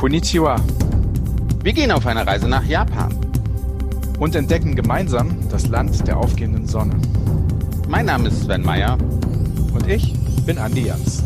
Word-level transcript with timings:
Konnichiwa. 0.00 0.56
Wir 1.62 1.74
gehen 1.74 1.92
auf 1.92 2.06
eine 2.06 2.26
Reise 2.26 2.48
nach 2.48 2.64
Japan. 2.64 3.14
Und 4.18 4.34
entdecken 4.34 4.74
gemeinsam 4.74 5.46
das 5.50 5.66
Land 5.66 6.08
der 6.08 6.16
aufgehenden 6.16 6.66
Sonne. 6.66 6.96
Mein 7.86 8.06
Name 8.06 8.28
ist 8.28 8.44
Sven 8.44 8.62
Meyer. 8.62 8.96
Und 9.74 9.86
ich 9.86 10.14
bin 10.46 10.56
Andi 10.56 10.86
Jans. 10.86 11.22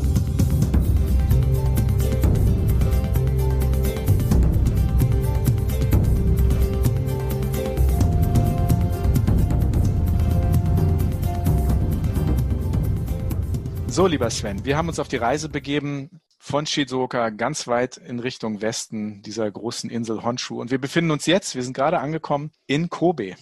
So, 13.86 14.09
lieber 14.09 14.30
Sven, 14.30 14.64
wir 14.64 14.77
haben 14.77 14.88
uns 14.88 14.98
auf 14.98 15.06
die 15.06 15.18
Reise 15.18 15.48
begeben 15.48 16.11
von 16.45 16.67
Shizuoka 16.67 17.31
ganz 17.31 17.67
weit 17.69 17.97
in 17.97 18.21
Richtung 18.21 18.61
Westen 18.61 19.23
dieser 19.23 19.51
großen 19.51 19.89
Insel 19.89 20.23
Honshu. 20.23 20.61
Und 20.61 20.71
wir 20.71 20.79
befinden 20.79 21.11
uns 21.11 21.25
jetzt, 21.25 21.55
wir 21.55 21.62
sind 21.62 21.73
gerade 21.73 22.01
angekommen, 22.01 22.51
in 22.66 22.91
Kobe. 22.91 23.37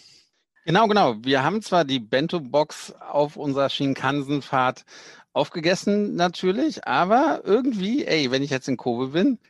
Genau, 0.67 0.87
genau. 0.87 1.17
Wir 1.21 1.43
haben 1.43 1.63
zwar 1.63 1.85
die 1.85 1.99
Bento-Box 1.99 2.95
auf 3.01 3.37
unserer 3.37 3.71
Shinkansen-Fahrt 3.71 4.85
aufgegessen 5.33 6.15
natürlich, 6.15 6.87
aber 6.87 7.41
irgendwie, 7.43 8.05
ey, 8.05 8.31
wenn 8.31 8.45
ich 8.45 8.51
jetzt 8.51 8.69
in 8.69 8.77
Kobe 8.77 9.09
bin, 9.09 9.41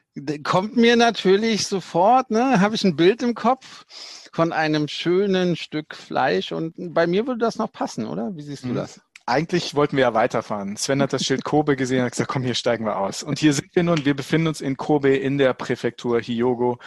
kommt 0.45 0.79
mir 0.79 0.97
natürlich 0.97 1.67
sofort, 1.67 2.31
ne, 2.31 2.59
habe 2.59 2.75
ich 2.75 2.85
ein 2.85 2.97
Bild 2.97 3.23
im 3.23 3.35
Kopf 3.35 3.85
von 4.33 4.55
einem 4.55 4.89
schönen 4.89 5.57
Stück 5.57 5.95
Fleisch 5.95 6.53
und 6.53 6.95
bei 6.95 7.07
mir 7.07 7.27
würde 7.27 7.41
das 7.41 7.57
noch 7.57 7.71
passen, 7.71 8.07
oder? 8.07 8.35
Wie 8.35 8.43
siehst 8.43 8.65
du 8.65 8.69
mhm. 8.69 8.77
das? 8.77 9.03
Eigentlich 9.27 9.75
wollten 9.75 9.97
wir 9.97 10.03
ja 10.03 10.15
weiterfahren. 10.15 10.77
Sven 10.77 11.03
hat 11.03 11.13
das 11.13 11.25
Schild 11.25 11.45
Kobe 11.45 11.77
gesehen 11.77 12.01
und 12.01 12.07
hat 12.07 12.13
gesagt, 12.13 12.31
komm, 12.31 12.43
hier 12.43 12.55
steigen 12.55 12.85
wir 12.85 12.99
aus. 12.99 13.23
Und 13.23 13.39
hier 13.39 13.53
sind 13.53 13.75
wir 13.75 13.83
nun. 13.83 14.05
Wir 14.05 14.15
befinden 14.15 14.49
uns 14.49 14.61
in 14.61 14.77
Kobe 14.77 15.17
in 15.17 15.39
der 15.39 15.55
Präfektur 15.55 16.21
Hyogo. 16.21 16.79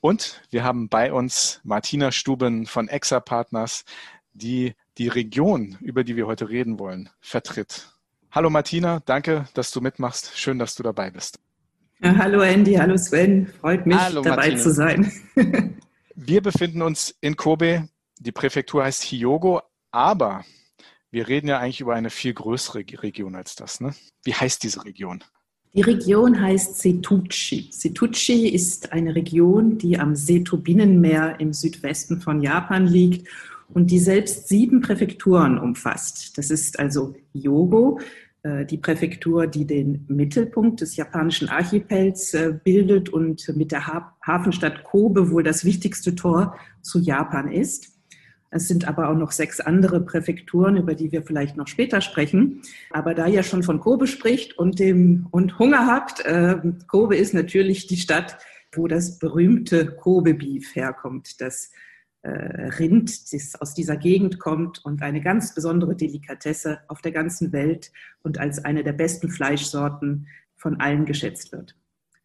Und 0.00 0.42
wir 0.50 0.64
haben 0.64 0.88
bei 0.88 1.12
uns 1.12 1.60
Martina 1.64 2.12
Stuben 2.12 2.66
von 2.66 2.88
Exa 2.88 3.20
Partners, 3.20 3.84
die 4.32 4.74
die 4.98 5.08
Region, 5.08 5.76
über 5.80 6.04
die 6.04 6.16
wir 6.16 6.26
heute 6.26 6.48
reden 6.48 6.78
wollen, 6.78 7.08
vertritt. 7.20 7.88
Hallo 8.30 8.50
Martina, 8.50 9.00
danke, 9.06 9.48
dass 9.54 9.70
du 9.70 9.80
mitmachst. 9.80 10.36
Schön, 10.36 10.58
dass 10.58 10.74
du 10.74 10.82
dabei 10.82 11.10
bist. 11.10 11.38
Ja, 12.00 12.16
hallo 12.16 12.42
Andy, 12.42 12.74
hallo 12.74 12.96
Sven. 12.96 13.46
Freut 13.60 13.86
mich, 13.86 13.96
hallo, 13.96 14.22
dabei 14.22 14.50
Martina. 14.50 14.62
zu 14.62 14.72
sein. 14.72 15.12
wir 16.14 16.42
befinden 16.42 16.82
uns 16.82 17.16
in 17.20 17.36
Kobe. 17.36 17.88
Die 18.20 18.32
Präfektur 18.32 18.84
heißt 18.84 19.04
Hyogo, 19.04 19.62
aber 19.90 20.44
wir 21.10 21.28
reden 21.28 21.48
ja 21.48 21.58
eigentlich 21.58 21.80
über 21.80 21.94
eine 21.94 22.10
viel 22.10 22.34
größere 22.34 22.84
Region 23.02 23.34
als 23.34 23.56
das. 23.56 23.80
Ne? 23.80 23.94
Wie 24.24 24.34
heißt 24.34 24.62
diese 24.62 24.84
Region? 24.84 25.24
Die 25.74 25.82
Region 25.82 26.40
heißt 26.40 26.78
Setuchi. 26.78 27.68
Setuchi 27.70 28.48
ist 28.48 28.92
eine 28.92 29.14
Region, 29.14 29.78
die 29.78 29.98
am 29.98 30.16
Seto-Binnenmeer 30.16 31.40
im 31.40 31.52
Südwesten 31.52 32.20
von 32.20 32.40
Japan 32.40 32.86
liegt 32.86 33.28
und 33.68 33.90
die 33.90 33.98
selbst 33.98 34.48
sieben 34.48 34.80
Präfekturen 34.80 35.58
umfasst. 35.58 36.38
Das 36.38 36.50
ist 36.50 36.78
also 36.78 37.14
Yogo, 37.34 38.00
äh, 38.42 38.64
die 38.64 38.78
Präfektur, 38.78 39.46
die 39.46 39.66
den 39.66 40.06
Mittelpunkt 40.08 40.80
des 40.80 40.96
japanischen 40.96 41.48
Archipels 41.48 42.32
äh, 42.32 42.54
bildet 42.64 43.10
und 43.10 43.52
mit 43.54 43.72
der 43.72 43.86
Hafenstadt 44.26 44.84
Kobe 44.84 45.30
wohl 45.30 45.42
das 45.42 45.64
wichtigste 45.64 46.14
Tor 46.14 46.56
zu 46.80 46.98
Japan 46.98 47.52
ist. 47.52 47.97
Es 48.50 48.68
sind 48.68 48.88
aber 48.88 49.08
auch 49.08 49.16
noch 49.16 49.32
sechs 49.32 49.60
andere 49.60 50.00
Präfekturen, 50.00 50.76
über 50.76 50.94
die 50.94 51.12
wir 51.12 51.22
vielleicht 51.22 51.56
noch 51.56 51.66
später 51.66 52.00
sprechen. 52.00 52.62
Aber 52.90 53.14
da 53.14 53.26
ihr 53.26 53.42
schon 53.42 53.62
von 53.62 53.80
Kobe 53.80 54.06
spricht 54.06 54.58
und, 54.58 54.78
dem, 54.78 55.26
und 55.30 55.58
Hunger 55.58 55.86
habt, 55.86 56.24
äh, 56.24 56.56
Kobe 56.86 57.16
ist 57.16 57.34
natürlich 57.34 57.86
die 57.86 57.98
Stadt, 57.98 58.38
wo 58.72 58.88
das 58.88 59.18
berühmte 59.18 59.94
Kobe-Beef 59.96 60.74
herkommt. 60.74 61.40
Das 61.40 61.70
äh, 62.22 62.30
Rind, 62.30 63.32
das 63.32 63.54
aus 63.60 63.74
dieser 63.74 63.96
Gegend 63.96 64.38
kommt 64.38 64.84
und 64.84 65.02
eine 65.02 65.20
ganz 65.20 65.54
besondere 65.54 65.94
Delikatesse 65.94 66.80
auf 66.88 67.00
der 67.00 67.12
ganzen 67.12 67.52
Welt 67.52 67.92
und 68.22 68.38
als 68.38 68.64
eine 68.64 68.82
der 68.82 68.92
besten 68.92 69.30
Fleischsorten 69.30 70.26
von 70.56 70.80
allen 70.80 71.04
geschätzt 71.04 71.52
wird. 71.52 71.76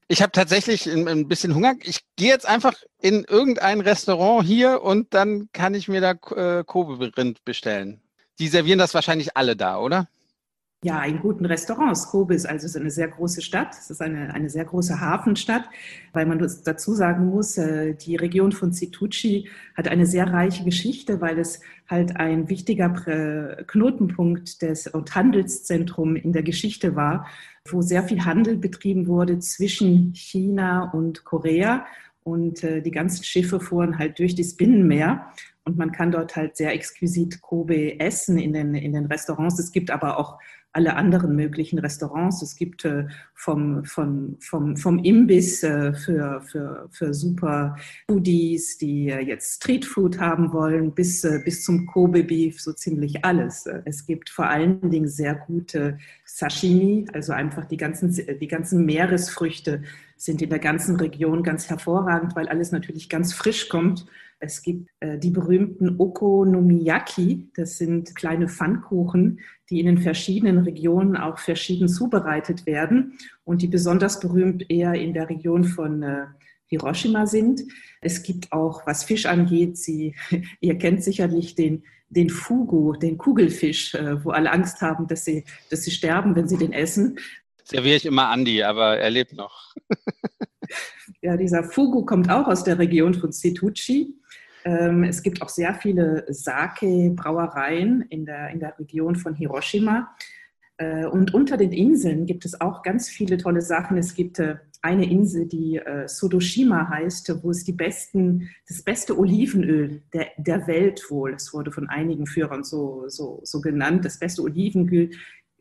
Ich 0.08 0.22
habe 0.22 0.32
tatsächlich 0.32 0.86
ein, 0.88 1.08
ein, 1.08 1.28
bisschen 1.28 1.56
Hunger. 1.56 1.76
Ich 1.84 2.02
gehe 2.16 2.30
jetzt 2.30 2.48
einfach 2.48 2.74
in 3.00 3.24
irgendein 3.24 3.82
Restaurant 3.82 4.46
hier 4.46 4.82
und 4.82 5.14
dann 5.14 5.50
kann 5.54 5.74
ich 5.74 5.88
mir 5.88 6.02
da 6.02 6.12
äh, 6.12 6.64
Kobe-Rind 6.64 7.44
bestellen. 7.46 8.02
Die 8.40 8.48
servieren 8.48 8.80
das 8.80 8.94
wahrscheinlich 8.94 9.38
alle 9.38 9.56
da, 9.56 9.80
oder? 9.80 10.08
Ja, 10.84 11.02
in 11.06 11.22
guten 11.22 11.46
Restaurants. 11.46 12.10
Kobe 12.10 12.36
ist 12.36 12.46
also 12.46 12.78
eine 12.78 12.92
sehr 12.92 13.08
große 13.08 13.42
Stadt. 13.42 13.74
Es 13.74 13.90
ist 13.90 14.02
eine, 14.02 14.34
eine 14.34 14.50
sehr 14.50 14.66
große 14.66 15.00
Hafenstadt, 15.00 15.64
weil 16.12 16.26
man 16.26 16.40
dazu 16.40 16.94
sagen 16.94 17.28
muss, 17.28 17.58
äh, 17.58 17.96
die 17.96 18.18
Region 18.18 18.52
von 18.52 18.74
Situcci 18.74 19.48
hat 19.78 19.88
eine 19.88 20.06
sehr 20.06 20.28
reiche 20.28 20.66
Geschichte, 20.66 21.22
weil 21.22 21.40
es 21.40 21.62
halt 21.88 22.18
ein 22.18 22.50
wichtiger 22.50 22.90
Knotenpunkt 23.66 24.62
des 24.62 24.88
und 24.88 25.16
Handelszentrum 25.16 26.18
in 26.18 26.34
der 26.34 26.44
Geschichte 26.44 26.98
war, 26.98 27.28
wo 27.70 27.82
sehr 27.82 28.04
viel 28.04 28.26
Handel 28.26 28.58
betrieben 28.58 29.08
wurde 29.08 29.40
zwischen 29.40 30.14
China 30.14 30.92
und 30.92 31.24
Korea. 31.24 31.86
Und 32.24 32.62
äh, 32.66 32.82
die 32.82 32.92
ganzen 32.92 33.24
Schiffe 33.24 33.62
fuhren 33.62 33.98
halt 33.98 34.20
durch 34.20 34.36
das 34.36 34.56
Binnenmeer. 34.56 35.32
Und 35.64 35.78
man 35.78 35.94
kann 35.94 36.12
dort 36.12 36.36
halt 36.36 36.58
sehr 36.58 36.74
exquisit 36.74 37.42
Kobe 37.42 38.02
essen 38.02 38.38
in 38.38 38.52
den, 38.52 38.76
in 38.76 38.92
den 38.92 39.06
Restaurants. 39.06 39.60
Es 39.60 39.72
gibt 39.72 39.92
aber 39.92 40.18
auch 40.18 40.40
alle 40.74 40.96
anderen 40.96 41.36
möglichen 41.36 41.80
Restaurants. 41.80 42.42
Es 42.42 42.56
gibt 42.56 42.84
äh, 42.84 43.06
vom, 43.36 43.86
vom, 43.86 44.38
vom, 44.40 44.76
vom 44.76 45.00
Imbiss 45.04 45.64
äh, 45.64 45.94
für, 45.94 46.42
für, 46.42 46.90
für 46.92 47.14
super 47.14 47.76
Foodies, 48.10 48.80
die 48.80 49.10
äh, 49.10 49.20
jetzt 49.20 49.58
Streetfood 49.58 50.20
haben 50.20 50.52
wollen, 50.52 50.94
bis, 50.94 51.24
äh, 51.24 51.40
bis 51.46 51.64
zum 51.64 51.86
Kobe 51.86 52.24
Beef, 52.24 52.60
so 52.60 52.74
ziemlich 52.74 53.24
alles. 53.24 53.68
Es 53.86 54.06
gibt 54.06 54.30
vor 54.30 54.48
allen 54.48 54.90
Dingen 54.90 55.08
sehr 55.08 55.36
gute 55.36 56.00
Sashimi, 56.26 57.06
also 57.14 57.34
einfach 57.34 57.66
die 57.66 57.78
ganzen, 57.78 58.12
die 58.40 58.48
ganzen 58.48 58.86
Meeresfrüchte 58.86 59.84
sind 60.24 60.42
in 60.42 60.50
der 60.50 60.60
ganzen 60.60 60.96
Region 60.96 61.44
ganz 61.44 61.70
hervorragend, 61.70 62.36
weil 62.36 62.48
alles 62.48 62.72
natürlich 62.72 63.10
ganz 63.10 63.34
frisch 63.34 63.70
kommt 63.70 64.06
es 64.44 64.62
gibt 64.62 64.90
äh, 65.00 65.18
die 65.18 65.30
berühmten 65.30 65.96
Okonomiyaki, 66.00 67.50
das 67.56 67.78
sind 67.78 68.14
kleine 68.14 68.50
Pfannkuchen, 68.50 69.40
die 69.70 69.80
in 69.80 69.86
den 69.86 69.98
verschiedenen 70.00 70.60
Regionen 70.60 71.16
auch 71.16 71.40
verschieden 71.40 71.88
zubereitet 71.88 72.66
werden 72.66 73.14
und 73.46 73.62
die 73.62 73.70
besonders 73.70 74.20
berühmt 74.20 74.70
eher 74.70 74.96
in 74.96 75.14
der 75.14 75.30
Region 75.30 75.64
von 75.64 76.04
äh, 76.04 76.26
Hiroshima 76.66 77.26
sind. 77.26 77.62
Es 78.02 78.22
gibt 78.22 78.52
auch, 78.52 78.86
was 78.86 79.06
Fisch 79.06 79.26
angeht, 79.28 79.78
Sie, 79.78 80.14
ihr 80.60 80.78
kennt 80.78 81.04
sicherlich 81.04 81.56
den, 81.56 81.84
den 82.10 82.30
Fugu, 82.30 82.94
den 82.94 83.18
Kugelfisch, 83.18 83.96
äh, 83.96 84.24
wo 84.26 84.32
alle 84.32 84.52
Angst 84.52 84.82
haben, 84.82 85.08
dass 85.08 85.24
sie, 85.24 85.46
dass 85.70 85.84
sie 85.84 85.92
sterben, 85.92 86.36
wenn 86.36 86.50
sie 86.50 86.58
den 86.58 86.74
essen. 86.74 87.18
Serviere 87.64 87.96
ich 87.96 88.06
immer 88.06 88.30
Andi, 88.30 88.64
aber 88.64 88.98
er 88.98 89.10
lebt 89.10 89.34
noch. 89.34 89.74
ja, 91.22 91.38
dieser 91.38 91.64
Fugu 91.64 92.06
kommt 92.06 92.30
auch 92.30 92.48
aus 92.48 92.64
der 92.64 92.78
Region 92.80 93.14
von 93.14 93.32
Setuchi. 93.32 94.16
Ähm, 94.66 95.04
es 95.04 95.24
gibt 95.24 95.42
auch 95.42 95.50
sehr 95.50 95.74
viele 95.76 96.26
Sake-Brauereien 96.28 98.02
in 98.10 98.26
der, 98.26 98.50
in 98.50 98.60
der 98.60 98.78
Region 98.80 99.16
von 99.16 99.34
Hiroshima. 99.34 100.16
Äh, 100.78 101.06
und 101.06 101.34
unter 101.34 101.58
den 101.58 101.72
Inseln 101.72 102.26
gibt 102.26 102.46
es 102.46 102.60
auch 102.60 102.82
ganz 102.82 103.10
viele 103.10 103.38
tolle 103.38 103.62
Sachen. 103.62 103.98
Es 103.98 104.14
gibt 104.14 104.40
äh, 104.40 104.56
eine 104.82 105.10
Insel, 105.10 105.48
die 105.48 105.78
äh, 105.78 106.08
Sodoshima 106.08 106.90
heißt, 106.90 107.44
wo 107.44 107.52
es 107.52 107.64
die 107.64 107.72
besten, 107.72 108.50
das 108.68 108.84
beste 108.84 109.18
Olivenöl 109.18 110.02
der, 110.14 110.28
der 110.38 110.68
Welt 110.68 111.06
wohl, 111.10 111.34
es 111.34 111.54
wurde 111.54 111.72
von 111.72 111.88
einigen 111.88 112.28
Führern 112.28 112.66
so, 112.66 113.06
so, 113.08 113.40
so 113.44 113.62
genannt, 113.62 114.04
das 114.04 114.20
beste 114.20 114.42
Olivenöl 114.42 115.12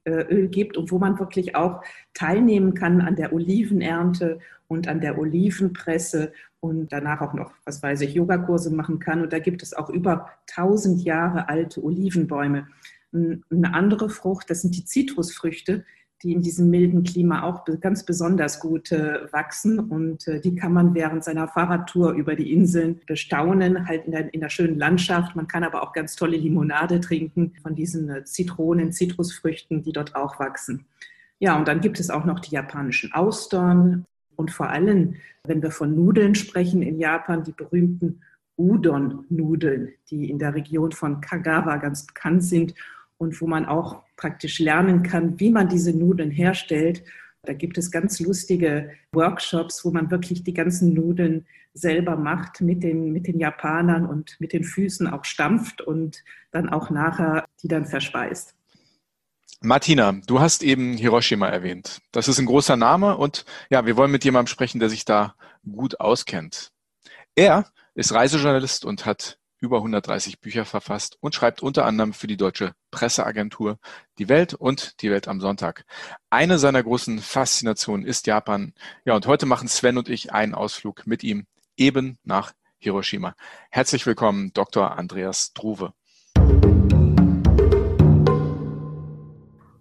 Öl 0.07 0.49
gibt 0.49 0.77
und 0.77 0.91
wo 0.91 0.99
man 0.99 1.19
wirklich 1.19 1.55
auch 1.55 1.83
teilnehmen 2.15 2.75
kann 2.75 3.01
an 3.01 3.17
der 3.17 3.33
Olivenernte 3.33 4.41
und 4.69 4.89
an 4.89 5.01
der 5.01 5.19
Olivenpresse 5.19 6.33
und 6.61 6.93
danach 6.93 7.21
auch 7.21 7.35
noch, 7.35 7.53
was 7.65 7.83
weiß 7.83 8.01
ich, 8.03 8.15
Yogakurse 8.15 8.75
machen 8.75 8.99
kann. 8.99 9.21
Und 9.23 9.33
da 9.33 9.39
gibt 9.39 9.63
es 9.63 9.75
auch 9.75 9.91
über 9.91 10.31
1000 10.51 11.03
Jahre 11.03 11.49
alte 11.49 11.83
Olivenbäume. 11.83 12.69
Eine 13.13 13.75
andere 13.75 14.09
Frucht, 14.09 14.49
das 14.49 14.63
sind 14.63 14.75
die 14.77 14.85
Zitrusfrüchte, 14.85 15.85
die 16.23 16.33
in 16.33 16.43
diesem 16.43 16.71
milden 16.71 17.03
Klima 17.03 17.43
auch 17.43 17.65
ganz 17.81 18.05
besonders 18.05 18.61
gut 18.61 18.93
äh, 18.93 19.33
wachsen. 19.33 19.79
Und 19.79 20.27
äh, 20.29 20.41
die 20.41 20.55
kann 20.55 20.73
man 20.73 20.95
während 20.95 21.25
seiner 21.25 21.49
Fahrradtour 21.49 22.13
über 22.13 22.37
die 22.37 22.53
Inseln 22.53 23.01
bestaunen, 23.07 23.89
halt 23.89 24.07
in 24.07 24.13
der, 24.13 24.33
in 24.33 24.41
der 24.41 24.49
schönen 24.49 24.79
Landschaft. 24.79 25.35
Man 25.35 25.49
kann 25.49 25.65
aber 25.65 25.83
auch 25.83 25.93
ganz 25.93 26.15
tolle 26.17 26.37
Limonade 26.37 27.01
trinken 27.01 27.53
von 27.63 27.75
diesen 27.75 28.09
äh, 28.09 28.25
Zitronen, 28.25 28.93
Zitrusfrüchten, 28.93 29.83
die 29.83 29.93
dort 29.93 30.15
auch 30.15 30.39
wachsen. 30.39 30.87
Ja, 31.39 31.59
und 31.59 31.67
dann 31.67 31.81
gibt 31.81 31.99
es 31.99 32.11
auch 32.11 32.25
noch 32.25 32.39
die 32.39 32.55
japanischen 32.55 33.13
Austern, 33.13 34.05
und 34.37 34.51
vor 34.51 34.71
allem, 34.71 35.17
wenn 35.45 35.63
wir 35.63 35.71
von 35.71 35.95
Nudeln 35.95 36.35
sprechen 36.35 36.83
in 36.83 36.99
Japan, 36.99 37.45
die 37.45 37.53
berühmten 37.53 38.23
Udon-Nudeln, 38.57 39.93
die 40.11 40.31
in 40.31 40.39
der 40.39 40.55
Region 40.55 40.93
von 40.93 41.21
Kagawa 41.21 41.77
ganz 41.77 42.07
bekannt 42.07 42.45
sind 42.45 42.75
und 43.23 43.41
wo 43.41 43.47
man 43.47 43.67
auch 43.67 44.03
praktisch 44.17 44.59
lernen 44.59 45.05
kann, 45.05 45.39
wie 45.39 45.51
man 45.51 45.69
diese 45.69 45.97
Nudeln 45.97 46.31
herstellt. 46.31 47.05
Da 47.45 47.53
gibt 47.53 47.79
es 47.79 47.91
ganz 47.91 48.19
lustige 48.19 48.91
Workshops, 49.13 49.85
wo 49.85 49.91
man 49.91 50.11
wirklich 50.11 50.43
die 50.43 50.55
ganzen 50.55 50.93
Nudeln 50.93 51.47
selber 51.73 52.17
macht 52.17 52.61
mit 52.61 52.83
den, 52.83 53.13
mit 53.13 53.29
den 53.29 53.39
Japanern 53.39 54.07
und 54.07 54.37
mit 54.41 54.53
den 54.53 54.65
Füßen 54.65 55.07
auch 55.07 55.25
stampft 55.25 55.81
und 55.81 56.25
dann 56.51 56.69
auch 56.69 56.91
nachher 56.91 57.45
die 57.63 57.69
dann 57.69 57.87
verspeist. 57.87 58.55
Martina, 59.61 60.13
du 60.27 60.41
hast 60.41 60.65
eben 60.65 60.97
Hiroshima 60.97 61.47
erwähnt. 61.47 62.01
Das 62.11 62.27
ist 62.27 62.41
ein 62.41 62.47
großer 62.47 62.77
Name 62.77 63.17
und 63.17 63.45
ja, 63.71 63.87
wir 63.87 63.97
wollen 63.97 64.11
mit 64.11 64.25
jemandem 64.25 64.49
sprechen, 64.49 64.81
der 64.81 64.89
sich 64.89 65.05
da 65.05 65.37
gut 65.65 66.01
auskennt. 66.01 66.73
Er 67.37 67.67
ist 67.95 68.13
Reisejournalist 68.13 68.85
und 68.85 69.07
hat 69.07 69.39
über 69.63 69.77
130 69.79 70.41
Bücher 70.41 70.65
verfasst 70.65 71.17
und 71.21 71.37
schreibt 71.37 71.63
unter 71.63 71.87
anderem 71.87 72.13
für 72.13 72.27
die 72.27 72.37
deutsche 72.37 72.75
Presseagentur 72.91 73.79
Die 74.19 74.29
Welt 74.29 74.55
und 74.55 75.01
Die 75.01 75.11
Welt 75.11 75.29
am 75.29 75.41
Sonntag. 75.41 75.85
Eine 76.31 76.59
seiner 76.59 76.83
großen 76.83 77.21
Faszinationen 77.21 78.05
ist 78.05 78.27
Japan. 78.27 78.75
Ja, 79.05 79.15
und 79.15 79.27
heute 79.29 79.47
machen 79.47 79.69
Sven 79.69 79.99
und 79.99 80.09
ich 80.09 80.33
einen 80.33 80.55
Ausflug 80.55 81.07
mit 81.07 81.23
ihm 81.23 81.47
eben 81.77 82.19
nach 82.25 82.53
Hiroshima. 82.79 83.37
Herzlich 83.71 84.05
willkommen, 84.05 84.53
Dr. 84.53 84.99
Andreas 84.99 85.53
Druwe. 85.53 85.93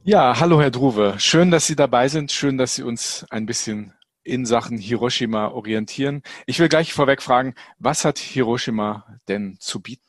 Ja, 0.04 0.40
hallo 0.40 0.62
Herr 0.62 0.72
Druwe. 0.72 1.16
Schön, 1.18 1.50
dass 1.50 1.66
Sie 1.66 1.76
dabei 1.76 2.08
sind. 2.08 2.32
Schön, 2.32 2.60
dass 2.60 2.76
Sie 2.76 2.84
uns 2.84 3.26
ein 3.32 3.48
bisschen 3.48 3.94
in 4.24 4.46
Sachen 4.46 4.78
Hiroshima 4.78 5.48
orientieren. 5.50 6.22
Ich 6.46 6.60
will 6.60 6.70
gleich 6.70 6.94
vorweg 6.94 7.22
fragen, 7.22 7.56
was 7.80 8.06
hat 8.06 8.20
Hiroshima 8.20 9.06
denn 9.28 9.58
zu 9.60 9.82
bieten? 9.82 10.06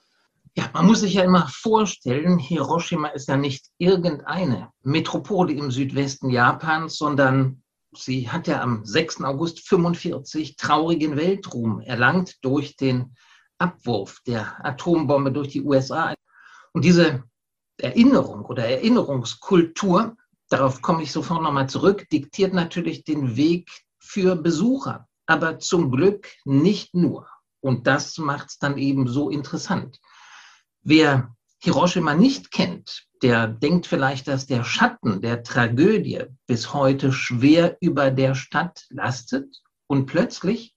Ja, 0.55 0.69
man 0.75 0.87
muss 0.87 1.00
sich 1.00 1.14
ja 1.14 1.25
immer 1.25 1.49
vorstellen, 1.49 2.38
Hiroshima 2.38 3.09
ist 3.09 3.29
ja 3.29 3.38
nicht 3.38 3.67
irgendeine 3.79 4.70
Metropole 4.82 5.55
im 5.55 5.70
Südwesten 5.70 6.29
Japans, 6.29 6.97
sondern 6.97 7.62
sie 7.93 8.29
hat 8.29 8.49
ja 8.49 8.61
am 8.61 8.85
6. 8.85 9.23
August 9.23 9.67
45 9.67 10.56
traurigen 10.56 11.17
Weltruhm 11.17 11.81
erlangt 11.81 12.44
durch 12.44 12.76
den 12.76 13.15
Abwurf 13.56 14.20
der 14.26 14.65
Atombombe 14.65 15.32
durch 15.32 15.49
die 15.49 15.62
USA. 15.62 16.15
Und 16.73 16.85
diese 16.85 17.23
Erinnerung 17.79 18.44
oder 18.44 18.67
Erinnerungskultur, 18.67 20.17
darauf 20.50 20.82
komme 20.82 21.03
ich 21.03 21.12
sofort 21.12 21.43
nochmal 21.43 21.69
zurück, 21.69 22.08
diktiert 22.11 22.53
natürlich 22.53 23.05
den 23.05 23.37
Weg 23.37 23.70
für 24.12 24.37
Besucher, 24.37 25.09
aber 25.26 25.59
zum 25.59 25.91
Glück 25.91 26.29
nicht 26.44 26.94
nur. 26.94 27.29
Und 27.61 27.87
das 27.87 28.19
macht 28.19 28.50
es 28.50 28.59
dann 28.59 28.76
eben 28.76 29.09
so 29.09 29.31
interessant. 29.31 30.00
Wer 30.82 31.35
Hiroshima 31.62 32.14
nicht 32.14 32.50
kennt, 32.50 33.06
der 33.23 33.47
denkt 33.47 33.87
vielleicht, 33.87 34.29
dass 34.29 34.47
der 34.47 34.64
Schatten 34.64 35.23
der 35.23 35.43
Tragödie 35.43 36.25
bis 36.47 36.75
heute 36.75 37.11
schwer 37.11 37.79
über 37.81 38.11
der 38.11 38.35
Stadt 38.35 38.85
lastet 38.91 39.62
und 39.87 40.05
plötzlich 40.05 40.75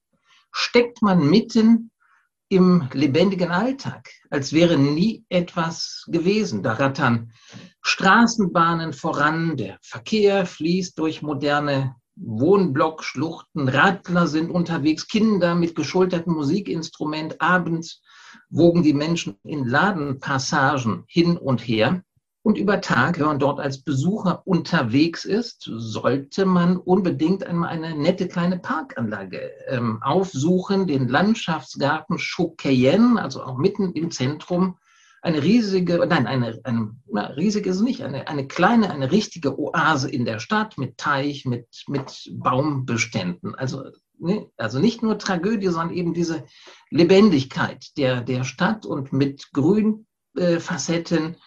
steckt 0.54 1.02
man 1.02 1.30
mitten 1.30 1.92
im 2.48 2.88
lebendigen 2.94 3.52
Alltag, 3.52 4.12
als 4.30 4.54
wäre 4.54 4.78
nie 4.78 5.26
etwas 5.28 6.06
gewesen. 6.08 6.64
Da 6.64 6.74
rattern 6.74 7.34
Straßenbahnen 7.81 8.94
voran, 8.94 9.58
der 9.58 9.78
Verkehr 9.81 10.46
fließt 10.46 10.98
durch 10.98 11.22
moderne 11.22 11.96
Wohnblockschluchten, 12.16 13.68
Radler 13.68 14.28
sind 14.28 14.50
unterwegs, 14.50 15.08
Kinder 15.08 15.56
mit 15.56 15.76
geschultertem 15.76 16.34
Musikinstrument, 16.34 17.42
abends 17.42 18.02
wogen 18.50 18.84
die 18.84 18.94
Menschen 18.94 19.38
in 19.44 19.66
Ladenpassagen 19.66 21.04
hin 21.08 21.38
und 21.38 21.60
her. 21.60 22.04
Und 22.42 22.60
über 22.60 22.80
Tag, 22.80 23.18
wenn 23.20 23.26
man 23.26 23.40
dort 23.40 23.60
als 23.60 23.82
Besucher 23.82 24.44
unterwegs 24.46 25.26
ist, 25.26 25.64
sollte 25.64 26.46
man 26.46 26.78
unbedingt 26.78 27.44
einmal 27.44 27.70
eine 27.70 27.96
nette 27.96 28.28
kleine 28.28 28.60
Parkanlage 28.60 29.52
ähm, 29.68 30.00
aufsuchen, 30.04 30.86
den 30.86 31.08
Landschaftsgarten 31.08 32.18
Chokeyen, 32.20 33.18
also 33.18 33.44
auch 33.44 33.58
mitten 33.58 33.94
im 33.94 34.12
Zentrum 34.12 34.78
eine 35.25 35.42
riesige, 35.42 36.06
nein, 36.06 36.27
eine, 36.27 36.60
eine 36.66 36.95
na, 37.07 37.25
riesig 37.25 37.66
ist 37.66 37.81
nicht, 37.81 38.04
eine, 38.04 38.27
eine 38.27 38.48
kleine, 38.48 38.92
eine 38.92 39.12
richtige 39.12 39.57
Oase 39.60 40.07
in 40.07 40.24
der 40.24 40.38
Stadt 40.38 40.77
mit 40.77 41.00
Teich, 41.00 41.45
mit, 41.45 41.68
mit 41.88 42.31
Baumbeständen. 42.31 43.56
Also, 43.56 43.89
ne, 44.19 44.51
also 44.56 44.77
nicht 44.77 45.01
nur 45.01 45.18
Tragödie, 45.18 45.69
sondern 45.69 45.95
eben 45.95 46.13
diese 46.13 46.45
Lebendigkeit 46.92 47.98
der, 47.98 48.22
der 48.22 48.44
Stadt 48.44 48.86
und 48.86 49.13
mit 49.13 49.50
Grünfacetten 49.51 51.33
äh, 51.33 51.38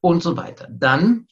und 0.00 0.22
so 0.22 0.38
weiter. 0.38 0.66
Dann 0.70 1.28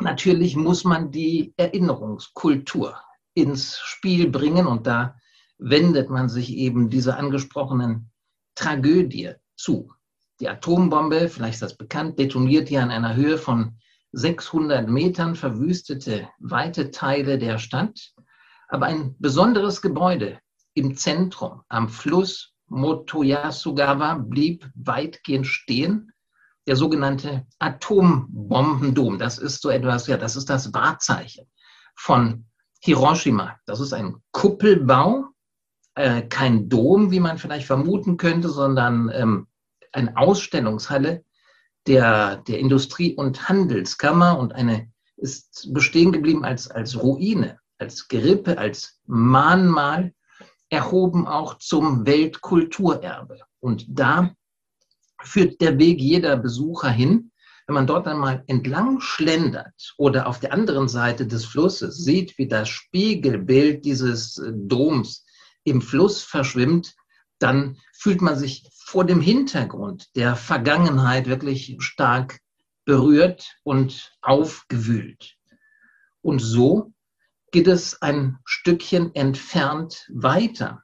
natürlich 0.00 0.54
muss 0.54 0.84
man 0.84 1.10
die 1.10 1.54
Erinnerungskultur 1.56 3.00
ins 3.32 3.78
Spiel 3.78 4.28
bringen 4.28 4.66
und 4.66 4.86
da 4.86 5.16
wendet 5.56 6.10
man 6.10 6.28
sich 6.28 6.52
eben 6.52 6.90
dieser 6.90 7.16
angesprochenen 7.16 8.10
Tragödie 8.54 9.30
zu. 9.56 9.94
Die 10.40 10.48
Atombombe, 10.48 11.28
vielleicht 11.28 11.54
ist 11.54 11.62
das 11.62 11.76
bekannt, 11.76 12.18
detoniert 12.18 12.68
hier 12.68 12.82
an 12.82 12.90
einer 12.90 13.14
Höhe 13.14 13.36
von 13.36 13.76
600 14.12 14.88
Metern, 14.88 15.34
verwüstete 15.34 16.28
weite 16.38 16.90
Teile 16.90 17.38
der 17.38 17.58
Stadt. 17.58 18.12
Aber 18.68 18.86
ein 18.86 19.14
besonderes 19.18 19.82
Gebäude 19.82 20.40
im 20.74 20.96
Zentrum, 20.96 21.62
am 21.68 21.88
Fluss 21.88 22.54
Motoyasugawa, 22.68 24.14
blieb 24.14 24.68
weitgehend 24.74 25.46
stehen. 25.46 26.12
Der 26.66 26.76
sogenannte 26.76 27.46
Atombombendom, 27.58 29.18
das 29.18 29.38
ist 29.38 29.60
so 29.60 29.70
etwas, 29.70 30.06
ja, 30.06 30.16
das 30.16 30.36
ist 30.36 30.48
das 30.48 30.72
Wahrzeichen 30.72 31.46
von 31.96 32.46
Hiroshima. 32.80 33.58
Das 33.66 33.80
ist 33.80 33.92
ein 33.92 34.16
Kuppelbau, 34.30 35.24
äh, 35.94 36.22
kein 36.22 36.68
Dom, 36.68 37.10
wie 37.10 37.20
man 37.20 37.38
vielleicht 37.38 37.66
vermuten 37.66 38.16
könnte, 38.16 38.48
sondern 38.48 39.10
ähm, 39.12 39.46
eine 39.92 40.16
Ausstellungshalle 40.16 41.24
der, 41.86 42.38
der 42.38 42.58
Industrie- 42.58 43.14
und 43.14 43.48
Handelskammer 43.48 44.38
und 44.38 44.54
eine 44.54 44.90
ist 45.16 45.72
bestehen 45.72 46.12
geblieben 46.12 46.44
als, 46.44 46.70
als 46.70 47.00
Ruine, 47.00 47.58
als 47.78 48.08
Gerippe, 48.08 48.58
als 48.58 49.00
Mahnmal, 49.06 50.14
erhoben 50.70 51.26
auch 51.26 51.58
zum 51.58 52.06
Weltkulturerbe. 52.06 53.40
Und 53.60 53.86
da 53.88 54.34
führt 55.22 55.60
der 55.60 55.78
Weg 55.78 56.00
jeder 56.00 56.36
Besucher 56.36 56.90
hin. 56.90 57.32
Wenn 57.66 57.74
man 57.74 57.86
dort 57.86 58.08
einmal 58.08 58.42
entlang 58.46 59.00
schlendert 59.00 59.94
oder 59.96 60.26
auf 60.26 60.40
der 60.40 60.52
anderen 60.52 60.88
Seite 60.88 61.26
des 61.26 61.44
Flusses 61.44 61.98
sieht, 61.98 62.36
wie 62.38 62.48
das 62.48 62.68
Spiegelbild 62.68 63.84
dieses 63.84 64.40
Doms 64.52 65.24
im 65.64 65.82
Fluss 65.82 66.22
verschwimmt, 66.22 66.94
dann 67.38 67.76
fühlt 67.92 68.22
man 68.22 68.38
sich 68.38 68.68
vor 68.90 69.04
dem 69.04 69.20
Hintergrund 69.20 70.16
der 70.16 70.34
Vergangenheit 70.34 71.28
wirklich 71.28 71.76
stark 71.78 72.40
berührt 72.84 73.56
und 73.62 74.18
aufgewühlt. 74.20 75.36
Und 76.22 76.40
so 76.40 76.92
geht 77.52 77.68
es 77.68 78.02
ein 78.02 78.40
Stückchen 78.44 79.14
entfernt 79.14 80.10
weiter. 80.12 80.82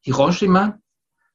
Hiroshima 0.00 0.78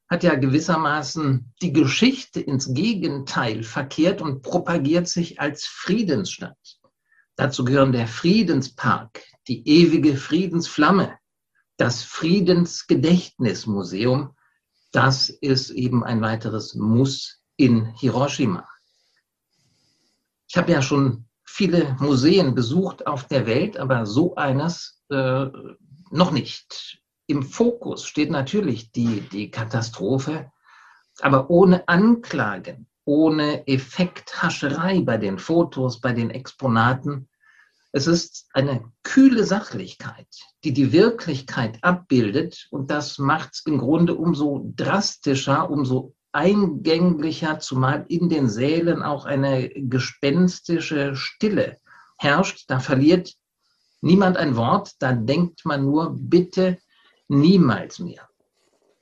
hat 0.09 0.23
ja 0.23 0.33
gewissermaßen 0.33 1.53
die 1.61 1.73
Geschichte 1.73 2.41
ins 2.41 2.73
Gegenteil 2.73 3.61
verkehrt 3.61 4.19
und 4.19 4.41
propagiert 4.41 5.07
sich 5.07 5.39
als 5.39 5.67
Friedensstadt. 5.67 6.79
Dazu 7.35 7.63
gehören 7.63 7.91
der 7.91 8.07
Friedenspark, 8.07 9.21
die 9.47 9.61
ewige 9.67 10.17
Friedensflamme, 10.17 11.19
das 11.77 12.01
Friedensgedächtnismuseum 12.01 14.33
das 14.91 15.29
ist 15.29 15.69
eben 15.71 16.03
ein 16.03 16.21
weiteres 16.21 16.75
Muss 16.75 17.41
in 17.57 17.93
Hiroshima. 17.95 18.67
Ich 20.47 20.57
habe 20.57 20.71
ja 20.71 20.81
schon 20.81 21.25
viele 21.45 21.95
Museen 21.99 22.55
besucht 22.55 23.05
auf 23.05 23.27
der 23.27 23.45
Welt, 23.45 23.77
aber 23.77 24.05
so 24.05 24.35
eines 24.35 25.03
äh, 25.09 25.45
noch 26.11 26.31
nicht. 26.31 27.01
Im 27.27 27.43
Fokus 27.43 28.05
steht 28.05 28.31
natürlich 28.31 28.91
die, 28.91 29.21
die 29.21 29.51
Katastrophe, 29.51 30.51
aber 31.21 31.49
ohne 31.49 31.87
Anklagen, 31.87 32.87
ohne 33.05 33.67
Effekthascherei 33.67 35.01
bei 35.01 35.17
den 35.17 35.37
Fotos, 35.37 35.99
bei 35.99 36.13
den 36.13 36.31
Exponaten, 36.31 37.29
es 37.91 38.07
ist 38.07 38.47
eine 38.53 38.91
kühle 39.03 39.43
Sachlichkeit, 39.43 40.27
die 40.63 40.73
die 40.73 40.91
Wirklichkeit 40.91 41.83
abbildet 41.83 42.67
und 42.71 42.91
das 42.91 43.17
macht 43.17 43.53
es 43.53 43.65
im 43.65 43.79
Grunde 43.79 44.15
umso 44.15 44.71
drastischer, 44.75 45.69
umso 45.69 46.15
eingänglicher, 46.31 47.59
zumal 47.59 48.05
in 48.07 48.29
den 48.29 48.49
Sälen 48.49 49.01
auch 49.01 49.25
eine 49.25 49.69
gespenstische 49.69 51.15
Stille 51.15 51.79
herrscht. 52.17 52.65
Da 52.67 52.79
verliert 52.79 53.33
niemand 54.01 54.37
ein 54.37 54.55
Wort, 54.55 54.93
da 54.99 55.13
denkt 55.13 55.65
man 55.65 55.83
nur, 55.83 56.15
bitte 56.15 56.77
niemals 57.27 57.99
mehr. 57.99 58.29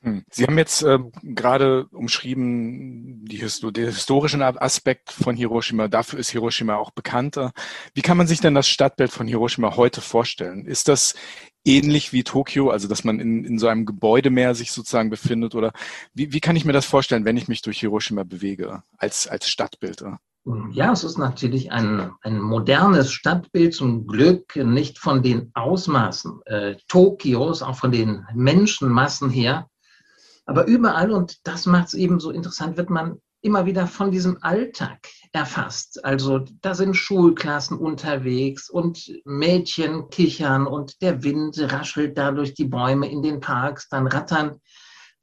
Hm. 0.08 0.24
Sie 0.32 0.46
haben 0.46 0.58
jetzt 0.58 0.84
äh, 0.84 1.00
gerade 1.24 1.88
umschrieben 1.92 3.26
die 3.26 3.38
den 3.38 3.86
historischen 3.86 4.42
Aspekt 4.42 5.12
von 5.12 5.36
Hiroshima. 5.36 5.88
Dafür 5.88 6.20
ist 6.20 6.30
Hiroshima 6.30 6.76
auch 6.76 6.92
bekannter. 6.92 7.52
Wie 7.94 8.02
kann 8.02 8.18
man 8.18 8.28
sich 8.28 8.40
denn 8.40 8.56
das 8.56 8.70
Stadtbild 8.70 9.12
von 9.12 9.28
Hiroshima 9.28 9.76
heute 9.76 10.00
vorstellen? 10.00 10.66
Ist 10.66 10.88
das 10.88 11.14
ähnlich 11.66 12.14
wie 12.14 12.24
Tokio, 12.24 12.70
also 12.70 12.88
dass 12.88 13.04
man 13.04 13.20
in, 13.20 13.44
in 13.44 13.60
so 13.60 13.68
einem 13.68 13.86
Gebäudemeer 13.86 14.56
sich 14.56 14.72
sozusagen 14.72 15.10
befindet? 15.10 15.56
Oder 15.56 15.74
wie, 16.14 16.32
wie 16.32 16.40
kann 16.40 16.56
ich 16.56 16.64
mir 16.64 16.74
das 16.74 16.86
vorstellen, 16.86 17.26
wenn 17.26 17.38
ich 17.38 17.50
mich 17.50 17.62
durch 17.62 17.80
Hiroshima 17.80 18.24
bewege 18.24 18.84
als, 18.98 19.28
als 19.28 19.50
Stadtbild? 19.50 20.04
Ja, 20.72 20.94
es 20.94 21.04
ist 21.04 21.18
natürlich 21.18 21.74
ein, 21.74 22.12
ein 22.22 22.40
modernes 22.40 23.12
Stadtbild, 23.12 23.74
zum 23.74 24.08
Glück 24.08 24.56
nicht 24.56 24.98
von 24.98 25.22
den 25.22 25.52
Ausmaßen 25.54 26.40
äh, 26.46 26.76
Tokios, 26.88 27.62
auch 27.62 27.76
von 27.76 27.92
den 27.92 28.26
Menschenmassen 28.34 29.30
her. 29.30 29.68
Aber 30.48 30.66
überall, 30.66 31.12
und 31.12 31.46
das 31.46 31.66
macht 31.66 31.90
es 31.90 31.94
eben 31.94 32.20
so 32.20 32.32
interessant, 32.32 32.78
wird 32.78 32.90
man 32.90 33.22
immer 33.42 33.66
wieder 33.66 33.86
von 33.86 34.12
diesem 34.12 34.38
Alltag 34.42 35.08
erfasst. 35.32 36.04
Also 36.04 36.40
da 36.62 36.74
sind 36.74 36.96
Schulklassen 36.96 37.78
unterwegs 37.78 38.70
und 38.70 39.12
Mädchen 39.26 40.10
kichern 40.10 40.66
und 40.66 41.02
der 41.02 41.24
Wind 41.24 41.60
raschelt 41.60 42.18
da 42.18 42.32
durch 42.32 42.54
die 42.54 42.66
Bäume 42.66 43.10
in 43.12 43.22
den 43.22 43.40
Parks, 43.40 43.90
dann 43.90 44.08
rattern 44.08 44.60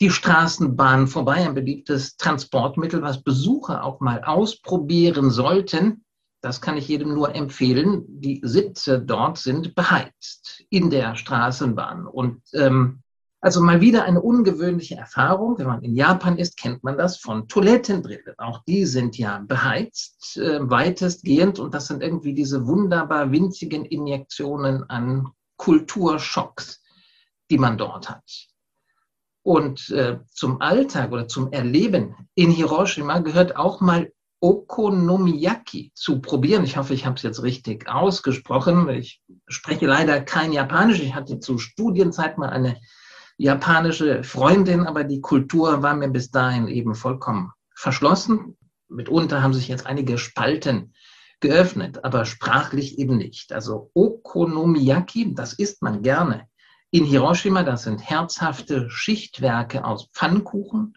die 0.01 0.11
Straßenbahnen 0.11 1.07
vorbei, 1.07 1.47
ein 1.47 1.55
beliebtes 1.55 2.17
Transportmittel, 2.17 3.01
was 3.03 3.23
Besucher 3.23 3.85
auch 3.85 4.01
mal 4.01 4.23
ausprobieren 4.25 5.31
sollten. 5.31 6.05
Das 6.41 6.61
kann 6.61 6.77
ich 6.77 6.89
jedem 6.89 7.15
nur 7.15 7.35
empfehlen. 7.35 8.05
Die 8.09 8.41
Sitze 8.45 9.01
dort 9.01 9.39
sind 9.39 9.75
beheizt 9.75 10.63
in 10.69 10.91
der 10.91 11.17
Straßenbahn. 11.17 12.07
Und 12.07 12.43
ähm, 12.53 13.04
also 13.45 13.61
mal 13.61 13.83
wieder 13.83 14.05
eine 14.05 14.23
ungewöhnliche 14.23 14.95
Erfahrung. 14.95 15.59
Wenn 15.59 15.67
man 15.67 15.83
in 15.83 15.95
Japan 15.95 16.39
ist, 16.39 16.57
kennt 16.57 16.83
man 16.83 16.97
das 16.97 17.19
von 17.19 17.47
Toilettenbrillen. 17.47 18.39
Auch 18.39 18.65
die 18.65 18.87
sind 18.87 19.19
ja 19.19 19.45
beheizt, 19.47 20.39
äh, 20.39 20.59
weitestgehend. 20.63 21.59
Und 21.59 21.75
das 21.75 21.89
sind 21.89 22.03
irgendwie 22.03 22.33
diese 22.33 22.67
wunderbar 22.67 23.33
winzigen 23.33 23.85
Injektionen 23.85 24.89
an 24.89 25.29
Kulturschocks, 25.59 26.83
die 27.51 27.59
man 27.59 27.77
dort 27.77 28.09
hat. 28.09 28.25
Und 29.43 29.91
äh, 29.91 30.21
zum 30.33 30.63
Alltag 30.63 31.13
oder 31.13 31.29
zum 31.29 31.53
Erleben 31.53 32.15
in 32.35 32.51
Hiroshima 32.51 33.19
gehört 33.19 33.57
auch 33.57 33.83
mal 33.83 34.11
Okonomiyaki 34.41 35.93
zu 35.93 36.23
probieren. 36.23 36.65
Ich 36.65 36.79
hoffe, 36.79 36.95
ich 36.95 37.05
habe 37.05 37.17
es 37.17 37.23
jetzt 37.23 37.43
richtig 37.43 37.91
ausgesprochen. 37.91 38.89
Ich 38.89 39.21
spreche 39.49 39.85
leider 39.85 40.23
kein 40.23 40.55
Japanisch. 40.55 41.01
Ich 41.01 41.15
hatte 41.15 41.41
zu 41.41 41.59
Studienzeit 41.59 42.39
mal 42.39 42.49
eine 42.49 42.81
japanische 43.37 44.23
Freundin, 44.23 44.87
aber 44.87 45.05
die 45.05 45.21
Kultur 45.21 45.83
war 45.83 45.95
mir 45.95 46.09
bis 46.09 46.31
dahin 46.31 46.69
eben 46.69 46.95
vollkommen 46.95 47.53
verschlossen. 47.75 48.57
Mitunter 48.89 49.43
haben 49.43 49.55
sich 49.55 49.69
jetzt 49.69 49.87
einige 49.87 50.19
Spalten 50.19 50.95
geöffnet, 51.41 52.05
aber 52.05 52.25
sprachlich 52.25 52.99
eben 52.99 53.17
nicht. 53.17 53.53
Also 53.53 53.91
Okonomiyaki, 53.95 55.35
das 55.35 55.53
isst 55.53 55.83
man 55.83 56.03
gerne 56.03 56.49
in 56.91 57.05
Hiroshima, 57.05 57.65
das 57.65 57.83
sind 57.83 58.09
herzhafte 58.09 58.89
Schichtwerke 58.89 59.85
aus 59.85 60.09
Pfannkuchen 60.13 60.95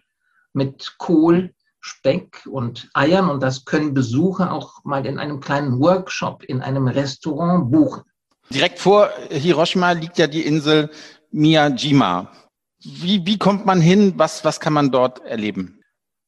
mit 0.53 0.93
Kohl, 0.99 1.55
Speck 1.79 2.45
und 2.45 2.89
Eiern 2.93 3.29
und 3.29 3.41
das 3.41 3.65
können 3.65 3.95
Besucher 3.95 4.51
auch 4.51 4.83
mal 4.83 5.05
in 5.07 5.17
einem 5.17 5.39
kleinen 5.39 5.79
Workshop 5.79 6.43
in 6.43 6.61
einem 6.61 6.87
Restaurant 6.87 7.71
buchen. 7.71 8.03
Direkt 8.49 8.77
vor 8.79 9.09
Hiroshima 9.29 9.91
liegt 9.93 10.17
ja 10.19 10.27
die 10.27 10.45
Insel 10.45 10.91
Miyajima. 11.31 12.31
Wie, 12.79 13.25
wie 13.25 13.37
kommt 13.37 13.65
man 13.65 13.81
hin? 13.81 14.13
Was, 14.17 14.45
was 14.45 14.59
kann 14.59 14.73
man 14.73 14.91
dort 14.91 15.19
erleben? 15.25 15.81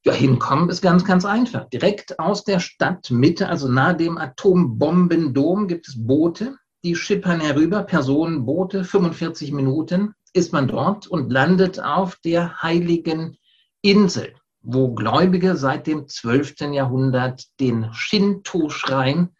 Ja, 0.04 0.12
hinkommen 0.12 0.70
ist 0.70 0.80
ganz, 0.80 1.04
ganz 1.04 1.24
einfach. 1.24 1.68
Direkt 1.68 2.18
aus 2.18 2.44
der 2.44 2.58
Stadtmitte, 2.58 3.48
also 3.48 3.68
nahe 3.68 3.94
dem 3.94 4.16
Atombombendom, 4.16 5.68
gibt 5.68 5.88
es 5.88 6.06
Boote, 6.06 6.56
die 6.84 6.96
schippern 6.96 7.40
herüber, 7.40 7.82
Personen, 7.82 8.46
Boote, 8.46 8.84
45 8.84 9.52
Minuten 9.52 10.14
ist 10.32 10.52
man 10.52 10.68
dort 10.68 11.06
und 11.06 11.30
landet 11.30 11.82
auf 11.82 12.16
der 12.24 12.62
heiligen 12.62 13.36
Insel, 13.82 14.34
wo 14.62 14.94
Gläubige 14.94 15.56
seit 15.56 15.86
dem 15.86 16.08
12. 16.08 16.72
Jahrhundert 16.72 17.44
den 17.58 17.92
Shinto-Schrein 17.92 19.34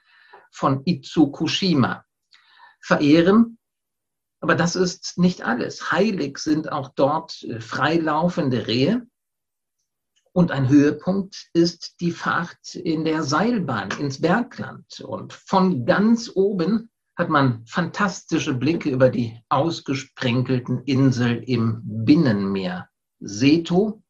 von 0.51 0.83
Itsukushima 0.85 2.05
verehren. 2.81 3.59
Aber 4.41 4.55
das 4.55 4.75
ist 4.75 5.19
nicht 5.19 5.43
alles. 5.43 5.93
Heilig 5.93 6.39
sind 6.39 6.73
auch 6.73 6.89
dort 6.95 7.43
äh, 7.45 7.61
freilaufende 7.61 8.67
Rehe. 8.67 9.07
Und 10.33 10.53
ein 10.53 10.69
Höhepunkt 10.69 11.49
ist 11.53 12.01
die 12.01 12.13
Fahrt 12.13 12.75
in 12.75 13.05
der 13.05 13.23
Seilbahn 13.23 13.91
ins 13.99 14.21
Bergland. 14.21 15.01
Und 15.01 15.33
von 15.33 15.85
ganz 15.85 16.31
oben 16.35 16.91
hat 17.17 17.29
man 17.29 17.67
fantastische 17.67 18.55
Blicke 18.55 18.91
über 18.91 19.11
die 19.11 19.39
ausgesprenkelten 19.49 20.85
Insel 20.85 21.43
im 21.47 21.83
Binnenmeer 21.85 22.89
Seto. 23.19 24.03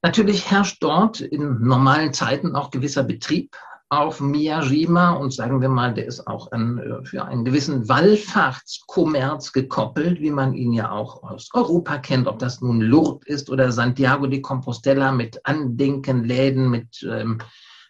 Natürlich 0.00 0.50
herrscht 0.50 0.82
dort 0.82 1.20
in 1.20 1.60
normalen 1.60 2.14
Zeiten 2.14 2.54
auch 2.56 2.70
gewisser 2.70 3.02
Betrieb 3.02 3.56
auf 3.92 4.22
Miyajima 4.22 5.10
und 5.10 5.34
sagen 5.34 5.60
wir 5.60 5.68
mal, 5.68 5.92
der 5.92 6.06
ist 6.06 6.26
auch 6.26 6.50
an, 6.50 6.78
äh, 6.78 7.04
für 7.04 7.26
einen 7.26 7.44
gewissen 7.44 7.90
Wallfahrtskommerz 7.90 9.52
gekoppelt, 9.52 10.18
wie 10.22 10.30
man 10.30 10.54
ihn 10.54 10.72
ja 10.72 10.90
auch 10.90 11.22
aus 11.22 11.50
Europa 11.52 11.98
kennt, 11.98 12.26
ob 12.26 12.38
das 12.38 12.62
nun 12.62 12.80
Lourdes 12.80 13.26
ist 13.26 13.50
oder 13.50 13.70
Santiago 13.70 14.26
de 14.26 14.40
Compostela 14.40 15.12
mit 15.12 15.44
Andenkenläden, 15.44 16.70
mit, 16.70 17.06
ähm, 17.06 17.36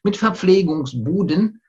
mit 0.03 0.17
Verpflegungsbuden. 0.17 1.63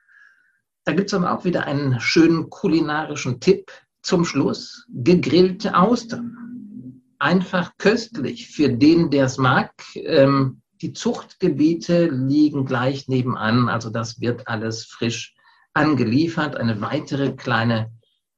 Da 0.84 0.94
gibt 0.94 1.10
es 1.10 1.14
aber 1.14 1.32
auch 1.32 1.44
wieder 1.44 1.68
einen 1.68 2.00
schönen 2.00 2.50
kulinarischen 2.50 3.38
Tipp 3.38 3.70
zum 4.02 4.24
Schluss. 4.24 4.84
Gegrillte 4.92 5.76
Austern. 5.76 7.02
Einfach 7.20 7.70
köstlich 7.78 8.48
für 8.48 8.68
den, 8.68 9.10
der 9.10 9.26
es 9.26 9.38
mag. 9.38 9.70
Ähm, 9.94 10.60
die 10.80 10.92
Zuchtgebiete 10.92 12.06
liegen 12.06 12.66
gleich 12.66 13.08
nebenan, 13.08 13.68
also 13.68 13.90
das 13.90 14.20
wird 14.20 14.48
alles 14.48 14.84
frisch 14.84 15.34
angeliefert. 15.72 16.56
Eine 16.56 16.80
weitere 16.80 17.32
kleine 17.32 17.90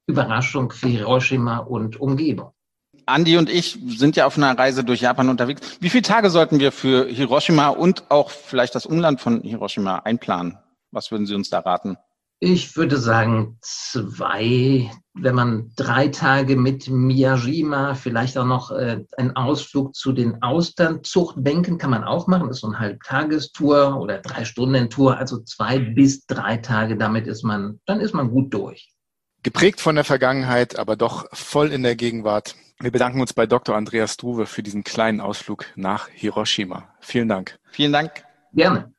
Überraschung 0.06 0.70
für 0.70 0.88
Hiroshima 0.88 1.58
und 1.58 2.00
Umgebung. 2.00 2.52
Andi 3.06 3.36
und 3.36 3.48
ich 3.48 3.78
sind 3.86 4.16
ja 4.16 4.26
auf 4.26 4.36
einer 4.36 4.58
Reise 4.58 4.82
durch 4.82 5.00
Japan 5.00 5.28
unterwegs. 5.28 5.78
Wie 5.80 5.90
viele 5.90 6.02
Tage 6.02 6.30
sollten 6.30 6.58
wir 6.58 6.72
für 6.72 7.06
Hiroshima 7.06 7.68
und 7.68 8.10
auch 8.10 8.30
vielleicht 8.30 8.74
das 8.74 8.86
Umland 8.86 9.20
von 9.20 9.42
Hiroshima 9.42 9.98
einplanen? 9.98 10.58
Was 10.90 11.10
würden 11.10 11.26
Sie 11.26 11.34
uns 11.34 11.50
da 11.50 11.60
raten? 11.60 11.96
Ich 12.38 12.76
würde 12.76 12.98
sagen 12.98 13.56
zwei, 13.62 14.90
wenn 15.14 15.34
man 15.34 15.72
drei 15.74 16.08
Tage 16.08 16.56
mit 16.56 16.88
Miyajima, 16.88 17.94
vielleicht 17.94 18.36
auch 18.36 18.44
noch 18.44 18.70
äh, 18.70 19.02
einen 19.16 19.34
Ausflug 19.36 19.94
zu 19.94 20.12
den 20.12 20.42
Austernzuchtbänken 20.42 21.78
kann 21.78 21.90
man 21.90 22.04
auch 22.04 22.26
machen. 22.26 22.48
Das 22.48 22.58
ist 22.58 22.60
so 22.60 22.66
eine 22.66 22.78
Halbtagestour 22.78 23.98
oder 23.98 24.18
drei 24.18 24.44
Stunden 24.44 24.90
Tour, 24.90 25.16
also 25.16 25.42
zwei 25.44 25.78
bis 25.78 26.26
drei 26.26 26.58
Tage. 26.58 26.98
Damit 26.98 27.26
ist 27.26 27.42
man, 27.42 27.80
dann 27.86 28.00
ist 28.00 28.12
man 28.12 28.30
gut 28.30 28.52
durch. 28.52 28.92
Geprägt 29.42 29.80
von 29.80 29.94
der 29.94 30.04
Vergangenheit, 30.04 30.78
aber 30.78 30.96
doch 30.96 31.26
voll 31.32 31.72
in 31.72 31.82
der 31.82 31.96
Gegenwart. 31.96 32.54
Wir 32.80 32.90
bedanken 32.90 33.22
uns 33.22 33.32
bei 33.32 33.46
Dr. 33.46 33.74
Andreas 33.74 34.12
Struve 34.12 34.44
für 34.44 34.62
diesen 34.62 34.84
kleinen 34.84 35.22
Ausflug 35.22 35.64
nach 35.76 36.10
Hiroshima. 36.10 36.94
Vielen 37.00 37.28
Dank. 37.28 37.58
Vielen 37.70 37.92
Dank. 37.92 38.24
Gerne. 38.52 38.92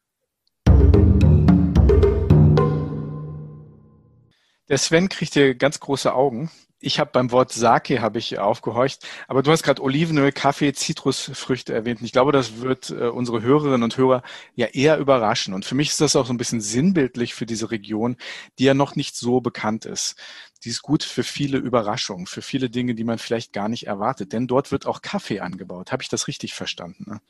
Der 4.70 4.78
Sven 4.78 5.08
kriegt 5.10 5.34
hier 5.34 5.56
ganz 5.56 5.80
große 5.80 6.14
Augen. 6.14 6.52
Ich 6.80 7.00
habe 7.00 7.10
beim 7.12 7.32
Wort 7.32 7.52
Sake 7.52 8.02
habe 8.02 8.20
ich 8.20 8.38
aufgehorcht, 8.38 9.08
aber 9.28 9.42
du 9.42 9.50
hast 9.50 9.64
gerade 9.64 9.82
Olivenöl, 9.82 10.32
Kaffee, 10.32 10.74
Zitrusfrüchte 10.74 11.74
erwähnt. 11.74 12.02
Ich 12.04 12.12
glaube, 12.12 12.32
das 12.32 12.62
wird 12.62 12.92
äh, 12.92 13.08
unsere 13.08 13.42
Hörerinnen 13.42 13.82
und 13.82 13.98
Hörer 13.98 14.22
ja 14.54 14.68
eher 14.68 15.00
überraschen. 15.00 15.56
Und 15.56 15.66
für 15.66 15.74
mich 15.74 15.90
ist 15.90 16.02
das 16.02 16.16
auch 16.16 16.28
so 16.28 16.34
ein 16.34 16.38
bisschen 16.38 16.62
sinnbildlich 16.62 17.34
für 17.34 17.48
diese 17.48 17.72
Region, 17.72 18.18
die 18.60 18.66
ja 18.66 18.76
noch 18.76 18.96
nicht 18.96 19.16
so 19.16 19.42
bekannt 19.42 19.86
ist. 19.86 20.18
Die 20.64 20.70
ist 20.70 20.84
gut 20.84 21.04
für 21.04 21.24
viele 21.24 21.58
Überraschungen, 21.58 22.28
für 22.28 22.44
viele 22.44 22.70
Dinge, 22.70 22.94
die 22.94 23.06
man 23.06 23.18
vielleicht 23.18 23.54
gar 23.54 23.70
nicht 23.70 23.88
erwartet. 23.88 24.34
Denn 24.34 24.46
dort 24.48 24.72
wird 24.72 24.86
auch 24.86 25.02
Kaffee 25.02 25.40
angebaut. 25.40 25.92
Habe 25.92 26.04
ich 26.04 26.10
das 26.10 26.28
richtig 26.28 26.54
verstanden? 26.54 27.06
Ne? 27.08 27.22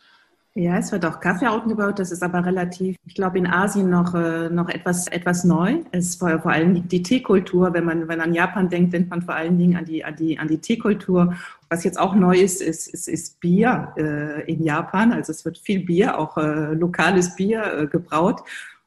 Ja, 0.59 0.79
es 0.79 0.91
wird 0.91 1.05
auch 1.05 1.19
Kaffee 1.19 1.45
angebaut. 1.45 1.99
Das 1.99 2.11
ist 2.11 2.23
aber 2.23 2.43
relativ, 2.43 2.95
ich 3.05 3.13
glaube, 3.13 3.37
in 3.37 3.45
Asien 3.45 3.91
noch, 3.91 4.15
äh, 4.15 4.49
noch 4.49 4.69
etwas, 4.69 5.07
etwas 5.07 5.43
neu. 5.43 5.83
Es 5.91 6.07
ist 6.07 6.19
vor, 6.19 6.39
vor 6.39 6.51
allem 6.51 6.87
die 6.87 7.03
Teekultur. 7.03 7.75
Wenn 7.75 7.85
man, 7.85 7.99
wenn 8.07 8.17
man 8.17 8.21
an 8.21 8.33
Japan 8.33 8.67
denkt, 8.67 8.91
denkt 8.91 9.11
man 9.11 9.21
vor 9.21 9.35
allen 9.35 9.59
Dingen 9.59 9.77
an 9.77 9.85
die, 9.85 10.03
an 10.03 10.15
die, 10.15 10.39
an 10.39 10.47
die 10.47 10.57
Teekultur. 10.57 11.35
Was 11.69 11.83
jetzt 11.83 11.99
auch 11.99 12.15
neu 12.15 12.37
ist, 12.37 12.63
ist, 12.63 12.87
ist, 12.87 13.07
ist 13.07 13.39
Bier 13.39 13.93
äh, 13.97 14.51
in 14.51 14.63
Japan. 14.63 15.13
Also 15.13 15.31
es 15.31 15.45
wird 15.45 15.59
viel 15.59 15.85
Bier, 15.85 16.17
auch 16.17 16.37
äh, 16.37 16.73
lokales 16.73 17.35
Bier 17.35 17.61
äh, 17.63 17.85
gebraut. 17.85 18.41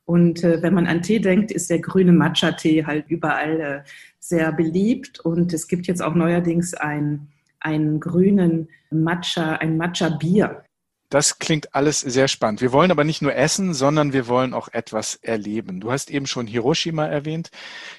Und 0.06 0.42
äh, 0.42 0.60
wenn 0.62 0.74
man 0.74 0.88
an 0.88 1.02
Tee 1.02 1.20
denkt, 1.20 1.52
ist 1.52 1.70
der 1.70 1.78
grüne 1.78 2.10
Matcha-Tee 2.10 2.84
halt 2.84 3.04
überall 3.08 3.60
äh, 3.60 3.80
sehr 4.18 4.50
beliebt. 4.50 5.20
Und 5.20 5.52
es 5.52 5.68
gibt 5.68 5.86
jetzt 5.86 6.02
auch 6.02 6.16
neuerdings 6.16 6.74
ein 6.74 7.28
einen 7.60 8.00
grünen 8.00 8.68
Matcha, 8.90 9.52
ein 9.56 9.76
Matcha-Bier. 9.76 10.64
Das 11.10 11.40
klingt 11.40 11.74
alles 11.74 12.00
sehr 12.00 12.28
spannend. 12.28 12.60
Wir 12.60 12.72
wollen 12.72 12.92
aber 12.92 13.02
nicht 13.02 13.20
nur 13.20 13.34
essen, 13.34 13.74
sondern 13.74 14.12
wir 14.12 14.28
wollen 14.28 14.54
auch 14.54 14.68
etwas 14.68 15.16
erleben. 15.16 15.80
Du 15.80 15.90
hast 15.90 16.08
eben 16.08 16.26
schon 16.26 16.46
Hiroshima 16.46 17.04
erwähnt. 17.04 17.50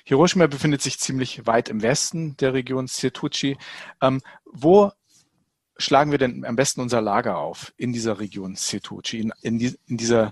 Hiroshima 0.05 0.47
befindet 0.47 0.81
sich 0.81 0.97
ziemlich 0.97 1.45
weit 1.45 1.67
im 1.67 1.81
Westen 1.81 2.37
der 2.37 2.53
Region 2.53 2.87
Setouchi. 2.87 3.57
Ähm, 4.01 4.21
wo 4.45 4.93
schlagen 5.77 6.11
wir 6.11 6.19
denn 6.19 6.45
am 6.45 6.55
besten 6.55 6.79
unser 6.79 7.01
Lager 7.01 7.37
auf 7.37 7.73
in 7.75 7.91
dieser 7.91 8.19
Region 8.19 8.55
Setouchi, 8.55 9.19
in, 9.19 9.33
in, 9.41 9.59
die, 9.59 9.77
in 9.87 9.97
dieser 9.97 10.31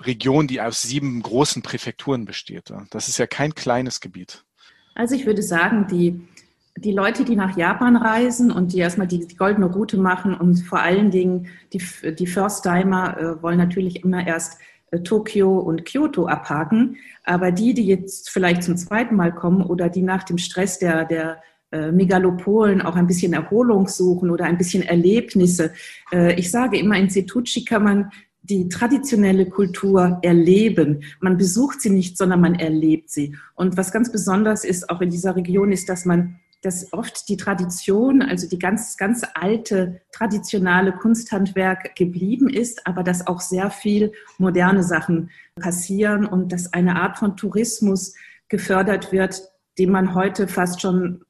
Region, 0.00 0.46
die 0.46 0.60
aus 0.60 0.82
sieben 0.82 1.20
großen 1.20 1.62
Präfekturen 1.62 2.24
besteht? 2.24 2.72
Das 2.90 3.08
ist 3.08 3.18
ja 3.18 3.26
kein 3.26 3.56
kleines 3.56 4.00
Gebiet. 4.00 4.44
Also 4.94 5.16
ich 5.16 5.26
würde 5.26 5.42
sagen, 5.42 5.88
die 5.88 6.28
die 6.82 6.92
Leute, 6.92 7.24
die 7.24 7.36
nach 7.36 7.56
Japan 7.56 7.96
reisen 7.96 8.50
und 8.50 8.72
die 8.72 8.78
erstmal 8.78 9.06
die, 9.06 9.26
die 9.26 9.36
goldene 9.36 9.66
Route 9.66 9.98
machen 9.98 10.34
und 10.34 10.56
vor 10.56 10.80
allen 10.80 11.10
Dingen 11.10 11.48
die, 11.72 11.82
die 12.14 12.26
First-Timer 12.26 13.18
äh, 13.18 13.42
wollen 13.42 13.58
natürlich 13.58 14.02
immer 14.02 14.26
erst 14.26 14.58
äh, 14.90 15.00
Tokio 15.00 15.58
und 15.58 15.84
Kyoto 15.84 16.26
abhaken. 16.26 16.96
Aber 17.24 17.52
die, 17.52 17.74
die 17.74 17.86
jetzt 17.86 18.30
vielleicht 18.30 18.62
zum 18.62 18.76
zweiten 18.76 19.14
Mal 19.14 19.34
kommen 19.34 19.62
oder 19.62 19.88
die 19.88 20.02
nach 20.02 20.22
dem 20.22 20.38
Stress 20.38 20.78
der, 20.78 21.04
der 21.04 21.42
äh, 21.70 21.92
Megalopolen 21.92 22.80
auch 22.82 22.96
ein 22.96 23.06
bisschen 23.06 23.34
Erholung 23.34 23.86
suchen 23.86 24.30
oder 24.30 24.46
ein 24.46 24.58
bisschen 24.58 24.82
Erlebnisse. 24.82 25.72
Äh, 26.12 26.34
ich 26.40 26.50
sage 26.50 26.78
immer, 26.78 26.96
in 26.96 27.10
Setouchi 27.10 27.64
kann 27.64 27.84
man 27.84 28.10
die 28.42 28.68
traditionelle 28.68 29.46
Kultur 29.46 30.18
erleben. 30.22 31.02
Man 31.20 31.36
besucht 31.36 31.82
sie 31.82 31.90
nicht, 31.90 32.16
sondern 32.16 32.40
man 32.40 32.54
erlebt 32.54 33.10
sie. 33.10 33.36
Und 33.54 33.76
was 33.76 33.92
ganz 33.92 34.10
besonders 34.10 34.64
ist, 34.64 34.88
auch 34.88 35.00
in 35.02 35.10
dieser 35.10 35.36
Region, 35.36 35.72
ist, 35.72 35.88
dass 35.88 36.06
man 36.06 36.40
dass 36.62 36.92
oft 36.92 37.28
die 37.28 37.36
Tradition, 37.36 38.22
also 38.22 38.48
die 38.48 38.58
ganz, 38.58 38.96
ganz 38.96 39.24
alte 39.34 40.02
traditionelle 40.12 40.92
Kunsthandwerk 40.92 41.96
geblieben 41.96 42.50
ist, 42.50 42.86
aber 42.86 43.02
dass 43.02 43.26
auch 43.26 43.40
sehr 43.40 43.70
viel 43.70 44.12
moderne 44.38 44.82
Sachen 44.82 45.30
passieren 45.56 46.26
und 46.26 46.52
dass 46.52 46.72
eine 46.72 46.96
Art 46.96 47.18
von 47.18 47.36
Tourismus 47.36 48.14
gefördert 48.48 49.12
wird, 49.12 49.42
den 49.78 49.90
man 49.90 50.14
heute 50.14 50.48
fast 50.48 50.80
schon 50.80 51.24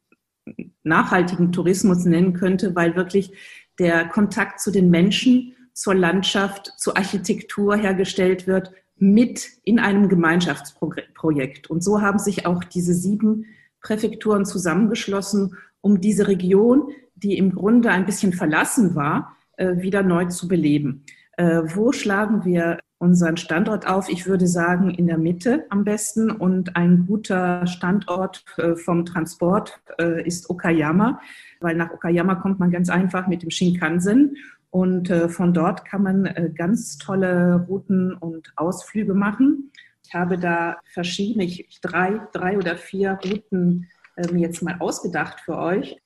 nachhaltigen 0.82 1.52
Tourismus 1.52 2.04
nennen 2.04 2.32
könnte, 2.32 2.74
weil 2.74 2.96
wirklich 2.96 3.32
der 3.78 4.08
Kontakt 4.08 4.60
zu 4.60 4.70
den 4.70 4.90
Menschen, 4.90 5.54
zur 5.72 5.94
Landschaft, 5.94 6.72
zur 6.76 6.96
Architektur 6.96 7.76
hergestellt 7.76 8.46
wird 8.46 8.72
mit 8.96 9.48
in 9.64 9.78
einem 9.78 10.08
Gemeinschaftsprojekt. 10.08 11.70
Und 11.70 11.82
so 11.82 12.02
haben 12.02 12.18
sich 12.18 12.44
auch 12.46 12.64
diese 12.64 12.92
sieben 12.92 13.46
Präfekturen 13.82 14.44
zusammengeschlossen, 14.44 15.56
um 15.80 16.00
diese 16.00 16.28
Region, 16.28 16.90
die 17.14 17.36
im 17.38 17.54
Grunde 17.54 17.90
ein 17.90 18.06
bisschen 18.06 18.32
verlassen 18.32 18.94
war, 18.94 19.36
äh, 19.60 19.82
wieder 19.82 20.02
neu 20.02 20.24
zu 20.26 20.48
beleben. 20.48 21.04
Äh, 21.36 21.60
wo 21.74 21.92
schlagen 21.92 22.46
wir 22.46 22.78
unseren 22.98 23.36
Standort 23.36 23.86
auf? 23.86 24.08
Ich 24.08 24.26
würde 24.26 24.46
sagen, 24.46 24.90
in 24.90 25.06
der 25.06 25.18
Mitte 25.18 25.66
am 25.68 25.84
besten. 25.84 26.30
Und 26.30 26.76
ein 26.76 27.06
guter 27.06 27.66
Standort 27.66 28.44
äh, 28.56 28.74
vom 28.74 29.04
Transport 29.04 29.80
ist 30.24 30.48
Okayama, 30.48 31.20
weil 31.60 31.76
nach 31.76 31.90
Okayama 31.92 32.36
kommt 32.36 32.58
man 32.58 32.70
ganz 32.70 32.88
einfach 32.88 33.26
mit 33.26 33.42
dem 33.42 33.50
Shinkansen. 33.50 34.36
Und 34.70 35.08
von 35.28 35.52
dort 35.52 35.84
kann 35.84 36.04
man 36.04 36.52
ganz 36.54 36.96
tolle 36.96 37.66
Routen 37.68 38.14
und 38.14 38.52
Ausflüge 38.54 39.14
machen. 39.14 39.72
Ich 40.10 40.14
habe 40.16 40.38
da 40.38 40.80
verschiedene, 40.92 41.44
ich, 41.44 41.80
drei, 41.80 42.20
drei 42.32 42.58
oder 42.58 42.76
vier 42.76 43.20
Routen 43.24 43.88
äh, 44.16 44.26
jetzt 44.34 44.60
mal 44.60 44.74
ausgedacht 44.80 45.38
für 45.38 45.56
euch. 45.56 46.02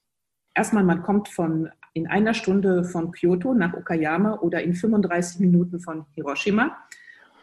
Erstmal, 0.55 0.85
man 0.85 1.03
kommt 1.03 1.31
von 1.31 1.71
in 1.95 2.07
einer 2.07 2.35
Stunde 2.35 2.85
von 2.85 3.13
Kyoto 3.13 3.55
nach 3.55 3.73
Okayama 3.73 4.41
oder 4.41 4.63
in 4.63 4.75
35 4.75 5.41
Minuten 5.41 5.81
von 5.81 6.05
Hiroshima. 6.15 6.77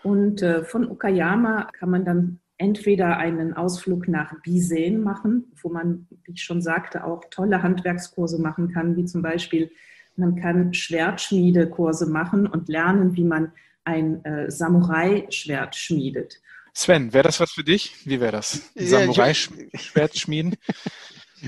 Und 0.03 0.43
äh, 0.43 0.63
von 0.63 0.87
Okayama 0.87 1.67
kann 1.73 1.89
man 1.89 2.05
dann 2.05 2.39
entweder 2.59 3.17
einen 3.17 3.53
Ausflug 3.55 4.07
nach 4.07 4.39
Bisen 4.43 5.01
machen, 5.01 5.51
wo 5.63 5.69
man, 5.69 6.05
wie 6.25 6.33
ich 6.33 6.43
schon 6.43 6.61
sagte, 6.61 7.05
auch 7.05 7.23
tolle 7.31 7.63
Handwerkskurse 7.63 8.39
machen 8.39 8.71
kann, 8.71 8.95
wie 8.95 9.05
zum 9.05 9.23
Beispiel 9.23 9.71
man 10.15 10.35
kann 10.35 10.75
Schwertschmiedekurse 10.75 12.07
machen 12.07 12.45
und 12.45 12.69
lernen, 12.69 13.15
wie 13.15 13.23
man 13.23 13.51
ein 13.83 14.23
äh, 14.25 14.51
Samurai-Schwert 14.51 15.75
schmiedet. 15.75 16.39
Sven, 16.73 17.13
wäre 17.13 17.23
das 17.23 17.39
was 17.39 17.51
für 17.51 17.63
dich? 17.63 17.95
Wie 18.05 18.19
wäre 18.19 18.31
das? 18.31 18.71
Samurai-Schwert 18.75 20.17
schmieden? 20.17 20.55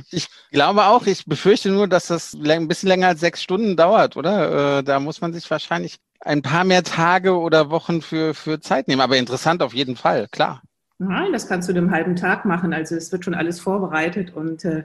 Ich 0.10 0.28
glaube 0.52 0.86
auch, 0.86 1.06
ich 1.06 1.26
befürchte 1.26 1.70
nur, 1.70 1.88
dass 1.88 2.08
das 2.08 2.34
ein 2.34 2.68
bisschen 2.68 2.90
länger 2.90 3.10
als 3.10 3.20
sechs 3.20 3.44
Stunden 3.44 3.78
dauert, 3.78 4.18
oder? 4.18 4.80
Äh, 4.80 4.84
da 4.84 5.00
muss 5.00 5.22
man 5.22 5.34
sich 5.34 5.50
wahrscheinlich 5.52 6.00
ein 6.20 6.42
paar 6.42 6.64
mehr 6.64 6.84
Tage 6.84 7.38
oder 7.38 7.70
Wochen 7.70 8.02
für, 8.02 8.34
für 8.34 8.60
Zeit 8.60 8.88
nehmen. 8.88 9.02
Aber 9.02 9.18
interessant 9.18 9.62
auf 9.62 9.74
jeden 9.74 9.96
Fall, 9.96 10.28
klar. 10.30 10.64
Nein, 11.00 11.32
das 11.32 11.48
kannst 11.48 11.70
du 11.70 11.74
dem 11.74 11.92
halben 11.92 12.16
Tag 12.16 12.46
machen. 12.46 12.74
Also 12.74 12.96
es 12.96 13.12
wird 13.12 13.26
schon 13.26 13.34
alles 13.34 13.60
vorbereitet 13.60 14.34
und 14.34 14.64
äh, 14.66 14.84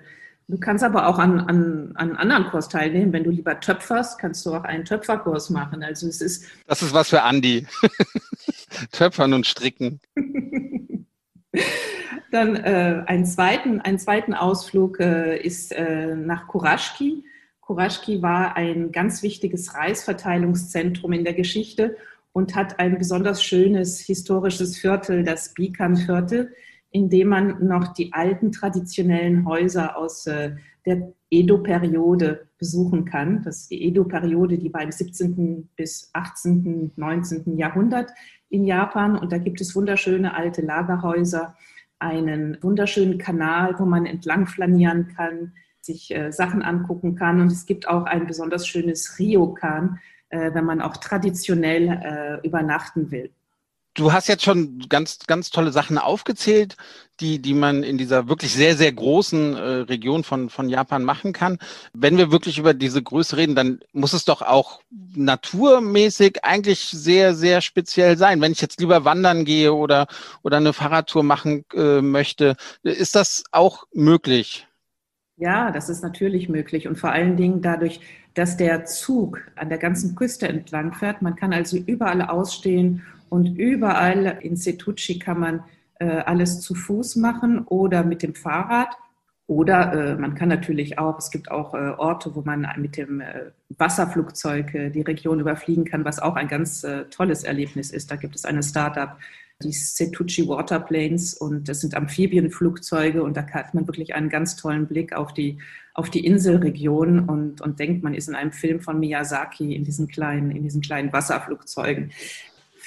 du 0.49 0.59
kannst 0.59 0.83
aber 0.85 1.07
auch 1.07 1.19
an, 1.19 1.41
an, 1.41 1.93
an 1.95 2.17
anderen 2.17 2.47
Kurs 2.49 2.69
teilnehmen. 2.69 3.13
Wenn 3.13 3.25
du 3.25 3.31
lieber 3.31 3.61
töpferst, 3.61 4.19
kannst 4.19 4.45
du 4.45 4.55
auch 4.55 4.65
einen 4.65 4.85
Töpferkurs 4.85 5.51
machen. 5.51 5.83
Also 5.83 6.09
es 6.09 6.21
ist. 6.21 6.45
Das 6.67 6.83
ist 6.83 6.93
was 6.93 7.09
für 7.09 7.23
Andi. 7.23 7.67
Töpfern 8.93 9.33
und 9.33 9.47
Stricken. 9.47 10.01
Dann 12.31 12.57
äh, 12.57 13.05
einen, 13.07 13.25
zweiten, 13.25 13.81
einen 13.81 13.99
zweiten 13.99 14.35
Ausflug 14.35 15.01
äh, 15.01 15.41
ist 15.41 15.73
äh, 15.73 16.15
nach 16.15 16.47
Kuraschki. 16.47 17.25
Kuraschki 17.61 18.23
war 18.23 18.57
ein 18.57 18.93
ganz 18.93 19.23
wichtiges 19.23 19.75
Reisverteilungszentrum 19.75 21.13
in 21.13 21.25
der 21.25 21.35
Geschichte 21.35 21.97
und 22.33 22.55
hat 22.55 22.79
ein 22.79 22.99
besonders 22.99 23.43
schönes 23.43 24.01
historisches 24.01 24.77
Viertel, 24.77 25.25
das 25.25 25.55
Bikan-Viertel, 25.55 26.55
in 26.91 27.09
dem 27.09 27.29
man 27.29 27.67
noch 27.67 27.95
die 27.95 28.13
alten 28.13 28.53
traditionellen 28.53 29.47
Häuser 29.47 29.97
aus 29.97 30.27
äh, 30.27 30.53
der 30.87 31.13
Edo-Periode 31.31 32.48
besuchen 32.59 33.05
kann. 33.05 33.43
Das 33.43 33.61
ist 33.61 33.71
die 33.71 33.85
Edo-Periode, 33.85 34.59
die 34.59 34.69
beim 34.69 34.91
17. 34.91 35.71
bis 35.77 36.11
18., 36.13 36.93
19. 36.97 37.57
Jahrhundert 37.57 38.11
in 38.51 38.65
Japan. 38.65 39.17
Und 39.17 39.33
da 39.33 39.39
gibt 39.39 39.61
es 39.61 39.75
wunderschöne 39.75 40.35
alte 40.35 40.63
Lagerhäuser, 40.63 41.57
einen 41.99 42.59
wunderschönen 42.61 43.19
Kanal, 43.19 43.79
wo 43.79 43.85
man 43.85 44.07
entlang 44.07 44.47
flanieren 44.47 45.09
kann, 45.09 45.53
sich 45.81 46.15
äh, 46.15 46.33
Sachen 46.33 46.63
angucken 46.63 47.15
kann. 47.15 47.41
Und 47.41 47.53
es 47.53 47.67
gibt 47.67 47.89
auch 47.89 48.05
ein 48.05 48.27
besonders 48.27 48.67
schönes 48.67 49.19
Ryokan, 49.19 49.99
äh, 50.31 50.53
wenn 50.53 50.65
man 50.65 50.81
auch 50.81 50.97
traditionell 50.97 51.89
äh, 51.89 52.47
übernachten 52.47 53.11
will. 53.11 53.31
Du 53.99 54.13
hast 54.13 54.29
jetzt 54.29 54.45
schon 54.45 54.79
ganz, 54.89 55.19
ganz 55.27 55.51
tolle 55.51 55.73
Sachen 55.73 55.99
aufgezählt, 55.99 56.77
die, 57.19 57.41
die 57.43 57.53
man 57.53 57.83
in 57.83 57.99
dieser 57.99 58.29
wirklich 58.29 58.53
sehr, 58.55 58.77
sehr 58.77 58.93
großen 58.93 59.57
äh, 59.57 59.59
Region 59.59 60.23
von, 60.23 60.51
von 60.51 60.69
Japan 60.69 61.03
machen 61.03 61.33
kann. 61.33 61.59
Wenn 61.95 62.17
wir 62.17 62.31
wirklich 62.31 62.59
über 62.59 62.75
diese 62.75 63.03
Größe 63.03 63.37
reden, 63.37 63.57
dann 63.57 63.81
muss 63.93 64.13
es 64.13 64.25
doch 64.25 64.41
auch 64.41 64.83
naturmäßig 65.17 66.45
eigentlich 66.45 66.85
sehr, 66.85 67.35
sehr 67.35 67.61
speziell 67.61 68.17
sein. 68.17 68.41
Wenn 68.41 68.53
ich 68.53 68.61
jetzt 68.61 68.79
lieber 68.79 69.05
wandern 69.05 69.45
gehe 69.45 69.75
oder, 69.75 70.07
oder 70.45 70.59
eine 70.59 70.73
Fahrradtour 70.73 71.25
machen 71.25 71.65
äh, 71.75 72.01
möchte, 72.01 72.55
ist 72.85 73.17
das 73.17 73.43
auch 73.51 73.83
möglich? 73.93 74.69
Ja, 75.39 75.73
das 75.73 75.89
ist 75.89 76.05
natürlich 76.05 76.49
möglich 76.49 76.87
und 76.87 76.97
vor 77.01 77.11
allen 77.11 77.37
Dingen 77.37 77.63
dadurch, 77.63 77.99
dass 78.35 78.57
der 78.57 78.85
Zug 78.85 79.41
an 79.57 79.71
der 79.71 79.79
ganzen 79.79 80.15
Küste 80.15 80.47
entlang 80.47 80.93
fährt. 80.93 81.21
Man 81.21 81.35
kann 81.35 81.53
also 81.53 81.77
überall 81.77 82.23
ausstehen 82.23 83.03
und 83.29 83.59
überall 83.59 84.39
in 84.43 84.57
Setouchi 84.57 85.19
kann 85.19 85.41
man 85.41 85.65
äh, 86.01 86.07
alles 86.07 86.61
zu 86.61 86.75
Fuß 86.75 87.17
machen 87.17 87.65
oder 87.67 88.05
mit 88.05 88.23
dem 88.23 88.35
Fahrrad. 88.35 88.97
Oder 89.49 89.93
äh, 89.93 90.17
man 90.17 90.35
kann 90.35 90.49
natürlich 90.49 90.99
auch, 90.99 91.19
es 91.19 91.31
gibt 91.31 91.51
auch 91.51 91.75
äh, 91.75 91.95
Orte, 91.97 92.35
wo 92.35 92.43
man 92.43 92.69
mit 92.77 92.97
dem 92.97 93.23
Wasserflugzeug 93.71 94.93
die 94.93 95.01
Region 95.01 95.41
überfliegen 95.41 95.85
kann, 95.85 96.05
was 96.05 96.21
auch 96.21 96.37
ein 96.37 96.49
ganz 96.49 96.87
tolles 97.11 97.45
Erlebnis 97.45 97.91
ist. 97.91 98.11
Da 98.11 98.17
gibt 98.17 98.35
es 98.35 98.45
eine 98.45 98.63
Startup, 98.63 99.17
die 99.63 99.73
Setouchi 99.73 100.47
Waterplanes 100.47 101.35
und 101.35 101.69
das 101.69 101.81
sind 101.81 101.95
Amphibienflugzeuge 101.95 103.23
und 103.23 103.37
da 103.37 103.47
hat 103.47 103.75
man 103.75 103.87
wirklich 103.87 104.15
einen 104.15 104.29
ganz 104.29 104.57
tollen 104.57 104.87
Blick 104.87 105.15
auf 105.15 105.35
die, 105.35 105.59
auf 105.95 106.11
die 106.11 106.25
Inselregion 106.25 107.21
und, 107.29 107.61
und 107.61 107.79
denkt, 107.81 108.05
man 108.05 108.15
ist 108.15 108.29
in 108.29 108.37
einem 108.37 108.53
Film 108.53 108.81
von 108.81 109.01
Miyazaki 109.01 109.75
in 109.75 109.85
diesen 109.85 110.07
kleinen, 110.07 110.51
in 110.51 110.63
diesen 110.63 110.81
kleinen 110.81 111.13
Wasserflugzeugen 111.13 112.13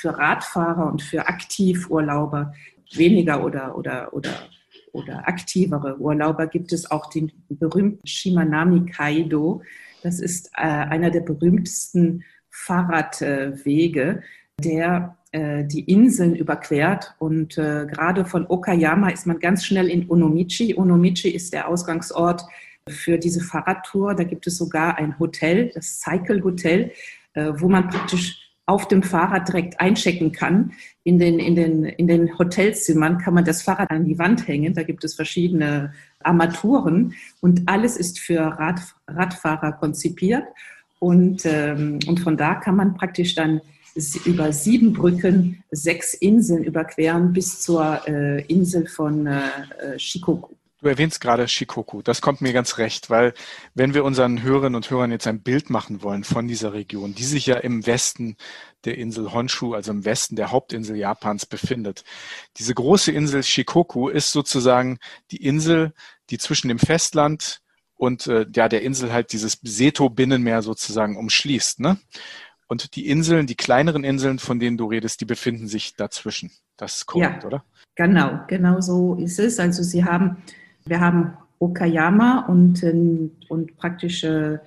für 0.01 0.17
Radfahrer 0.17 0.91
und 0.91 1.03
für 1.03 1.27
Aktivurlauber 1.27 2.53
weniger 2.93 3.45
oder, 3.45 3.77
oder, 3.77 4.13
oder, 4.13 4.33
oder 4.91 5.27
aktivere 5.27 5.99
Urlauber 5.99 6.47
gibt 6.47 6.73
es 6.73 6.89
auch 6.89 7.09
den 7.09 7.31
berühmten 7.49 8.05
Shimanami 8.05 8.87
Kaido. 8.87 9.61
Das 10.01 10.19
ist 10.19 10.49
äh, 10.55 10.61
einer 10.61 11.11
der 11.11 11.21
berühmtesten 11.21 12.23
Fahrradwege, 12.49 14.23
der 14.59 15.17
äh, 15.31 15.63
die 15.65 15.81
Inseln 15.81 16.35
überquert. 16.35 17.15
Und 17.19 17.59
äh, 17.59 17.85
gerade 17.85 18.25
von 18.25 18.47
Okayama 18.47 19.09
ist 19.09 19.27
man 19.27 19.39
ganz 19.39 19.63
schnell 19.63 19.87
in 19.87 20.09
Onomichi. 20.09 20.75
Onomichi 20.75 21.29
ist 21.29 21.53
der 21.53 21.67
Ausgangsort 21.67 22.43
für 22.89 23.19
diese 23.19 23.41
Fahrradtour. 23.41 24.15
Da 24.15 24.23
gibt 24.23 24.47
es 24.47 24.57
sogar 24.57 24.97
ein 24.97 25.19
Hotel, 25.19 25.71
das 25.75 26.01
Cycle 26.01 26.43
Hotel, 26.43 26.91
äh, 27.33 27.53
wo 27.55 27.69
man 27.69 27.87
praktisch 27.87 28.40
auf 28.71 28.87
dem 28.87 29.03
Fahrrad 29.03 29.49
direkt 29.49 29.81
einchecken 29.81 30.31
kann. 30.31 30.71
In 31.03 31.19
den, 31.19 31.39
in, 31.39 31.55
den, 31.55 31.83
in 31.83 32.07
den 32.07 32.39
Hotelzimmern 32.39 33.17
kann 33.17 33.33
man 33.33 33.43
das 33.43 33.63
Fahrrad 33.63 33.91
an 33.91 34.05
die 34.05 34.17
Wand 34.17 34.47
hängen. 34.47 34.73
Da 34.73 34.83
gibt 34.83 35.03
es 35.03 35.13
verschiedene 35.13 35.93
Armaturen 36.23 37.13
und 37.41 37.63
alles 37.65 37.97
ist 37.97 38.17
für 38.17 38.39
Rad, 38.39 38.79
Radfahrer 39.07 39.73
konzipiert. 39.73 40.45
Und, 40.99 41.45
ähm, 41.45 41.99
und 42.07 42.21
von 42.21 42.37
da 42.37 42.55
kann 42.55 42.77
man 42.77 42.95
praktisch 42.95 43.35
dann 43.35 43.59
über 44.23 44.53
sieben 44.53 44.93
Brücken 44.93 45.65
sechs 45.71 46.13
Inseln 46.13 46.63
überqueren 46.63 47.33
bis 47.33 47.59
zur 47.59 48.07
äh, 48.07 48.41
Insel 48.45 48.87
von 48.87 49.27
äh, 49.27 49.41
äh 49.81 49.99
Shikoku. 49.99 50.55
Du 50.81 50.87
erwähnst 50.87 51.21
gerade 51.21 51.47
Shikoku. 51.47 52.01
Das 52.01 52.21
kommt 52.21 52.41
mir 52.41 52.53
ganz 52.53 52.79
recht, 52.79 53.11
weil 53.11 53.35
wenn 53.75 53.93
wir 53.93 54.03
unseren 54.03 54.41
Hörerinnen 54.41 54.75
und 54.75 54.89
Hörern 54.89 55.11
jetzt 55.11 55.27
ein 55.27 55.43
Bild 55.43 55.69
machen 55.69 56.01
wollen 56.01 56.23
von 56.23 56.47
dieser 56.47 56.73
Region, 56.73 57.13
die 57.13 57.23
sich 57.23 57.45
ja 57.45 57.57
im 57.57 57.85
Westen 57.85 58.35
der 58.83 58.97
Insel 58.97 59.31
Honshu, 59.31 59.75
also 59.75 59.91
im 59.91 60.05
Westen 60.05 60.35
der 60.35 60.49
Hauptinsel 60.49 60.95
Japans 60.95 61.45
befindet. 61.45 62.03
Diese 62.57 62.73
große 62.73 63.11
Insel 63.11 63.43
Shikoku 63.43 64.09
ist 64.09 64.31
sozusagen 64.31 64.97
die 65.29 65.45
Insel, 65.45 65.93
die 66.31 66.39
zwischen 66.39 66.67
dem 66.67 66.79
Festland 66.79 67.61
und 67.93 68.25
äh, 68.25 68.47
ja, 68.55 68.67
der 68.67 68.81
Insel 68.81 69.13
halt 69.13 69.33
dieses 69.33 69.59
Seto-Binnenmeer 69.61 70.63
sozusagen 70.63 71.15
umschließt. 71.15 71.79
Ne? 71.79 71.99
Und 72.65 72.95
die 72.95 73.07
Inseln, 73.07 73.45
die 73.45 73.55
kleineren 73.55 74.03
Inseln, 74.03 74.39
von 74.39 74.59
denen 74.59 74.77
du 74.77 74.87
redest, 74.87 75.21
die 75.21 75.25
befinden 75.25 75.67
sich 75.67 75.95
dazwischen. 75.95 76.51
Das 76.75 76.95
ist 76.95 77.05
korrekt, 77.05 77.43
ja, 77.43 77.47
oder? 77.47 77.65
Genau, 77.93 78.39
genau 78.47 78.81
so 78.81 79.13
ist 79.13 79.37
es. 79.37 79.59
Also 79.59 79.83
sie 79.83 80.03
haben 80.03 80.41
wir 80.85 80.99
haben 80.99 81.33
Okayama 81.59 82.45
und, 82.47 82.83
ähm, 82.83 83.31
und 83.49 83.77
praktisch 83.77 84.23
äh, 84.23 84.57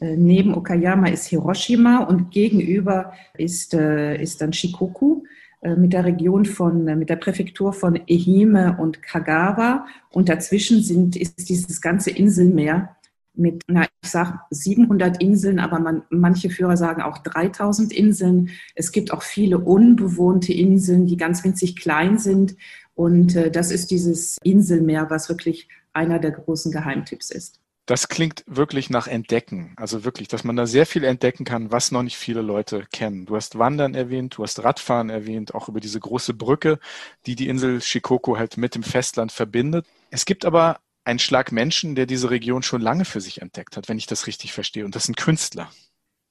neben 0.00 0.54
Okayama 0.54 1.08
ist 1.08 1.26
Hiroshima 1.26 2.04
und 2.04 2.30
gegenüber 2.30 3.12
ist, 3.36 3.74
äh, 3.74 4.20
ist 4.22 4.40
dann 4.40 4.52
Shikoku 4.52 5.24
äh, 5.60 5.74
mit 5.74 5.92
der 5.92 6.04
Region 6.04 6.44
von, 6.44 6.84
mit 6.84 7.10
der 7.10 7.16
Präfektur 7.16 7.72
von 7.72 7.98
Ehime 8.06 8.76
und 8.78 9.02
Kagawa 9.02 9.86
und 10.10 10.28
dazwischen 10.28 10.82
sind, 10.82 11.16
ist 11.16 11.48
dieses 11.48 11.80
ganze 11.80 12.10
Inselmeer 12.10 12.94
mit, 13.34 13.62
na, 13.68 13.84
ich 14.02 14.10
sag 14.10 14.46
700 14.50 15.22
Inseln, 15.22 15.58
aber 15.58 15.78
man, 15.78 16.02
manche 16.10 16.50
Führer 16.50 16.76
sagen 16.76 17.02
auch 17.02 17.18
3000 17.18 17.92
Inseln. 17.92 18.50
Es 18.74 18.90
gibt 18.90 19.12
auch 19.12 19.22
viele 19.22 19.58
unbewohnte 19.58 20.52
Inseln, 20.52 21.06
die 21.06 21.16
ganz 21.16 21.44
winzig 21.44 21.76
klein 21.76 22.18
sind 22.18 22.56
und 22.98 23.36
äh, 23.36 23.48
das 23.52 23.70
ist 23.70 23.92
dieses 23.92 24.38
Inselmeer, 24.42 25.08
was 25.08 25.28
wirklich 25.28 25.68
einer 25.92 26.18
der 26.18 26.32
großen 26.32 26.72
Geheimtipps 26.72 27.30
ist. 27.30 27.60
Das 27.86 28.08
klingt 28.08 28.42
wirklich 28.48 28.90
nach 28.90 29.06
Entdecken. 29.06 29.72
Also 29.76 30.04
wirklich, 30.04 30.26
dass 30.26 30.42
man 30.42 30.56
da 30.56 30.66
sehr 30.66 30.84
viel 30.84 31.04
entdecken 31.04 31.44
kann, 31.44 31.70
was 31.70 31.92
noch 31.92 32.02
nicht 32.02 32.16
viele 32.16 32.42
Leute 32.42 32.86
kennen. 32.92 33.24
Du 33.24 33.36
hast 33.36 33.56
Wandern 33.56 33.94
erwähnt, 33.94 34.36
du 34.36 34.42
hast 34.42 34.64
Radfahren 34.64 35.10
erwähnt, 35.10 35.54
auch 35.54 35.68
über 35.68 35.78
diese 35.78 36.00
große 36.00 36.34
Brücke, 36.34 36.80
die 37.24 37.36
die 37.36 37.46
Insel 37.48 37.80
Shikoku 37.80 38.36
halt 38.36 38.56
mit 38.56 38.74
dem 38.74 38.82
Festland 38.82 39.30
verbindet. 39.30 39.86
Es 40.10 40.24
gibt 40.24 40.44
aber 40.44 40.80
einen 41.04 41.20
Schlag 41.20 41.52
Menschen, 41.52 41.94
der 41.94 42.06
diese 42.06 42.30
Region 42.30 42.64
schon 42.64 42.80
lange 42.80 43.04
für 43.04 43.20
sich 43.20 43.40
entdeckt 43.40 43.76
hat, 43.76 43.88
wenn 43.88 43.98
ich 43.98 44.08
das 44.08 44.26
richtig 44.26 44.52
verstehe. 44.52 44.84
Und 44.84 44.96
das 44.96 45.04
sind 45.04 45.16
Künstler. 45.16 45.70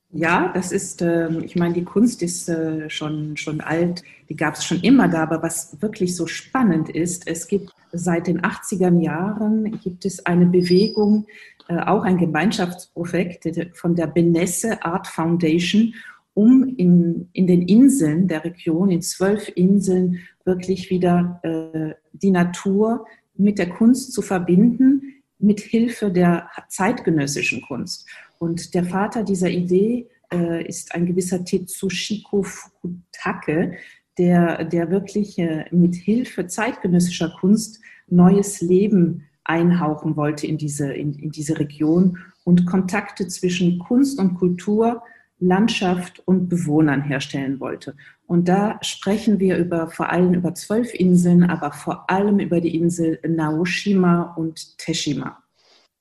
Ja, 0.09 0.51
das 0.53 0.71
ist, 0.71 1.01
ähm, 1.01 1.43
ich 1.43 1.57
meine, 1.57 1.73
die 1.73 1.83
Kunst 1.83 2.23
ist 2.23 2.47
äh, 2.47 2.89
schon, 2.89 3.35
schon 3.35 3.59
alt, 3.59 4.03
die 4.29 4.37
gab 4.37 4.55
es 4.55 4.63
schon 4.63 4.79
immer 4.79 5.09
da, 5.09 5.23
aber 5.23 5.43
was 5.43 5.81
wirklich 5.81 6.15
so 6.15 6.27
spannend 6.27 6.89
ist, 6.89 7.27
es 7.27 7.47
gibt 7.47 7.73
seit 7.91 8.27
den 8.27 8.41
80er 8.41 9.01
Jahren 9.01 9.79
gibt 9.81 10.05
es 10.05 10.25
eine 10.25 10.45
Bewegung, 10.45 11.27
äh, 11.67 11.79
auch 11.79 12.03
ein 12.03 12.17
Gemeinschaftsprojekt 12.17 13.49
von 13.73 13.95
der 13.95 14.07
Benesse 14.07 14.81
Art 14.83 15.07
Foundation, 15.07 15.93
um 16.33 16.75
in, 16.77 17.29
in 17.33 17.47
den 17.47 17.63
Inseln 17.63 18.29
der 18.29 18.45
Region, 18.45 18.89
in 18.91 19.01
zwölf 19.01 19.51
Inseln, 19.55 20.19
wirklich 20.45 20.89
wieder 20.89 21.41
äh, 21.43 21.95
die 22.13 22.31
Natur 22.31 23.05
mit 23.35 23.59
der 23.59 23.69
Kunst 23.69 24.13
zu 24.13 24.21
verbinden, 24.21 25.15
mit 25.39 25.59
Hilfe 25.59 26.11
der 26.11 26.49
zeitgenössischen 26.69 27.61
Kunst. 27.61 28.07
Und 28.39 28.73
der 28.73 28.85
Vater 28.85 29.23
dieser 29.23 29.49
Idee 29.49 30.07
äh, 30.31 30.65
ist 30.67 30.93
ein 30.93 31.05
gewisser 31.05 31.43
Tetsushiko 31.43 32.43
Fukutake, 32.43 33.77
der, 34.17 34.65
der 34.65 34.89
wirklich 34.89 35.37
äh, 35.37 35.65
mit 35.71 35.95
Hilfe 35.95 36.47
zeitgenössischer 36.47 37.33
Kunst 37.39 37.81
neues 38.07 38.61
Leben 38.61 39.25
einhauchen 39.43 40.15
wollte 40.15 40.47
in 40.47 40.57
diese, 40.57 40.91
in, 40.93 41.13
in 41.13 41.31
diese 41.31 41.59
Region 41.59 42.17
und 42.43 42.65
Kontakte 42.65 43.27
zwischen 43.27 43.79
Kunst 43.79 44.19
und 44.19 44.35
Kultur, 44.35 45.03
Landschaft 45.39 46.21
und 46.25 46.49
Bewohnern 46.49 47.03
herstellen 47.03 47.59
wollte. 47.59 47.95
Und 48.25 48.47
da 48.49 48.79
sprechen 48.81 49.39
wir 49.39 49.57
über, 49.57 49.87
vor 49.87 50.09
allem 50.09 50.33
über 50.33 50.55
zwölf 50.55 50.93
Inseln, 50.93 51.43
aber 51.43 51.71
vor 51.71 52.09
allem 52.09 52.39
über 52.39 52.59
die 52.59 52.75
Insel 52.75 53.19
Naoshima 53.27 54.33
und 54.35 54.77
Teshima 54.79 55.43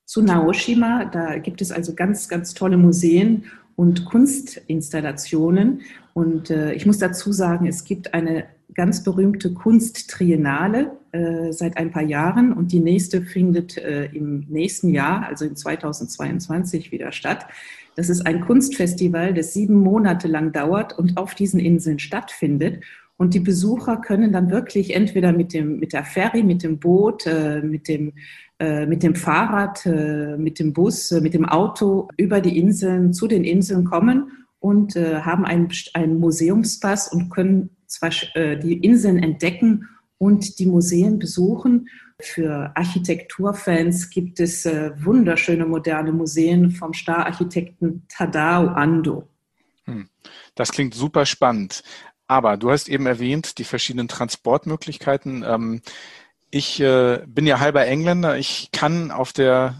zu 0.07 0.23
Naoshima. 0.23 1.05
Da 1.05 1.37
gibt 1.38 1.61
es 1.61 1.71
also 1.71 1.95
ganz, 1.95 2.29
ganz 2.29 2.55
tolle 2.55 2.79
Museen 2.79 3.45
und 3.75 4.07
Kunstinstallationen. 4.07 5.83
Und 6.14 6.51
äh, 6.51 6.73
ich 6.73 6.87
muss 6.87 6.99
dazu 6.99 7.33
sagen, 7.33 7.66
es 7.66 7.85
gibt 7.85 8.14
eine 8.14 8.47
ganz 8.73 9.03
berühmte 9.03 9.53
Kunsttriennale 9.53 10.92
äh, 11.12 11.53
seit 11.53 11.77
ein 11.77 11.90
paar 11.90 12.03
Jahren 12.03 12.53
und 12.53 12.73
die 12.73 12.81
nächste 12.81 13.23
findet 13.23 13.77
äh, 13.79 14.07
im 14.07 14.47
nächsten 14.49 14.90
Jahr, 14.90 15.27
also 15.27 15.45
in 15.45 15.57
2022, 15.57 16.92
wieder 16.92 17.12
statt. 17.12 17.47
Das 17.97 18.11
ist 18.11 18.27
ein 18.27 18.42
Kunstfestival, 18.42 19.33
das 19.33 19.55
sieben 19.55 19.77
Monate 19.77 20.29
lang 20.29 20.53
dauert 20.53 20.99
und 20.99 21.16
auf 21.16 21.35
diesen 21.35 21.59
Inseln 21.59 21.99
stattfindet. 21.99 22.85
Und 23.16 23.33
die 23.33 23.40
Besucher 23.40 23.97
können 23.97 24.33
dann 24.33 24.51
wirklich 24.51 24.95
entweder 24.95 25.33
mit, 25.33 25.55
dem, 25.55 25.79
mit 25.79 25.95
der 25.95 26.05
Ferry, 26.05 26.42
mit 26.42 26.62
dem 26.62 26.79
Boot, 26.79 27.27
äh, 27.27 27.62
mit 27.62 27.88
dem 27.88 28.12
mit 28.59 29.03
dem 29.03 29.14
Fahrrad, 29.14 29.85
äh, 29.85 30.37
mit 30.37 30.59
dem 30.59 30.73
Bus, 30.73 31.12
äh, 31.12 31.21
mit 31.21 31.35
dem 31.35 31.45
Auto 31.45 32.09
über 32.16 32.40
die 32.40 32.59
Inseln, 32.59 33.12
zu 33.12 33.27
den 33.27 33.45
Inseln 33.45 33.85
kommen 33.85 34.33
und 34.59 34.97
haben 34.97 35.45
einen, 35.45 36.19
Museumspass 36.19 37.12
und 37.12 37.29
können 37.31 37.71
zwar 37.87 38.11
die 38.35 38.79
Inseln 38.79 39.23
entdecken 39.23 39.87
und 40.19 40.59
die 40.59 40.66
Museen 40.66 41.21
besuchen. 41.21 41.88
Für 42.21 42.73
Architekturfans 42.75 44.11
gibt 44.11 44.40
es 44.40 44.64
wunderschöne 44.64 45.66
moderne 45.66 46.11
Museen 46.11 46.73
vom 46.73 46.95
Stararchitekten 46.95 48.07
Tadao 48.09 48.69
Ando. 48.69 49.29
Hm. 49.85 50.09
Das 50.57 50.73
klingt 50.73 50.95
super 50.95 51.27
spannend. 51.27 51.85
Aber 52.27 52.57
du 52.57 52.71
hast 52.71 52.88
eben 52.88 53.07
erwähnt, 53.07 53.59
die 53.59 53.64
verschiedenen 53.64 54.09
Transportmöglichkeiten. 54.09 55.45
Ich 56.50 56.80
äh, 56.80 57.22
bin 57.26 57.46
ja 57.46 57.61
halber 57.61 57.87
Engländer. 57.87 58.38
Ich 58.38 58.70
kann 58.72 59.11
auf 59.11 59.32
der 59.32 59.74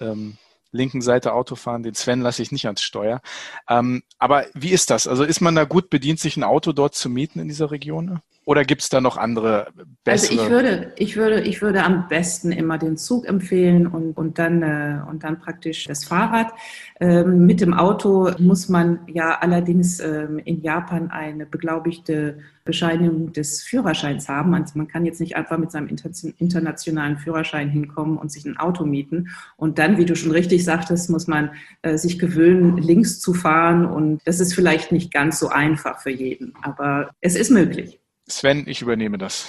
ähm, 0.00 0.38
linken 0.72 1.02
Seite 1.02 1.32
Auto 1.32 1.56
fahren. 1.56 1.82
Den 1.82 1.94
Sven 1.94 2.20
lasse 2.20 2.42
ich 2.42 2.52
nicht 2.52 2.66
ans 2.66 2.82
Steuer. 2.82 3.20
Ähm, 3.68 4.02
aber 4.18 4.46
wie 4.54 4.70
ist 4.70 4.90
das? 4.90 5.06
Also 5.06 5.24
ist 5.24 5.40
man 5.40 5.54
da 5.54 5.64
gut 5.64 5.90
bedient, 5.90 6.20
sich 6.20 6.36
ein 6.36 6.44
Auto 6.44 6.72
dort 6.72 6.94
zu 6.94 7.08
mieten 7.08 7.40
in 7.40 7.48
dieser 7.48 7.70
Region? 7.70 8.20
Oder 8.46 8.64
gibt 8.64 8.82
es 8.82 8.88
da 8.88 9.00
noch 9.00 9.16
andere 9.16 9.66
bessere? 10.04 10.40
Also 10.40 10.44
ich 10.44 10.50
würde, 10.50 10.92
ich 10.96 11.16
würde, 11.16 11.40
ich 11.40 11.62
würde 11.62 11.82
am 11.82 12.06
besten 12.06 12.52
immer 12.52 12.78
den 12.78 12.96
Zug 12.96 13.26
empfehlen 13.26 13.88
und, 13.88 14.16
und, 14.16 14.38
dann, 14.38 14.62
äh, 14.62 15.00
und 15.10 15.24
dann 15.24 15.40
praktisch 15.40 15.84
das 15.84 16.04
Fahrrad. 16.04 16.52
Ähm, 17.00 17.44
mit 17.44 17.60
dem 17.60 17.74
Auto 17.74 18.30
muss 18.38 18.68
man 18.68 19.00
ja 19.08 19.36
allerdings 19.40 19.98
ähm, 19.98 20.38
in 20.38 20.62
Japan 20.62 21.10
eine 21.10 21.44
beglaubigte 21.44 22.38
Bescheinigung 22.64 23.32
des 23.32 23.64
Führerscheins 23.64 24.28
haben. 24.28 24.54
Also 24.54 24.78
man 24.78 24.86
kann 24.86 25.04
jetzt 25.04 25.20
nicht 25.20 25.34
einfach 25.34 25.58
mit 25.58 25.72
seinem 25.72 25.88
internationalen 26.38 27.18
Führerschein 27.18 27.68
hinkommen 27.68 28.16
und 28.16 28.30
sich 28.30 28.44
ein 28.44 28.58
Auto 28.58 28.84
mieten. 28.84 29.30
Und 29.56 29.80
dann, 29.80 29.98
wie 29.98 30.04
du 30.04 30.14
schon 30.14 30.30
richtig 30.30 30.64
sagtest, 30.64 31.10
muss 31.10 31.26
man 31.26 31.50
äh, 31.82 31.98
sich 31.98 32.16
gewöhnen, 32.20 32.76
links 32.76 33.18
zu 33.18 33.34
fahren. 33.34 33.86
Und 33.86 34.20
das 34.24 34.38
ist 34.38 34.54
vielleicht 34.54 34.92
nicht 34.92 35.12
ganz 35.12 35.40
so 35.40 35.48
einfach 35.48 36.00
für 36.00 36.10
jeden, 36.10 36.54
aber 36.62 37.10
es 37.20 37.34
ist 37.34 37.50
möglich. 37.50 37.98
Sven, 38.28 38.64
ich 38.66 38.82
übernehme 38.82 39.18
das. 39.18 39.46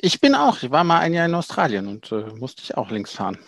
Ich 0.00 0.20
bin 0.20 0.34
auch. 0.34 0.62
Ich 0.62 0.70
war 0.70 0.84
mal 0.84 1.00
ein 1.00 1.12
Jahr 1.12 1.26
in 1.26 1.34
Australien 1.34 1.86
und 1.86 2.12
äh, 2.12 2.24
musste 2.38 2.62
ich 2.62 2.76
auch 2.76 2.90
links 2.90 3.12
fahren. 3.12 3.38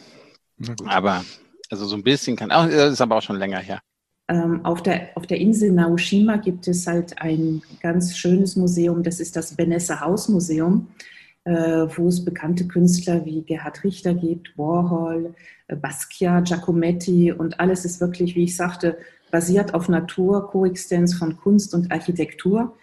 Aber 0.87 1.25
also 1.71 1.87
so 1.87 1.97
ein 1.97 2.03
bisschen 2.03 2.37
kann 2.37 2.53
auch, 2.53 2.67
ist 2.67 3.01
aber 3.01 3.17
auch 3.17 3.23
schon 3.23 3.39
länger 3.39 3.59
her. 3.59 3.81
Ähm, 4.29 4.65
auf, 4.65 4.83
der, 4.83 5.09
auf 5.15 5.27
der 5.27 5.39
Insel 5.39 5.73
Naoshima 5.73 6.37
gibt 6.37 6.69
es 6.69 6.87
halt 6.87 7.21
ein 7.21 7.63
ganz 7.81 8.17
schönes 8.17 8.57
Museum, 8.57 9.03
das 9.03 9.21
ist 9.21 9.35
das 9.37 9.57
Benesse 9.57 10.01
Haus 10.01 10.29
Museum, 10.29 10.89
äh, 11.45 11.53
wo 11.53 12.09
es 12.09 12.25
bekannte 12.25 12.69
Künstler 12.69 13.25
wie 13.25 13.43
Gerhard 13.43 13.83
Richter 13.83 14.15
gibt, 14.15 14.57
Warhol, 14.57 15.35
äh, 15.67 15.77
Basquiat, 15.77 16.47
Giacometti 16.47 17.33
und 17.33 17.59
alles 17.59 17.85
ist 17.85 18.01
wirklich, 18.01 18.37
wie 18.37 18.45
ich 18.45 18.57
sagte, 18.57 18.97
basiert 19.31 19.75
auf 19.75 19.89
Natur, 19.89 20.49
Koexistenz 20.51 21.15
von 21.15 21.37
Kunst 21.37 21.75
und 21.75 21.91
Architektur. 21.91 22.77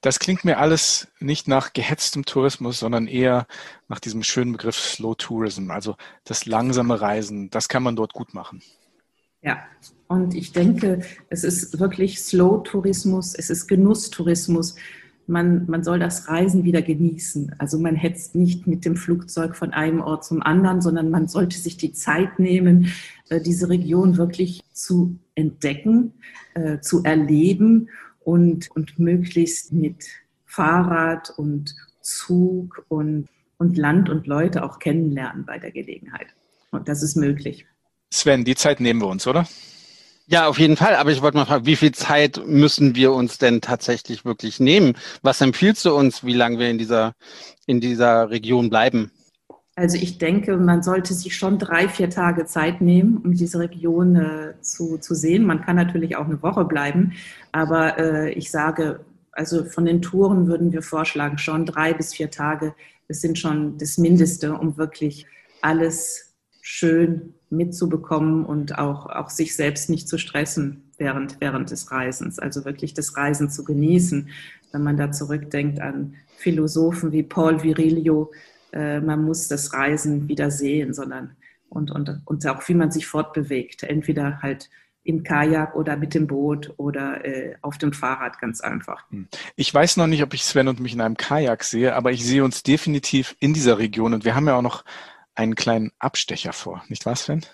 Das 0.00 0.18
klingt 0.18 0.44
mir 0.44 0.58
alles 0.58 1.08
nicht 1.18 1.48
nach 1.48 1.72
gehetztem 1.72 2.24
Tourismus, 2.24 2.78
sondern 2.78 3.06
eher 3.06 3.46
nach 3.88 4.00
diesem 4.00 4.22
schönen 4.22 4.52
Begriff 4.52 4.76
Slow 4.76 5.14
Tourism, 5.14 5.70
also 5.70 5.96
das 6.24 6.46
langsame 6.46 7.00
Reisen. 7.00 7.50
Das 7.50 7.68
kann 7.68 7.82
man 7.82 7.96
dort 7.96 8.12
gut 8.12 8.34
machen. 8.34 8.62
Ja, 9.42 9.58
und 10.08 10.34
ich 10.34 10.52
denke, 10.52 11.02
es 11.28 11.44
ist 11.44 11.78
wirklich 11.78 12.20
Slow 12.20 12.62
Tourismus, 12.64 13.34
es 13.34 13.50
ist 13.50 13.68
Genusstourismus. 13.68 14.76
Man, 15.26 15.66
man 15.70 15.84
soll 15.84 16.00
das 16.00 16.28
Reisen 16.28 16.64
wieder 16.64 16.82
genießen. 16.82 17.54
Also 17.58 17.78
man 17.78 17.94
hetzt 17.94 18.34
nicht 18.34 18.66
mit 18.66 18.84
dem 18.84 18.96
Flugzeug 18.96 19.54
von 19.54 19.72
einem 19.72 20.00
Ort 20.00 20.24
zum 20.24 20.42
anderen, 20.42 20.80
sondern 20.80 21.10
man 21.10 21.28
sollte 21.28 21.56
sich 21.56 21.76
die 21.76 21.92
Zeit 21.92 22.40
nehmen, 22.40 22.92
äh, 23.28 23.40
diese 23.40 23.68
Region 23.68 24.16
wirklich 24.16 24.62
zu 24.72 25.16
entdecken, 25.36 26.14
äh, 26.54 26.80
zu 26.80 27.04
erleben 27.04 27.88
und, 28.30 28.70
und 28.70 28.98
möglichst 29.00 29.72
mit 29.72 30.06
Fahrrad 30.46 31.30
und 31.36 31.74
Zug 32.00 32.84
und, 32.88 33.28
und 33.58 33.76
Land 33.76 34.08
und 34.08 34.28
Leute 34.28 34.62
auch 34.62 34.78
kennenlernen 34.78 35.44
bei 35.44 35.58
der 35.58 35.72
Gelegenheit. 35.72 36.28
Und 36.70 36.88
das 36.88 37.02
ist 37.02 37.16
möglich. 37.16 37.66
Sven, 38.12 38.44
die 38.44 38.54
Zeit 38.54 38.78
nehmen 38.78 39.00
wir 39.00 39.08
uns, 39.08 39.26
oder? 39.26 39.48
Ja, 40.28 40.46
auf 40.46 40.60
jeden 40.60 40.76
Fall. 40.76 40.94
Aber 40.94 41.10
ich 41.10 41.22
wollte 41.22 41.38
mal 41.38 41.44
fragen, 41.44 41.66
wie 41.66 41.74
viel 41.74 41.90
Zeit 41.90 42.40
müssen 42.46 42.94
wir 42.94 43.12
uns 43.12 43.38
denn 43.38 43.60
tatsächlich 43.60 44.24
wirklich 44.24 44.60
nehmen? 44.60 44.96
Was 45.22 45.40
empfiehlst 45.40 45.84
du 45.84 45.92
uns, 45.92 46.24
wie 46.24 46.34
lange 46.34 46.60
wir 46.60 46.70
in 46.70 46.78
dieser, 46.78 47.14
in 47.66 47.80
dieser 47.80 48.30
Region 48.30 48.70
bleiben? 48.70 49.10
Also 49.80 49.96
ich 49.96 50.18
denke, 50.18 50.58
man 50.58 50.82
sollte 50.82 51.14
sich 51.14 51.34
schon 51.34 51.58
drei, 51.58 51.88
vier 51.88 52.10
Tage 52.10 52.44
Zeit 52.44 52.82
nehmen, 52.82 53.16
um 53.24 53.32
diese 53.32 53.60
Region 53.60 54.14
äh, 54.14 54.52
zu, 54.60 54.98
zu 54.98 55.14
sehen. 55.14 55.46
Man 55.46 55.62
kann 55.62 55.74
natürlich 55.74 56.16
auch 56.16 56.26
eine 56.26 56.42
Woche 56.42 56.66
bleiben, 56.66 57.14
aber 57.50 57.98
äh, 57.98 58.30
ich 58.32 58.50
sage, 58.50 59.00
also 59.32 59.64
von 59.64 59.86
den 59.86 60.02
Touren 60.02 60.48
würden 60.48 60.74
wir 60.74 60.82
vorschlagen, 60.82 61.38
schon 61.38 61.64
drei 61.64 61.94
bis 61.94 62.12
vier 62.12 62.30
Tage. 62.30 62.74
Das 63.08 63.22
sind 63.22 63.38
schon 63.38 63.78
das 63.78 63.96
Mindeste, 63.96 64.52
um 64.52 64.76
wirklich 64.76 65.24
alles 65.62 66.34
schön 66.60 67.32
mitzubekommen 67.48 68.44
und 68.44 68.78
auch, 68.78 69.06
auch 69.06 69.30
sich 69.30 69.56
selbst 69.56 69.88
nicht 69.88 70.08
zu 70.08 70.18
stressen 70.18 70.90
während, 70.98 71.40
während 71.40 71.70
des 71.70 71.90
Reisens. 71.90 72.38
Also 72.38 72.66
wirklich 72.66 72.92
das 72.92 73.16
Reisen 73.16 73.48
zu 73.48 73.64
genießen. 73.64 74.28
Wenn 74.72 74.82
man 74.82 74.98
da 74.98 75.10
zurückdenkt 75.10 75.80
an 75.80 76.16
Philosophen 76.36 77.12
wie 77.12 77.22
Paul 77.22 77.62
Virilio, 77.62 78.30
äh, 78.72 79.00
man 79.00 79.24
muss 79.24 79.48
das 79.48 79.72
Reisen 79.72 80.28
wieder 80.28 80.50
sehen, 80.50 80.94
sondern 80.94 81.36
und, 81.68 81.90
und, 81.90 82.22
und 82.24 82.46
auch 82.46 82.66
wie 82.68 82.74
man 82.74 82.90
sich 82.90 83.06
fortbewegt. 83.06 83.82
Entweder 83.82 84.42
halt 84.42 84.68
im 85.02 85.22
Kajak 85.22 85.74
oder 85.74 85.96
mit 85.96 86.14
dem 86.14 86.26
Boot 86.26 86.72
oder 86.76 87.24
äh, 87.24 87.56
auf 87.62 87.78
dem 87.78 87.92
Fahrrad 87.92 88.38
ganz 88.38 88.60
einfach. 88.60 89.10
Hm. 89.10 89.28
Ich 89.56 89.72
weiß 89.72 89.96
noch 89.96 90.06
nicht, 90.06 90.22
ob 90.22 90.34
ich 90.34 90.44
Sven 90.44 90.68
und 90.68 90.80
mich 90.80 90.92
in 90.92 91.00
einem 91.00 91.16
Kajak 91.16 91.64
sehe, 91.64 91.94
aber 91.94 92.12
ich 92.12 92.24
sehe 92.24 92.44
uns 92.44 92.62
definitiv 92.62 93.34
in 93.40 93.54
dieser 93.54 93.78
Region 93.78 94.14
und 94.14 94.24
wir 94.24 94.34
haben 94.34 94.46
ja 94.46 94.56
auch 94.56 94.62
noch 94.62 94.84
einen 95.34 95.54
kleinen 95.54 95.90
Abstecher 95.98 96.52
vor, 96.52 96.84
nicht 96.88 97.06
wahr, 97.06 97.16
Sven? 97.16 97.46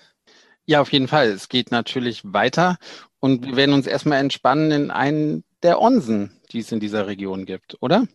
Ja, 0.65 0.81
auf 0.81 0.93
jeden 0.93 1.07
Fall. 1.07 1.29
Es 1.29 1.49
geht 1.49 1.71
natürlich 1.71 2.23
weiter 2.25 2.79
und 3.21 3.47
wir 3.47 3.57
werden 3.57 3.75
uns 3.75 3.87
erstmal 3.87 4.19
entspannen 4.19 4.73
in 4.73 4.91
einen 4.91 5.45
der 5.63 5.81
Onsen, 5.81 6.33
die 6.51 6.59
es 6.59 6.73
in 6.73 6.81
dieser 6.81 7.07
Region 7.07 7.47
gibt, 7.47 7.77
oder? 7.81 8.09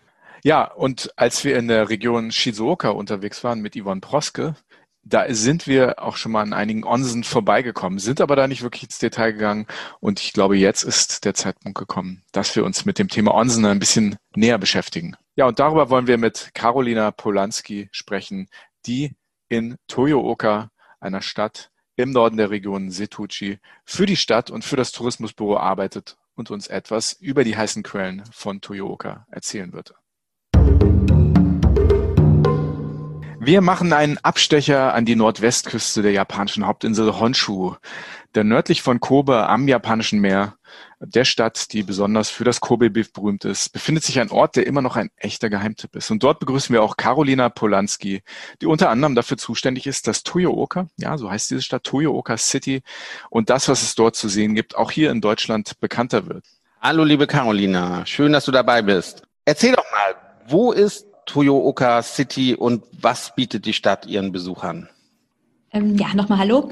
Ja, 0.44 0.72
und 0.72 1.12
als 1.16 1.44
wir 1.44 1.58
in 1.58 1.68
der 1.68 1.90
Region 1.90 2.32
Shizuoka 2.32 2.90
unterwegs 2.90 3.44
waren 3.44 3.62
mit 3.62 3.76
Yvonne 3.76 4.00
Proske, 4.00 4.56
da 5.02 5.26
sind 5.34 5.66
wir 5.66 5.96
auch 5.98 6.18
schon 6.18 6.34
mal 6.34 6.44
an 6.44 6.54
einigen 6.54 6.84
Onsen 6.84 7.24
vorbeigekommen, 7.24 7.98
sind 7.98 8.22
aber 8.22 8.36
da 8.36 8.48
nicht 8.48 8.62
wirklich 8.62 8.84
ins 8.84 9.00
Detail 9.00 9.32
gegangen. 9.32 9.66
Und 10.00 10.20
ich 10.20 10.34
glaube, 10.34 10.56
jetzt 10.56 10.84
ist 10.84 11.26
der 11.26 11.34
Zeitpunkt 11.34 11.80
gekommen, 11.80 12.22
dass 12.32 12.56
wir 12.56 12.64
uns 12.64 12.86
mit 12.86 13.00
dem 13.00 13.08
Thema 13.08 13.34
Onsen 13.34 13.66
ein 13.66 13.80
bisschen 13.80 14.18
näher 14.36 14.60
beschäftigen. 14.60 15.16
Ja, 15.36 15.48
und 15.48 15.58
darüber 15.58 15.90
wollen 15.90 16.06
wir 16.06 16.20
mit 16.20 16.52
Carolina 16.54 17.10
Polanski 17.10 17.90
sprechen, 17.92 18.50
die 18.86 19.16
in 19.50 19.78
Toyooka, 19.88 20.70
einer 21.00 21.24
Stadt 21.24 21.72
im 21.96 22.12
Norden 22.12 22.38
der 22.38 22.52
Region 22.52 22.92
Setuchi, 22.92 23.58
für 23.84 24.06
die 24.06 24.16
Stadt 24.16 24.52
und 24.52 24.64
für 24.64 24.76
das 24.76 24.92
Tourismusbüro 24.92 25.58
arbeitet 25.58 26.18
und 26.38 26.52
uns 26.52 26.68
etwas 26.68 27.14
über 27.14 27.44
die 27.44 27.58
heißen 27.58 27.84
Quellen 27.84 28.24
von 28.32 28.62
Toyooka 28.62 29.26
erzählen 29.30 29.74
wird. 29.74 29.96
Wir 33.48 33.62
machen 33.62 33.94
einen 33.94 34.18
Abstecher 34.18 34.94
an 34.94 35.06
die 35.06 35.16
Nordwestküste 35.16 36.02
der 36.02 36.12
japanischen 36.12 36.68
Hauptinsel 36.68 37.18
Honshu, 37.18 37.76
der 38.36 38.44
nördlich 38.44 38.82
von 38.82 39.00
Kobe 39.00 39.48
am 39.48 39.70
japanischen 39.70 40.20
Meer, 40.20 40.58
der 41.00 41.24
Stadt, 41.24 41.72
die 41.72 41.84
besonders 41.84 42.30
für 42.30 42.44
das 42.44 42.60
Kobe-Beef 42.60 43.14
berühmt 43.14 43.46
ist, 43.46 43.72
befindet 43.72 44.04
sich 44.04 44.20
ein 44.20 44.32
Ort, 44.32 44.58
der 44.58 44.68
immer 44.68 44.82
noch 44.82 44.98
ein 44.98 45.12
echter 45.16 45.50
Geheimtipp 45.50 45.96
ist. 45.96 46.12
Und 46.12 46.24
dort 46.24 46.40
begrüßen 46.42 46.74
wir 46.74 46.84
auch 46.84 46.98
Carolina 46.98 47.48
Polanski, 47.48 48.22
die 48.62 48.66
unter 48.66 48.90
anderem 48.90 49.16
dafür 49.16 49.38
zuständig 49.38 49.88
ist, 49.88 50.10
dass 50.10 50.24
Toyooka, 50.24 50.90
ja, 50.98 51.18
so 51.18 51.32
heißt 51.32 51.50
diese 51.50 51.62
Stadt, 51.62 51.86
Toyooka 51.86 52.36
City 52.36 52.82
und 53.30 53.50
das, 53.50 53.70
was 53.70 53.82
es 53.82 53.96
dort 53.96 54.18
zu 54.18 54.28
sehen 54.28 54.56
gibt, 54.56 54.76
auch 54.76 54.92
hier 54.92 55.10
in 55.10 55.22
Deutschland 55.22 55.80
bekannter 55.80 56.28
wird. 56.28 56.44
Hallo, 56.82 57.06
liebe 57.06 57.28
Carolina. 57.28 58.06
Schön, 58.06 58.34
dass 58.34 58.44
du 58.44 58.52
dabei 58.52 58.82
bist. 58.82 59.24
Erzähl 59.46 59.72
doch 59.72 59.90
mal, 59.94 60.16
wo 60.50 60.74
ist 60.74 61.07
Toyooka 61.28 62.02
City 62.02 62.56
und 62.56 62.84
was 63.00 63.36
bietet 63.36 63.66
die 63.66 63.74
Stadt 63.74 64.08
ihren 64.08 64.32
Besuchern? 64.32 64.90
Ähm, 65.72 65.96
ja, 65.98 66.14
nochmal 66.16 66.40
Hallo. 66.40 66.72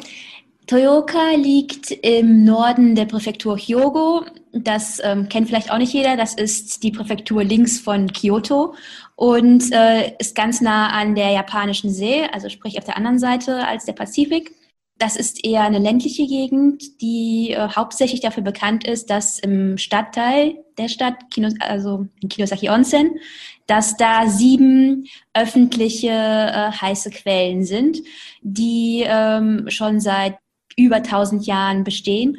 Toyooka 0.68 1.36
liegt 1.36 1.92
im 1.92 2.44
Norden 2.44 2.96
der 2.96 3.06
Präfektur 3.06 3.56
Hyogo. 3.58 4.26
Das 4.52 5.00
ähm, 5.04 5.30
kennt 5.30 5.48
vielleicht 5.48 5.72
auch 5.72 5.78
nicht 5.78 5.94
jeder. 5.94 6.18
Das 6.18 6.34
ist 6.34 6.82
die 6.82 6.92
Präfektur 6.92 7.44
links 7.44 7.80
von 7.80 8.12
Kyoto 8.12 8.74
und 9.16 9.72
äh, 9.72 10.14
ist 10.18 10.34
ganz 10.34 10.62
nah 10.62 10.90
an 10.90 11.14
der 11.14 11.30
japanischen 11.32 11.92
See, 11.92 12.24
also 12.32 12.50
sprich 12.50 12.80
auf 12.80 12.86
der 12.86 12.98
anderen 12.98 13.20
Seite 13.20 13.68
als 13.68 13.86
der 13.86 13.94
Pazifik. 13.94 14.56
Das 14.98 15.18
ist 15.18 15.46
eher 15.46 15.62
eine 15.62 15.80
ländliche 15.80 16.26
Gegend, 16.26 17.02
die 17.02 17.52
äh, 17.52 17.68
hauptsächlich 17.76 18.22
dafür 18.22 18.44
bekannt 18.44 18.88
ist, 18.88 19.10
dass 19.10 19.40
im 19.40 19.78
Stadtteil 19.78 20.56
der 20.78 20.88
Stadt, 20.88 21.16
Kino, 21.32 21.50
also 21.60 22.08
in 22.22 22.30
Kinosaki 22.30 22.70
Onsen, 22.70 23.20
dass 23.68 23.98
da 23.98 24.28
sieben 24.30 25.08
öffentliche 25.34 26.10
äh, 26.10 26.72
heiße 26.72 27.10
Quellen 27.10 27.66
sind, 27.66 28.00
die 28.42 29.04
ähm, 29.06 29.70
schon 29.70 30.00
seit 30.00 30.38
über 30.78 30.98
1000 30.98 31.46
Jahren 31.46 31.84
bestehen. 31.84 32.38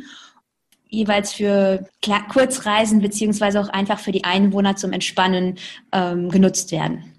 jeweils 0.88 1.32
für 1.32 1.88
Kurzreisen 2.30 3.00
beziehungsweise 3.00 3.60
auch 3.60 3.68
einfach 3.68 3.98
für 3.98 4.12
die 4.12 4.24
Einwohner 4.24 4.76
zum 4.76 4.92
Entspannen 4.92 5.58
ähm, 5.92 6.30
genutzt 6.30 6.70
werden. 6.70 7.12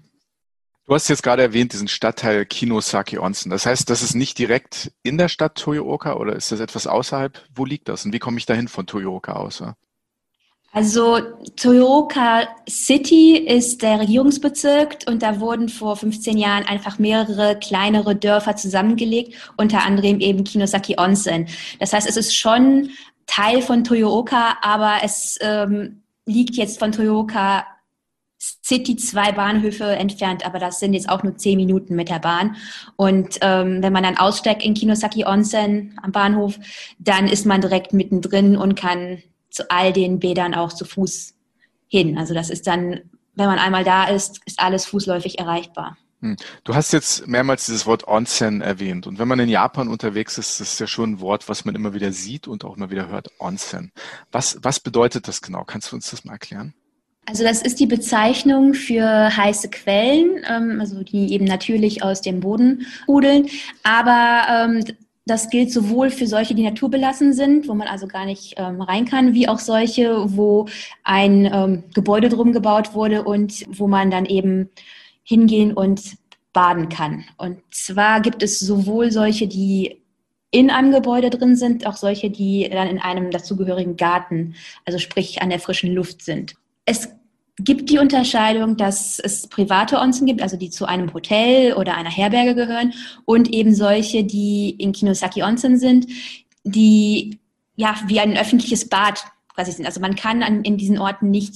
Du 0.86 0.94
hast 0.94 1.08
jetzt 1.08 1.22
gerade 1.22 1.42
erwähnt, 1.42 1.74
diesen 1.74 1.86
Stadtteil 1.86 2.46
Kinosaki 2.46 3.18
Onsen. 3.18 3.50
Das 3.50 3.66
heißt, 3.66 3.90
das 3.90 4.02
ist 4.02 4.14
nicht 4.14 4.38
direkt 4.38 4.90
in 5.02 5.18
der 5.18 5.28
Stadt 5.28 5.56
Toyooka 5.56 6.14
oder 6.14 6.34
ist 6.34 6.50
das 6.50 6.60
etwas 6.60 6.86
außerhalb? 6.86 7.44
Wo 7.54 7.66
liegt 7.66 7.88
das 7.90 8.06
und 8.06 8.14
wie 8.14 8.18
komme 8.18 8.38
ich 8.38 8.46
dahin 8.46 8.68
von 8.68 8.86
Toyooka 8.86 9.34
aus? 9.34 9.62
Also 10.70 11.18
Toyooka 11.56 12.46
City 12.68 13.38
ist 13.38 13.82
der 13.82 14.00
Regierungsbezirk 14.00 14.98
und 15.06 15.22
da 15.22 15.40
wurden 15.40 15.68
vor 15.70 15.96
15 15.96 16.36
Jahren 16.36 16.64
einfach 16.64 16.98
mehrere 16.98 17.58
kleinere 17.58 18.14
Dörfer 18.14 18.54
zusammengelegt, 18.54 19.34
unter 19.56 19.84
anderem 19.84 20.20
eben 20.20 20.44
Kinosaki 20.44 20.96
Onsen. 20.98 21.48
Das 21.80 21.94
heißt, 21.94 22.08
es 22.08 22.18
ist 22.18 22.36
schon 22.36 22.90
Teil 23.26 23.62
von 23.62 23.82
Toyooka, 23.82 24.58
aber 24.60 24.98
es 25.02 25.38
ähm, 25.40 26.02
liegt 26.26 26.56
jetzt 26.56 26.78
von 26.78 26.92
Toyooka 26.92 27.66
City 28.38 28.96
zwei 28.96 29.32
Bahnhöfe 29.32 29.84
entfernt, 29.84 30.46
aber 30.46 30.58
das 30.58 30.78
sind 30.78 30.92
jetzt 30.92 31.08
auch 31.08 31.22
nur 31.22 31.36
zehn 31.36 31.56
Minuten 31.56 31.96
mit 31.96 32.08
der 32.10 32.20
Bahn. 32.20 32.56
Und 32.96 33.38
ähm, 33.40 33.82
wenn 33.82 33.92
man 33.92 34.04
dann 34.04 34.18
aussteigt 34.18 34.62
in 34.62 34.74
Kinosaki 34.74 35.24
Onsen 35.24 35.98
am 36.02 36.12
Bahnhof, 36.12 36.58
dann 36.98 37.26
ist 37.26 37.46
man 37.46 37.62
direkt 37.62 37.94
mittendrin 37.94 38.56
und 38.56 38.76
kann 38.76 39.22
zu 39.50 39.70
all 39.70 39.92
den 39.92 40.18
Bädern 40.18 40.54
auch 40.54 40.72
zu 40.72 40.84
Fuß 40.84 41.34
hin. 41.88 42.18
Also 42.18 42.34
das 42.34 42.50
ist 42.50 42.66
dann, 42.66 43.00
wenn 43.34 43.46
man 43.46 43.58
einmal 43.58 43.84
da 43.84 44.04
ist, 44.04 44.40
ist 44.46 44.60
alles 44.60 44.86
fußläufig 44.86 45.38
erreichbar. 45.38 45.96
Hm. 46.20 46.36
Du 46.64 46.74
hast 46.74 46.92
jetzt 46.92 47.28
mehrmals 47.28 47.66
dieses 47.66 47.86
Wort 47.86 48.08
Onsen 48.08 48.60
erwähnt. 48.60 49.06
Und 49.06 49.18
wenn 49.18 49.28
man 49.28 49.38
in 49.38 49.48
Japan 49.48 49.88
unterwegs 49.88 50.36
ist, 50.36 50.60
ist 50.60 50.72
das 50.72 50.78
ja 50.78 50.86
schon 50.86 51.12
ein 51.12 51.20
Wort, 51.20 51.48
was 51.48 51.64
man 51.64 51.74
immer 51.76 51.94
wieder 51.94 52.12
sieht 52.12 52.48
und 52.48 52.64
auch 52.64 52.76
immer 52.76 52.90
wieder 52.90 53.08
hört. 53.08 53.28
Onsen. 53.38 53.92
Was, 54.32 54.58
was 54.62 54.80
bedeutet 54.80 55.28
das 55.28 55.40
genau? 55.40 55.64
Kannst 55.64 55.92
du 55.92 55.96
uns 55.96 56.10
das 56.10 56.24
mal 56.24 56.32
erklären? 56.32 56.74
Also 57.24 57.44
das 57.44 57.62
ist 57.62 57.78
die 57.78 57.86
Bezeichnung 57.86 58.72
für 58.72 59.36
heiße 59.36 59.68
Quellen, 59.68 60.42
ähm, 60.48 60.80
also 60.80 61.02
die 61.02 61.32
eben 61.32 61.44
natürlich 61.44 62.02
aus 62.02 62.22
dem 62.22 62.40
Boden 62.40 62.86
rudeln. 63.06 63.48
Aber 63.82 64.46
ähm, 64.50 64.84
das 65.28 65.50
gilt 65.50 65.72
sowohl 65.72 66.10
für 66.10 66.26
solche, 66.26 66.54
die 66.54 66.62
naturbelassen 66.62 67.32
sind, 67.32 67.68
wo 67.68 67.74
man 67.74 67.86
also 67.86 68.06
gar 68.06 68.24
nicht 68.24 68.54
ähm, 68.56 68.80
rein 68.80 69.04
kann, 69.04 69.34
wie 69.34 69.48
auch 69.48 69.58
solche, 69.58 70.36
wo 70.36 70.66
ein 71.04 71.44
ähm, 71.52 71.84
Gebäude 71.94 72.28
drum 72.28 72.52
gebaut 72.52 72.94
wurde 72.94 73.22
und 73.24 73.64
wo 73.68 73.86
man 73.86 74.10
dann 74.10 74.24
eben 74.24 74.70
hingehen 75.22 75.74
und 75.74 76.16
baden 76.52 76.88
kann. 76.88 77.24
Und 77.36 77.58
zwar 77.70 78.20
gibt 78.20 78.42
es 78.42 78.58
sowohl 78.58 79.12
solche, 79.12 79.46
die 79.46 80.02
in 80.50 80.70
einem 80.70 80.92
Gebäude 80.92 81.28
drin 81.28 81.56
sind, 81.56 81.86
auch 81.86 81.96
solche, 81.96 82.30
die 82.30 82.68
dann 82.70 82.88
in 82.88 82.98
einem 82.98 83.30
dazugehörigen 83.30 83.96
Garten, 83.96 84.54
also 84.86 84.98
sprich 84.98 85.42
an 85.42 85.50
der 85.50 85.60
frischen 85.60 85.92
Luft 85.92 86.22
sind. 86.22 86.54
Es 86.86 87.10
gibt 87.58 87.90
die 87.90 87.98
Unterscheidung, 87.98 88.76
dass 88.76 89.18
es 89.18 89.48
private 89.48 89.98
Onsen 89.98 90.26
gibt, 90.26 90.42
also 90.42 90.56
die 90.56 90.70
zu 90.70 90.86
einem 90.86 91.12
Hotel 91.12 91.74
oder 91.74 91.96
einer 91.96 92.10
Herberge 92.10 92.54
gehören 92.54 92.94
und 93.24 93.52
eben 93.52 93.74
solche, 93.74 94.24
die 94.24 94.70
in 94.70 94.92
Kinosaki 94.92 95.42
Onsen 95.42 95.78
sind, 95.78 96.06
die 96.64 97.40
ja 97.76 97.94
wie 98.06 98.20
ein 98.20 98.36
öffentliches 98.36 98.88
Bad 98.88 99.24
quasi 99.54 99.72
sind. 99.72 99.86
Also 99.86 100.00
man 100.00 100.14
kann 100.14 100.42
an, 100.42 100.62
in 100.62 100.76
diesen 100.76 100.98
Orten 100.98 101.30
nicht 101.30 101.54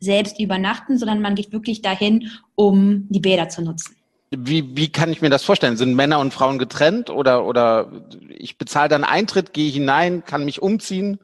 selbst 0.00 0.38
übernachten, 0.38 0.98
sondern 0.98 1.20
man 1.20 1.34
geht 1.34 1.52
wirklich 1.52 1.82
dahin, 1.82 2.30
um 2.54 3.06
die 3.08 3.20
Bäder 3.20 3.48
zu 3.48 3.62
nutzen. 3.62 3.96
Wie, 4.30 4.76
wie 4.76 4.92
kann 4.92 5.10
ich 5.10 5.22
mir 5.22 5.30
das 5.30 5.42
vorstellen? 5.42 5.78
Sind 5.78 5.94
Männer 5.94 6.18
und 6.18 6.34
Frauen 6.34 6.58
getrennt 6.58 7.08
oder, 7.08 7.46
oder 7.46 7.90
ich 8.28 8.58
bezahle 8.58 8.90
dann 8.90 9.04
Eintritt, 9.04 9.54
gehe 9.54 9.70
hinein, 9.70 10.24
kann 10.24 10.44
mich 10.44 10.60
umziehen? 10.60 11.18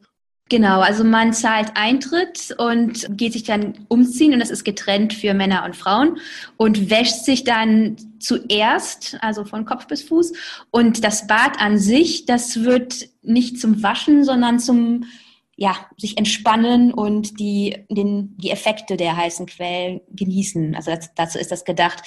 Genau, 0.50 0.80
also 0.80 1.04
man 1.04 1.32
zahlt 1.32 1.72
Eintritt 1.74 2.54
und 2.58 3.16
geht 3.16 3.32
sich 3.32 3.44
dann 3.44 3.86
umziehen 3.88 4.34
und 4.34 4.40
das 4.40 4.50
ist 4.50 4.62
getrennt 4.62 5.14
für 5.14 5.32
Männer 5.32 5.64
und 5.64 5.74
Frauen 5.74 6.18
und 6.58 6.90
wäscht 6.90 7.24
sich 7.24 7.44
dann 7.44 7.96
zuerst, 8.20 9.16
also 9.22 9.46
von 9.46 9.64
Kopf 9.64 9.86
bis 9.86 10.02
Fuß. 10.02 10.32
Und 10.70 11.02
das 11.02 11.26
Bad 11.26 11.60
an 11.60 11.78
sich, 11.78 12.26
das 12.26 12.62
wird 12.62 13.08
nicht 13.22 13.58
zum 13.58 13.82
Waschen, 13.82 14.22
sondern 14.22 14.58
zum 14.58 15.06
ja, 15.56 15.76
sich 15.96 16.18
entspannen 16.18 16.92
und 16.92 17.38
die, 17.38 17.86
den, 17.88 18.36
die 18.36 18.50
Effekte 18.50 18.96
der 18.96 19.16
heißen 19.16 19.46
Quellen 19.46 20.00
genießen. 20.10 20.74
Also 20.74 20.90
das, 20.90 21.14
dazu 21.14 21.38
ist 21.38 21.52
das 21.52 21.64
gedacht. 21.64 22.02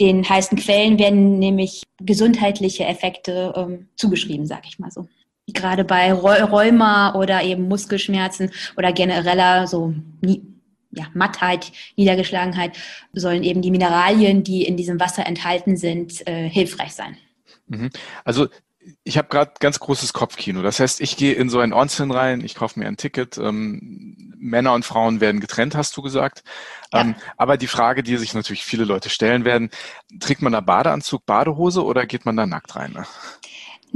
Den 0.00 0.26
heißen 0.26 0.56
Quellen 0.56 0.98
werden 0.98 1.38
nämlich 1.38 1.82
gesundheitliche 1.98 2.84
Effekte 2.84 3.52
ähm, 3.56 3.88
zugeschrieben, 3.96 4.46
sag 4.46 4.66
ich 4.66 4.78
mal 4.78 4.92
so 4.92 5.08
gerade 5.46 5.84
bei 5.84 6.12
Rheuma 6.12 7.14
oder 7.14 7.42
eben 7.42 7.68
Muskelschmerzen 7.68 8.50
oder 8.76 8.92
genereller 8.92 9.66
so 9.66 9.94
ja, 10.90 11.06
Mattheit, 11.12 11.72
Niedergeschlagenheit, 11.96 12.76
sollen 13.12 13.42
eben 13.42 13.62
die 13.62 13.70
Mineralien, 13.70 14.44
die 14.44 14.64
in 14.64 14.76
diesem 14.76 15.00
Wasser 15.00 15.26
enthalten 15.26 15.76
sind, 15.76 16.26
äh, 16.26 16.48
hilfreich 16.48 16.94
sein. 16.94 17.16
Mhm. 17.66 17.90
Also 18.24 18.48
ich 19.02 19.16
habe 19.18 19.28
gerade 19.28 19.52
ganz 19.60 19.80
großes 19.80 20.12
Kopfkino. 20.12 20.62
Das 20.62 20.78
heißt, 20.78 21.00
ich 21.00 21.16
gehe 21.16 21.32
in 21.32 21.48
so 21.48 21.58
ein 21.58 21.72
Onsen 21.72 22.10
rein, 22.10 22.42
ich 22.42 22.54
kaufe 22.54 22.78
mir 22.78 22.86
ein 22.86 22.96
Ticket. 22.96 23.38
Ähm, 23.38 24.34
Männer 24.38 24.74
und 24.74 24.84
Frauen 24.84 25.20
werden 25.20 25.40
getrennt, 25.40 25.74
hast 25.74 25.96
du 25.96 26.02
gesagt. 26.02 26.42
Ja. 26.92 27.00
Ähm, 27.00 27.14
aber 27.36 27.56
die 27.56 27.66
Frage, 27.66 28.02
die 28.02 28.16
sich 28.18 28.34
natürlich 28.34 28.64
viele 28.64 28.84
Leute 28.84 29.08
stellen 29.08 29.44
werden, 29.44 29.70
trägt 30.20 30.42
man 30.42 30.52
da 30.52 30.60
Badeanzug, 30.60 31.24
Badehose 31.24 31.82
oder 31.82 32.04
geht 32.04 32.26
man 32.26 32.36
da 32.36 32.46
nackt 32.46 32.76
rein? 32.76 32.92
Ne? 32.92 33.06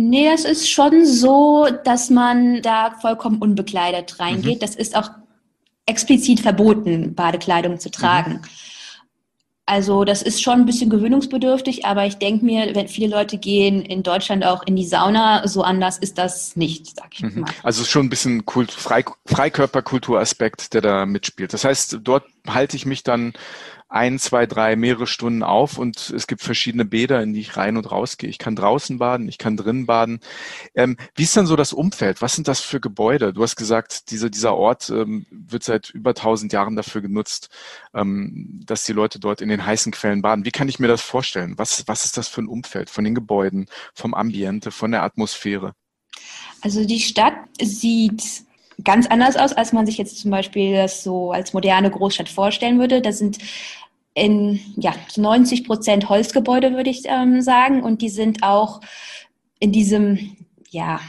Nee, 0.01 0.29
es 0.33 0.45
ist 0.45 0.71
schon 0.71 1.05
so, 1.05 1.67
dass 1.83 2.09
man 2.09 2.63
da 2.63 2.93
vollkommen 3.01 3.39
unbekleidet 3.39 4.21
reingeht. 4.21 4.59
Mhm. 4.59 4.61
Das 4.61 4.77
ist 4.77 4.95
auch 4.95 5.11
explizit 5.87 6.39
verboten, 6.39 7.17
Badekleidung 7.17 7.81
zu 7.81 7.91
tragen. 7.91 8.35
Mhm. 8.35 8.41
Also 9.67 10.05
das 10.05 10.23
ist 10.23 10.41
schon 10.41 10.61
ein 10.61 10.67
bisschen 10.67 10.89
gewöhnungsbedürftig, 10.89 11.85
aber 11.85 12.07
ich 12.07 12.15
denke 12.15 12.45
mir, 12.45 12.77
wenn 12.77 12.87
viele 12.87 13.09
Leute 13.09 13.39
gehen 13.39 13.83
in 13.83 14.05
Deutschland 14.05 14.47
auch 14.47 14.63
in 14.65 14.77
die 14.77 14.87
Sauna, 14.87 15.49
so 15.49 15.63
anders 15.63 15.99
ist 15.99 16.17
das 16.17 16.55
nicht, 16.55 16.95
sag 16.95 17.09
ich 17.15 17.23
mhm. 17.23 17.41
mal. 17.41 17.51
Also 17.65 17.83
schon 17.83 18.07
ein 18.07 18.09
bisschen 18.09 18.47
Kult, 18.47 18.71
Frei, 18.71 19.05
Freikörperkulturaspekt, 19.27 20.75
der 20.75 20.81
da 20.81 21.07
mitspielt. 21.07 21.53
Das 21.53 21.65
heißt, 21.65 21.99
dort 22.05 22.25
halte 22.47 22.77
ich 22.77 22.87
mich 22.87 23.03
dann 23.03 23.33
ein, 23.89 24.19
zwei, 24.19 24.47
drei, 24.47 24.77
mehrere 24.77 25.07
Stunden 25.07 25.43
auf 25.43 25.79
und 25.79 26.11
es 26.11 26.27
gibt 26.27 26.43
verschiedene 26.43 26.85
Bäder, 26.85 27.23
in 27.23 27.33
die 27.33 27.41
ich 27.41 27.57
rein 27.57 27.77
und 27.77 27.91
raus 27.91 28.19
gehe. 28.19 28.29
Ich 28.29 28.39
kann 28.39 28.55
draußen 28.55 28.99
baden, 28.99 29.29
ich 29.29 29.39
kann 29.39 29.57
drinnen 29.57 29.87
baden. 29.87 30.21
Ähm, 30.75 30.97
wie 31.15 31.23
ist 31.23 31.37
dann 31.37 31.47
so 31.47 31.57
das 31.57 31.73
Umfeld? 31.73 32.21
Was 32.21 32.35
sind 32.35 32.49
das 32.49 32.61
für 32.61 32.81
Gebäude? 32.81 33.33
Du 33.33 33.43
hast 33.43 33.57
gesagt, 33.57 34.11
diese, 34.11 34.31
dieser 34.31 34.55
Ort 34.55 34.91
ähm, 34.91 35.27
wird 35.31 35.65
seit 35.65 35.91
über 35.91 36.13
tausend 36.15 36.53
Jahren 36.53 36.77
dafür 36.77 37.01
genutzt, 37.01 37.49
ähm, 37.95 38.61
dass 38.67 38.85
die 38.85 38.93
Leute 38.93 39.19
dort 39.19 39.41
in 39.41 39.49
den 39.49 39.65
heißen 39.65 39.93
Quellen 39.93 40.21
baden. 40.21 40.45
Wie 40.45 40.51
kann 40.51 40.69
ich 40.69 40.79
mir 40.79 40.89
das 40.89 41.01
vorstellen? 41.01 41.55
Was, 41.57 41.89
was 41.89 42.05
ist 42.05 42.19
das 42.19 42.29
für 42.29 42.43
ein 42.43 42.49
Umfeld 42.49 42.91
von 42.91 43.05
den 43.05 43.15
Gebäuden, 43.15 43.67
vom 43.95 44.13
Ambiente, 44.13 44.71
von 44.71 44.91
der 44.91 45.03
Atmosphäre? 45.03 45.73
Also 46.61 46.85
die 46.85 47.01
Stadt 47.01 47.37
sieht 47.63 48.48
ganz 48.85 49.07
anders 49.07 49.37
aus, 49.37 49.53
als 49.53 49.73
man 49.73 49.87
sich 49.87 49.99
jetzt 49.99 50.19
zum 50.19 50.31
Beispiel 50.31 50.75
das 50.75 51.03
so 51.03 51.33
als 51.33 51.53
moderne 51.53 51.91
Großstadt 51.91 52.29
vorstellen 52.29 52.79
würde. 52.79 53.01
Das 53.01 53.19
sind 53.19 53.39
in 54.15 54.61
ja, 54.77 54.95
90 55.17 55.65
Prozent 55.65 56.09
Holzgebäude, 56.09 56.75
würde 56.75 56.91
ich 56.91 57.03
ähm, 57.07 57.41
sagen. 57.41 57.83
Und 57.83 58.03
die 58.03 58.09
sind 58.09 58.43
auch 58.43 58.81
in 59.59 59.73
diesem 59.73 60.37
ja, 60.71 61.01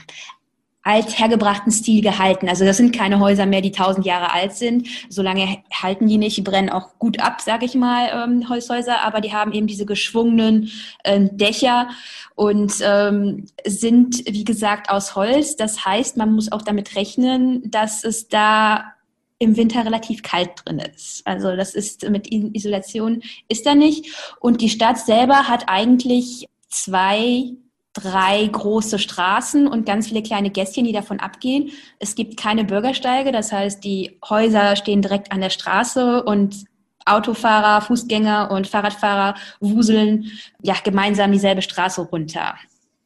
althergebrachten 0.90 1.72
Stil 1.72 2.02
gehalten. 2.02 2.50
Also 2.50 2.66
das 2.66 2.78
sind 2.78 2.96
keine 2.96 3.20
Häuser 3.20 3.46
mehr, 3.46 3.62
die 3.62 3.72
tausend 3.72 4.08
Jahre 4.08 4.34
alt 4.34 4.54
sind. 4.54 4.88
Solange 5.08 5.60
halten 5.72 6.08
die 6.08 6.18
nicht, 6.18 6.44
brennen 6.44 6.72
auch 6.72 6.98
gut 6.98 7.20
ab, 7.20 7.42
sage 7.42 7.66
ich 7.66 7.76
mal, 7.76 8.10
ähm, 8.12 8.50
Holzhäuser. 8.50 9.02
Aber 9.02 9.22
die 9.22 9.32
haben 9.32 9.52
eben 9.52 9.68
diese 9.68 9.86
geschwungenen 9.86 10.72
ähm, 11.04 11.30
Dächer 11.38 11.90
und 12.34 12.74
ähm, 12.82 13.46
sind, 13.66 14.26
wie 14.26 14.44
gesagt, 14.44 14.90
aus 14.90 15.16
Holz. 15.16 15.56
Das 15.56 15.86
heißt, 15.86 16.18
man 16.18 16.34
muss 16.34 16.52
auch 16.52 16.64
damit 16.64 16.96
rechnen, 16.96 17.70
dass 17.70 18.04
es 18.04 18.28
da 18.28 18.94
im 19.38 19.58
Winter 19.58 19.86
relativ 19.86 20.24
kalt 20.24 20.50
drin 20.66 20.80
ist. 20.80 21.22
Also 21.26 21.56
das 21.56 21.76
ist 21.76 22.10
mit 22.10 22.32
Isolation 22.32 23.22
ist 23.48 23.66
da 23.66 23.76
nicht. 23.76 24.36
Und 24.40 24.62
die 24.62 24.70
Stadt 24.70 24.98
selber 24.98 25.48
hat 25.48 25.66
eigentlich 25.68 26.48
zwei 26.68 27.54
drei 27.94 28.46
große 28.46 29.00
Straßen 29.00 29.68
und 29.68 29.86
ganz 29.86 30.08
viele 30.08 30.22
kleine 30.22 30.52
Gässchen, 30.52 30.86
die 30.86 30.92
davon 30.92 31.20
abgehen. 31.20 31.72
Es 32.00 32.16
gibt 32.16 32.38
keine 32.38 32.64
Bürgersteige, 32.64 33.32
das 33.32 33.52
heißt, 33.52 33.84
die 33.84 34.20
Häuser 34.28 34.76
stehen 34.76 35.02
direkt 35.02 35.32
an 35.32 35.42
der 35.42 35.50
Straße 35.50 36.24
und 36.24 36.66
Autofahrer, 37.06 37.82
Fußgänger 37.82 38.52
und 38.52 38.68
Fahrradfahrer 38.68 39.36
wuseln 39.60 40.32
ja 40.62 40.76
gemeinsam 40.84 41.32
dieselbe 41.32 41.62
Straße 41.62 42.02
runter. 42.02 42.56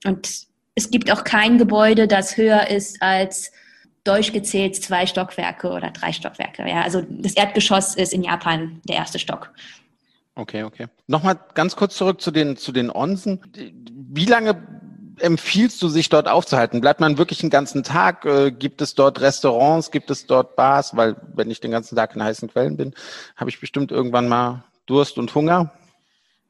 Und 0.05 0.47
es 0.75 0.91
gibt 0.91 1.11
auch 1.11 1.23
kein 1.23 1.57
Gebäude, 1.57 2.07
das 2.07 2.36
höher 2.36 2.67
ist 2.67 3.01
als 3.01 3.51
durchgezählt 4.03 4.75
zwei 4.75 5.05
Stockwerke 5.05 5.69
oder 5.69 5.91
drei 5.91 6.11
Stockwerke. 6.11 6.67
Ja, 6.67 6.81
also 6.81 7.03
das 7.07 7.34
Erdgeschoss 7.34 7.95
ist 7.95 8.13
in 8.13 8.23
Japan 8.23 8.81
der 8.84 8.97
erste 8.97 9.19
Stock. 9.19 9.53
Okay, 10.36 10.63
okay. 10.63 10.88
Nochmal 11.07 11.39
ganz 11.53 11.75
kurz 11.75 11.95
zurück 11.95 12.21
zu 12.21 12.31
den, 12.31 12.57
zu 12.57 12.71
den 12.71 12.89
Onsen. 12.89 13.39
Wie 13.55 14.25
lange 14.25 14.67
empfiehlst 15.19 15.81
du, 15.81 15.88
sich 15.89 16.09
dort 16.09 16.27
aufzuhalten? 16.27 16.81
Bleibt 16.81 16.99
man 16.99 17.17
wirklich 17.17 17.39
den 17.39 17.49
ganzen 17.49 17.84
Tag? 17.84 18.25
Äh, 18.25 18.51
gibt 18.51 18.81
es 18.81 18.95
dort 18.95 19.21
Restaurants? 19.21 19.91
Gibt 19.91 20.09
es 20.09 20.25
dort 20.25 20.55
Bars? 20.55 20.95
Weil 20.95 21.15
wenn 21.36 21.51
ich 21.51 21.59
den 21.59 21.71
ganzen 21.71 21.95
Tag 21.95 22.15
in 22.15 22.23
heißen 22.23 22.49
Quellen 22.49 22.77
bin, 22.77 22.93
habe 23.36 23.49
ich 23.49 23.59
bestimmt 23.59 23.91
irgendwann 23.91 24.27
mal 24.27 24.63
Durst 24.86 25.17
und 25.17 25.34
Hunger. 25.36 25.71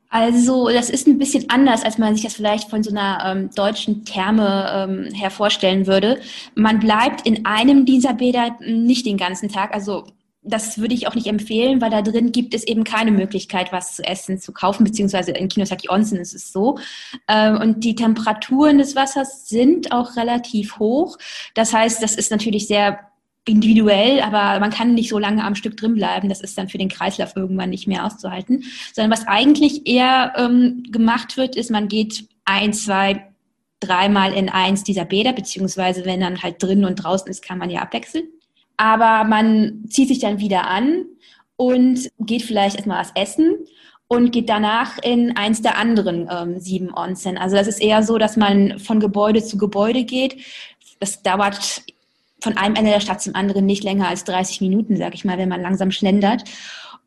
Also 0.09 0.69
das 0.69 0.91
ist 0.91 1.07
ein 1.07 1.17
bisschen 1.17 1.49
anders, 1.49 1.83
als 1.83 1.97
man 1.97 2.13
sich 2.13 2.23
das 2.23 2.35
vielleicht 2.35 2.69
von 2.69 2.83
so 2.83 2.91
einer 2.91 3.23
ähm, 3.25 3.49
deutschen 3.55 4.05
Therme 4.05 4.69
ähm, 4.71 5.13
her 5.13 5.31
vorstellen 5.31 5.87
würde. 5.87 6.21
Man 6.53 6.79
bleibt 6.79 7.25
in 7.25 7.45
einem 7.45 7.85
dieser 7.85 8.13
Bäder 8.13 8.55
nicht 8.61 9.07
den 9.07 9.17
ganzen 9.17 9.49
Tag. 9.49 9.73
Also 9.73 10.05
das 10.43 10.77
würde 10.77 10.93
ich 10.93 11.07
auch 11.07 11.15
nicht 11.15 11.27
empfehlen, 11.27 11.81
weil 11.81 11.89
da 11.89 12.01
drin 12.01 12.31
gibt 12.31 12.53
es 12.53 12.63
eben 12.65 12.83
keine 12.83 13.11
Möglichkeit, 13.11 13.71
was 13.71 13.95
zu 13.95 14.03
essen, 14.03 14.39
zu 14.39 14.51
kaufen, 14.51 14.83
beziehungsweise 14.83 15.31
in 15.31 15.47
Kinosaki 15.47 15.89
Onsen 15.89 16.19
ist 16.19 16.33
es 16.33 16.51
so. 16.51 16.77
Ähm, 17.27 17.57
und 17.57 17.83
die 17.83 17.95
Temperaturen 17.95 18.77
des 18.77 18.95
Wassers 18.95 19.47
sind 19.47 19.91
auch 19.91 20.15
relativ 20.15 20.79
hoch. 20.79 21.17
Das 21.53 21.73
heißt, 21.73 22.03
das 22.03 22.15
ist 22.15 22.31
natürlich 22.31 22.67
sehr 22.67 22.99
individuell, 23.45 24.21
aber 24.21 24.59
man 24.59 24.71
kann 24.71 24.93
nicht 24.93 25.09
so 25.09 25.19
lange 25.19 25.43
am 25.43 25.55
Stück 25.55 25.75
drin 25.77 25.95
bleiben. 25.95 26.29
Das 26.29 26.41
ist 26.41 26.57
dann 26.57 26.69
für 26.69 26.77
den 26.77 26.89
Kreislauf 26.89 27.35
irgendwann 27.35 27.69
nicht 27.69 27.87
mehr 27.87 28.05
auszuhalten. 28.05 28.63
Sondern 28.93 29.11
was 29.11 29.27
eigentlich 29.27 29.87
eher 29.87 30.33
ähm, 30.37 30.83
gemacht 30.89 31.37
wird, 31.37 31.55
ist, 31.55 31.71
man 31.71 31.87
geht 31.87 32.27
ein, 32.45 32.73
zwei, 32.73 33.27
dreimal 33.79 34.33
in 34.33 34.49
eins 34.49 34.83
dieser 34.83 35.05
Bäder, 35.05 35.33
beziehungsweise 35.33 36.05
wenn 36.05 36.21
dann 36.21 36.41
halt 36.41 36.61
drin 36.63 36.85
und 36.85 36.95
draußen 36.95 37.29
ist, 37.29 37.43
kann 37.43 37.57
man 37.57 37.69
ja 37.69 37.81
abwechseln. 37.81 38.25
Aber 38.83 39.23
man 39.23 39.85
zieht 39.87 40.09
sich 40.09 40.19
dann 40.19 40.41
wieder 40.41 40.67
an 40.67 41.05
und 41.55 42.09
geht 42.19 42.41
vielleicht 42.41 42.75
erstmal 42.75 42.99
was 42.99 43.13
essen 43.15 43.55
und 44.09 44.33
geht 44.33 44.49
danach 44.49 44.97
in 45.01 45.37
eins 45.37 45.61
der 45.61 45.77
anderen 45.77 46.27
ähm, 46.29 46.59
sieben 46.59 46.93
Onsen. 46.93 47.37
Also 47.37 47.55
das 47.55 47.67
ist 47.67 47.81
eher 47.81 48.03
so, 48.03 48.17
dass 48.17 48.35
man 48.35 48.79
von 48.79 48.99
Gebäude 48.99 49.41
zu 49.41 49.57
Gebäude 49.57 50.03
geht. 50.03 50.35
Das 50.99 51.23
dauert 51.23 51.83
von 52.41 52.57
einem 52.57 52.75
Ende 52.75 52.91
der 52.91 52.99
Stadt 52.99 53.21
zum 53.21 53.35
anderen 53.35 53.65
nicht 53.65 53.85
länger 53.85 54.09
als 54.09 54.25
30 54.25 54.59
Minuten, 54.59 54.97
sag 54.97 55.13
ich 55.13 55.23
mal, 55.23 55.37
wenn 55.37 55.47
man 55.47 55.61
langsam 55.61 55.91
schlendert. 55.91 56.43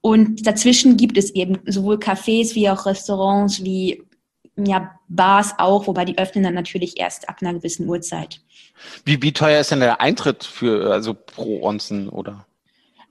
Und 0.01 0.47
dazwischen 0.47 0.97
gibt 0.97 1.19
es 1.19 1.35
eben 1.35 1.59
sowohl 1.67 1.97
Cafés 1.97 2.55
wie 2.55 2.71
auch 2.71 2.87
Restaurants 2.87 3.63
wie 3.63 4.03
ja, 4.57 4.99
Bars 5.09 5.55
auch, 5.59 5.87
wobei 5.87 6.05
die 6.05 6.19
öffnen 6.19 6.45
dann 6.45 6.55
natürlich 6.55 6.99
erst 6.99 7.29
ab 7.29 7.37
einer 7.41 7.55
gewissen 7.55 7.89
Uhrzeit. 7.89 8.41
Wie, 9.05 9.23
wie 9.23 9.33
teuer 9.33 9.61
ist 9.61 9.71
denn 9.71 9.81
der 9.81 10.01
Eintritt 10.01 10.45
für, 10.45 10.93
also 10.93 11.15
pro 11.15 11.63
Onsen 11.63 12.09
oder? 12.09 12.47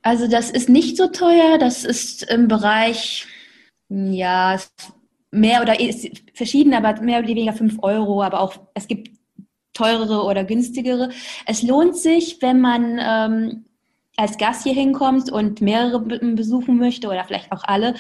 Also 0.02 0.28
das 0.28 0.50
ist 0.52 0.70
nicht 0.70 0.98
so 0.98 1.08
teuer, 1.08 1.58
das 1.58 1.84
ist 1.84 2.24
im 2.24 2.48
Bereich, 2.48 3.28
ja, 3.90 4.60
mehr 5.32 5.62
oder 5.62 5.76
verschieden, 6.34 6.74
aber 6.74 7.02
mehr 7.02 7.20
oder 7.20 7.28
weniger 7.28 7.54
fünf 7.54 7.78
Euro, 7.82 8.24
aber 8.24 8.40
auch, 8.40 8.56
es 8.74 8.88
gibt 8.88 9.12
teurere 9.74 10.24
oder 10.24 10.44
günstigere. 10.44 11.10
Es 11.46 11.62
lohnt 11.62 11.98
sich, 11.98 12.42
wenn 12.42 12.62
man 12.62 13.00
ähm, 13.00 13.66
als 14.16 14.38
Gast 14.38 14.64
hier 14.64 14.74
hinkommt 14.74 15.32
und 15.32 15.62
mehrere 15.62 16.00
besuchen 16.00 16.78
möchte 16.78 17.08
oder 17.08 17.24
vielleicht 17.26 17.52
auch 17.52 17.64
alle, 17.64 17.96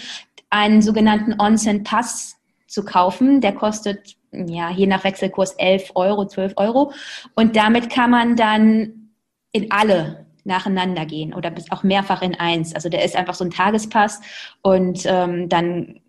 einen 0.49 0.81
sogenannten 0.81 1.39
Onsen-Pass 1.39 2.37
zu 2.67 2.83
kaufen. 2.83 3.41
Der 3.41 3.53
kostet 3.53 4.15
ja 4.31 4.69
je 4.69 4.87
nach 4.87 5.03
Wechselkurs 5.03 5.53
11 5.53 5.91
Euro, 5.95 6.27
12 6.27 6.53
Euro. 6.57 6.91
Und 7.35 7.55
damit 7.55 7.89
kann 7.89 8.11
man 8.11 8.35
dann 8.35 9.11
in 9.51 9.71
alle 9.71 10.25
nacheinander 10.43 11.05
gehen 11.05 11.33
oder 11.33 11.49
bis 11.49 11.71
auch 11.71 11.83
mehrfach 11.83 12.21
in 12.21 12.35
eins. 12.35 12.73
Also 12.75 12.89
der 12.89 13.03
ist 13.03 13.15
einfach 13.15 13.33
so 13.33 13.43
ein 13.43 13.51
Tagespass 13.51 14.21
und 14.61 15.03
ähm, 15.05 15.49
dann 15.49 15.99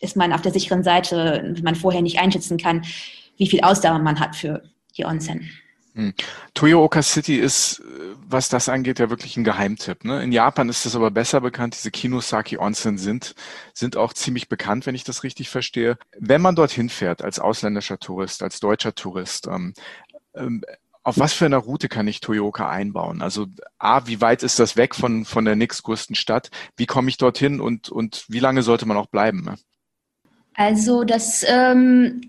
ist 0.00 0.16
man 0.16 0.32
auf 0.32 0.42
der 0.42 0.52
sicheren 0.52 0.82
Seite, 0.82 1.40
wenn 1.54 1.62
man 1.62 1.76
vorher 1.76 2.02
nicht 2.02 2.18
einschätzen 2.18 2.58
kann, 2.58 2.82
wie 3.36 3.48
viel 3.48 3.60
Ausdauer 3.60 4.00
man 4.00 4.20
hat 4.20 4.36
für 4.36 4.62
die 4.96 5.04
Onsen. 5.04 5.48
Hm. 5.94 6.12
Toyooka 6.54 7.02
City 7.02 7.36
ist, 7.36 7.80
was 8.34 8.50
das 8.50 8.68
angeht, 8.68 8.98
ja 8.98 9.08
wirklich 9.08 9.36
ein 9.36 9.44
Geheimtipp. 9.44 10.04
Ne? 10.04 10.22
In 10.22 10.32
Japan 10.32 10.68
ist 10.68 10.84
das 10.84 10.94
aber 10.94 11.10
besser 11.10 11.40
bekannt. 11.40 11.74
Diese 11.74 11.90
Kinosaki 11.90 12.58
Onsen 12.58 12.98
sind, 12.98 13.34
sind 13.72 13.96
auch 13.96 14.12
ziemlich 14.12 14.48
bekannt, 14.48 14.84
wenn 14.84 14.94
ich 14.94 15.04
das 15.04 15.22
richtig 15.22 15.48
verstehe. 15.48 15.96
Wenn 16.18 16.42
man 16.42 16.56
dorthin 16.56 16.90
fährt, 16.90 17.22
als 17.22 17.38
ausländischer 17.38 17.98
Tourist, 17.98 18.42
als 18.42 18.60
deutscher 18.60 18.94
Tourist, 18.94 19.46
ähm, 19.46 19.72
ähm, 20.34 20.62
auf 21.02 21.18
was 21.18 21.34
für 21.34 21.44
einer 21.44 21.58
Route 21.58 21.88
kann 21.88 22.08
ich 22.08 22.20
Toyooka 22.20 22.68
einbauen? 22.68 23.22
Also 23.22 23.46
A, 23.78 24.06
wie 24.06 24.20
weit 24.20 24.42
ist 24.42 24.58
das 24.58 24.76
weg 24.76 24.94
von, 24.94 25.24
von 25.24 25.44
der 25.44 25.54
nächstgrößten 25.54 26.16
Stadt? 26.16 26.50
Wie 26.76 26.86
komme 26.86 27.10
ich 27.10 27.18
dorthin 27.18 27.60
und, 27.60 27.90
und 27.90 28.24
wie 28.28 28.40
lange 28.40 28.62
sollte 28.62 28.86
man 28.86 28.96
auch 28.96 29.06
bleiben? 29.06 29.44
Ne? 29.44 29.56
Also 30.54 31.04
das 31.04 31.44
ähm, 31.46 32.22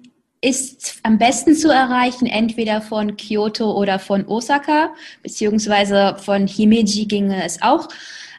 ist 0.45 0.99
am 1.01 1.17
besten 1.17 1.55
zu 1.55 1.69
erreichen, 1.69 2.27
entweder 2.27 2.79
von 2.79 3.17
Kyoto 3.17 3.73
oder 3.73 3.97
von 3.97 4.27
Osaka, 4.27 4.93
beziehungsweise 5.23 6.17
von 6.19 6.45
Himeji 6.45 7.05
ginge 7.07 7.43
es 7.43 7.63
auch. 7.63 7.89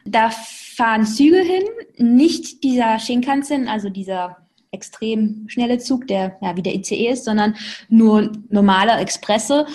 Da 0.05 0.29
fahren 0.29 1.05
Züge 1.05 1.41
hin, 1.41 1.63
nicht 1.97 2.63
dieser 2.63 2.97
Shinkansen, 2.99 3.67
also 3.67 3.89
dieser 3.89 4.37
extrem 4.71 5.49
schnelle 5.49 5.79
Zug, 5.79 6.07
der 6.07 6.37
ja 6.41 6.55
wie 6.55 6.61
der 6.61 6.75
ICE 6.75 7.09
ist, 7.09 7.25
sondern 7.25 7.57
nur 7.89 8.31
normale 8.49 8.93
Expresse. 8.99 9.65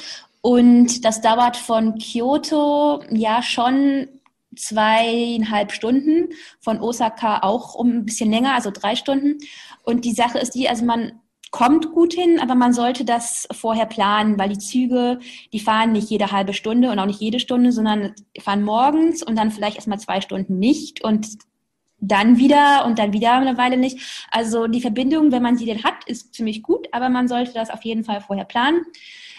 Und 0.41 1.05
das 1.05 1.21
dauert 1.21 1.59
von 1.59 1.99
Kyoto 1.99 3.03
ja 3.11 3.43
schon 3.43 4.09
zweieinhalb 4.57 5.73
Stunden, 5.73 6.31
von 6.61 6.81
Osaka 6.81 7.41
auch 7.43 7.75
um 7.75 7.91
ein 7.91 8.05
bisschen 8.07 8.31
länger, 8.31 8.55
also 8.55 8.71
drei 8.71 8.97
Stunden. 8.97 9.39
Und 9.85 10.07
die 10.07 10.13
Sache 10.13 10.39
ist 10.39 10.55
die, 10.55 10.69
also 10.69 10.85
man 10.85 11.13
kommt 11.53 11.93
gut 11.93 12.15
hin, 12.15 12.41
aber 12.41 12.55
man 12.55 12.73
sollte 12.73 13.05
das 13.05 13.47
vorher 13.53 13.87
planen, 13.87 14.39
weil 14.39 14.49
die 14.49 14.59
Züge, 14.59 15.21
die 15.53 15.61
fahren 15.61 15.93
nicht 15.93 16.09
jede 16.09 16.33
halbe 16.33 16.55
Stunde 16.55 16.91
und 16.91 16.99
auch 16.99 17.07
nicht 17.07 17.21
jede 17.21 17.39
Stunde, 17.39 17.71
sondern 17.73 18.15
fahren 18.41 18.65
morgens 18.65 19.23
und 19.23 19.37
dann 19.37 19.53
vielleicht 19.53 19.77
erstmal 19.77 20.01
zwei 20.01 20.23
Stunden 20.23 20.59
nicht 20.59 21.05
und 21.05 21.29
dann 21.99 22.39
wieder 22.39 22.85
und 22.87 22.99
dann 22.99 23.13
wieder 23.13 23.35
eine 23.35 23.59
Weile 23.59 23.77
nicht. 23.77 24.27
Also 24.31 24.67
die 24.67 24.81
Verbindung, 24.81 25.31
wenn 25.31 25.43
man 25.43 25.57
sie 25.59 25.67
denn 25.67 25.85
hat, 25.85 26.05
ist 26.07 26.35
ziemlich 26.35 26.63
gut, 26.63 26.89
aber 26.91 27.11
man 27.11 27.29
sollte 27.29 27.53
das 27.53 27.71
auf 27.71 27.85
jeden 27.85 28.03
Fall 28.03 28.23
vorher 28.23 28.47
planen. 28.47 28.83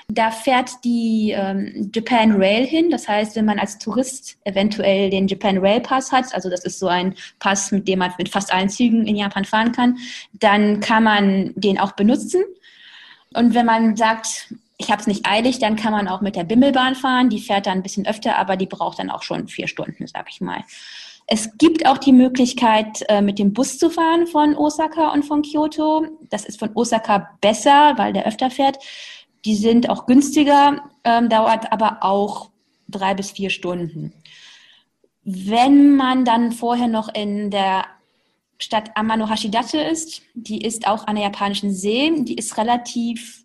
Da 0.09 0.31
fährt 0.31 0.71
die 0.83 1.31
ähm, 1.35 1.89
Japan 1.93 2.33
Rail 2.33 2.65
hin. 2.65 2.89
Das 2.89 3.07
heißt, 3.07 3.35
wenn 3.35 3.45
man 3.45 3.59
als 3.59 3.77
Tourist 3.79 4.37
eventuell 4.43 5.09
den 5.09 5.27
Japan 5.27 5.57
Rail 5.57 5.79
Pass 5.81 6.11
hat, 6.11 6.33
also 6.33 6.49
das 6.49 6.65
ist 6.65 6.79
so 6.79 6.87
ein 6.87 7.15
Pass, 7.39 7.71
mit 7.71 7.87
dem 7.87 7.99
man 7.99 8.13
mit 8.17 8.29
fast 8.29 8.53
allen 8.53 8.69
Zügen 8.69 9.07
in 9.07 9.15
Japan 9.15 9.45
fahren 9.45 9.71
kann, 9.71 9.97
dann 10.33 10.79
kann 10.79 11.03
man 11.03 11.53
den 11.55 11.79
auch 11.79 11.93
benutzen. 11.93 12.43
Und 13.33 13.53
wenn 13.53 13.65
man 13.65 13.95
sagt, 13.95 14.53
ich 14.77 14.91
habe 14.91 15.01
es 15.01 15.07
nicht 15.07 15.25
eilig, 15.25 15.59
dann 15.59 15.75
kann 15.75 15.91
man 15.91 16.07
auch 16.07 16.21
mit 16.21 16.35
der 16.35 16.43
Bimmelbahn 16.43 16.95
fahren. 16.95 17.29
Die 17.29 17.39
fährt 17.39 17.65
dann 17.65 17.79
ein 17.79 17.83
bisschen 17.83 18.05
öfter, 18.05 18.37
aber 18.37 18.57
die 18.57 18.65
braucht 18.65 18.99
dann 18.99 19.09
auch 19.09 19.23
schon 19.23 19.47
vier 19.47 19.67
Stunden, 19.67 20.07
sag 20.07 20.27
ich 20.29 20.41
mal. 20.41 20.63
Es 21.25 21.57
gibt 21.57 21.85
auch 21.87 21.97
die 21.97 22.11
Möglichkeit, 22.11 23.03
äh, 23.07 23.21
mit 23.21 23.39
dem 23.39 23.53
Bus 23.53 23.77
zu 23.77 23.89
fahren 23.89 24.27
von 24.27 24.55
Osaka 24.57 25.13
und 25.13 25.23
von 25.23 25.41
Kyoto. 25.41 26.05
Das 26.29 26.43
ist 26.43 26.59
von 26.59 26.71
Osaka 26.75 27.29
besser, 27.39 27.93
weil 27.95 28.11
der 28.11 28.27
öfter 28.27 28.49
fährt. 28.49 28.77
Die 29.45 29.55
sind 29.55 29.89
auch 29.89 30.05
günstiger, 30.05 30.81
ähm, 31.03 31.29
dauert 31.29 31.71
aber 31.71 31.97
auch 32.01 32.51
drei 32.87 33.13
bis 33.13 33.31
vier 33.31 33.49
Stunden. 33.49 34.13
Wenn 35.23 35.95
man 35.95 36.25
dann 36.25 36.51
vorher 36.51 36.87
noch 36.87 37.13
in 37.13 37.49
der 37.49 37.85
Stadt 38.59 38.91
Amano 38.95 39.29
Hashidate 39.29 39.79
ist, 39.79 40.21
die 40.33 40.61
ist 40.61 40.87
auch 40.87 41.07
an 41.07 41.15
der 41.15 41.25
japanischen 41.25 41.73
See, 41.73 42.11
die 42.23 42.35
ist 42.35 42.57
relativ 42.57 43.43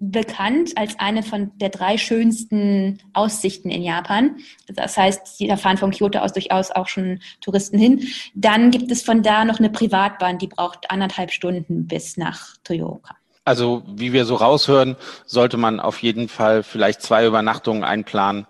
bekannt 0.00 0.76
als 0.76 0.98
eine 0.98 1.22
von 1.22 1.52
der 1.58 1.68
drei 1.68 1.98
schönsten 1.98 2.98
Aussichten 3.12 3.68
in 3.68 3.82
Japan. 3.82 4.36
Das 4.74 4.96
heißt, 4.96 5.40
da 5.46 5.56
fahren 5.56 5.76
von 5.76 5.90
Kyoto 5.90 6.20
aus 6.20 6.32
durchaus 6.32 6.70
auch 6.70 6.88
schon 6.88 7.20
Touristen 7.42 7.78
hin. 7.78 8.08
Dann 8.34 8.70
gibt 8.70 8.90
es 8.90 9.02
von 9.02 9.22
da 9.22 9.44
noch 9.44 9.58
eine 9.58 9.70
Privatbahn, 9.70 10.38
die 10.38 10.46
braucht 10.46 10.90
anderthalb 10.90 11.30
Stunden 11.32 11.86
bis 11.86 12.16
nach 12.16 12.56
Toyooka. 12.64 13.19
Also 13.50 13.82
wie 13.84 14.12
wir 14.12 14.26
so 14.26 14.36
raushören, 14.36 14.94
sollte 15.26 15.56
man 15.56 15.80
auf 15.80 16.00
jeden 16.04 16.28
Fall 16.28 16.62
vielleicht 16.62 17.02
zwei 17.02 17.26
Übernachtungen 17.26 17.82
einplanen, 17.82 18.46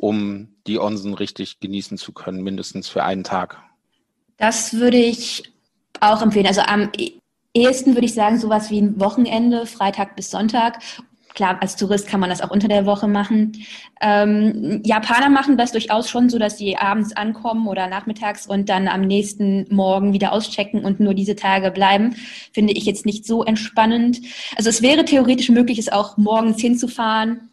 um 0.00 0.48
die 0.66 0.78
Onsen 0.78 1.12
richtig 1.12 1.60
genießen 1.60 1.98
zu 1.98 2.12
können, 2.12 2.42
mindestens 2.42 2.88
für 2.88 3.04
einen 3.04 3.24
Tag. 3.24 3.58
Das 4.38 4.72
würde 4.72 4.96
ich 4.96 5.52
auch 6.00 6.22
empfehlen. 6.22 6.46
Also 6.46 6.62
am 6.62 6.90
ehesten 7.52 7.94
würde 7.94 8.06
ich 8.06 8.14
sagen, 8.14 8.38
sowas 8.38 8.70
wie 8.70 8.80
ein 8.80 8.98
Wochenende, 8.98 9.66
Freitag 9.66 10.16
bis 10.16 10.30
Sonntag 10.30 10.78
Klar, 11.38 11.58
als 11.60 11.76
Tourist 11.76 12.08
kann 12.08 12.18
man 12.18 12.30
das 12.30 12.40
auch 12.40 12.50
unter 12.50 12.66
der 12.66 12.84
Woche 12.84 13.06
machen. 13.06 13.64
Ähm, 14.00 14.82
Japaner 14.84 15.28
machen 15.30 15.56
das 15.56 15.70
durchaus 15.70 16.10
schon 16.10 16.28
so, 16.28 16.36
dass 16.36 16.58
sie 16.58 16.76
abends 16.76 17.14
ankommen 17.14 17.68
oder 17.68 17.86
nachmittags 17.86 18.44
und 18.44 18.68
dann 18.68 18.88
am 18.88 19.02
nächsten 19.02 19.64
Morgen 19.72 20.12
wieder 20.12 20.32
auschecken 20.32 20.84
und 20.84 20.98
nur 20.98 21.14
diese 21.14 21.36
Tage 21.36 21.70
bleiben. 21.70 22.16
Finde 22.52 22.72
ich 22.72 22.86
jetzt 22.86 23.06
nicht 23.06 23.24
so 23.24 23.44
entspannend. 23.44 24.20
Also 24.56 24.68
es 24.68 24.82
wäre 24.82 25.04
theoretisch 25.04 25.48
möglich, 25.48 25.78
es 25.78 25.88
auch 25.88 26.16
morgens 26.16 26.60
hinzufahren, 26.60 27.50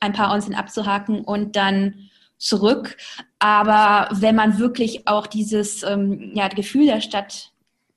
ein 0.00 0.12
paar 0.12 0.34
Onsen 0.34 0.56
abzuhaken 0.56 1.20
und 1.20 1.54
dann 1.54 2.10
zurück. 2.36 2.96
Aber 3.38 4.08
wenn 4.10 4.34
man 4.34 4.58
wirklich 4.58 5.06
auch 5.06 5.28
dieses 5.28 5.84
ähm, 5.84 6.32
ja, 6.34 6.48
Gefühl 6.48 6.86
der 6.86 7.00
Stadt 7.00 7.52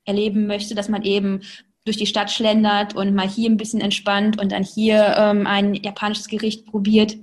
erleben 0.05 0.45
möchte, 0.45 0.75
dass 0.75 0.89
man 0.89 1.01
eben 1.01 1.41
durch 1.85 1.97
die 1.97 2.07
Stadt 2.07 2.31
schlendert 2.31 2.95
und 2.95 3.13
mal 3.13 3.27
hier 3.27 3.49
ein 3.49 3.57
bisschen 3.57 3.81
entspannt 3.81 4.39
und 4.39 4.51
dann 4.51 4.63
hier 4.63 5.15
ähm, 5.17 5.45
ein 5.47 5.73
japanisches 5.73 6.27
Gericht 6.27 6.65
probiert, 6.65 7.15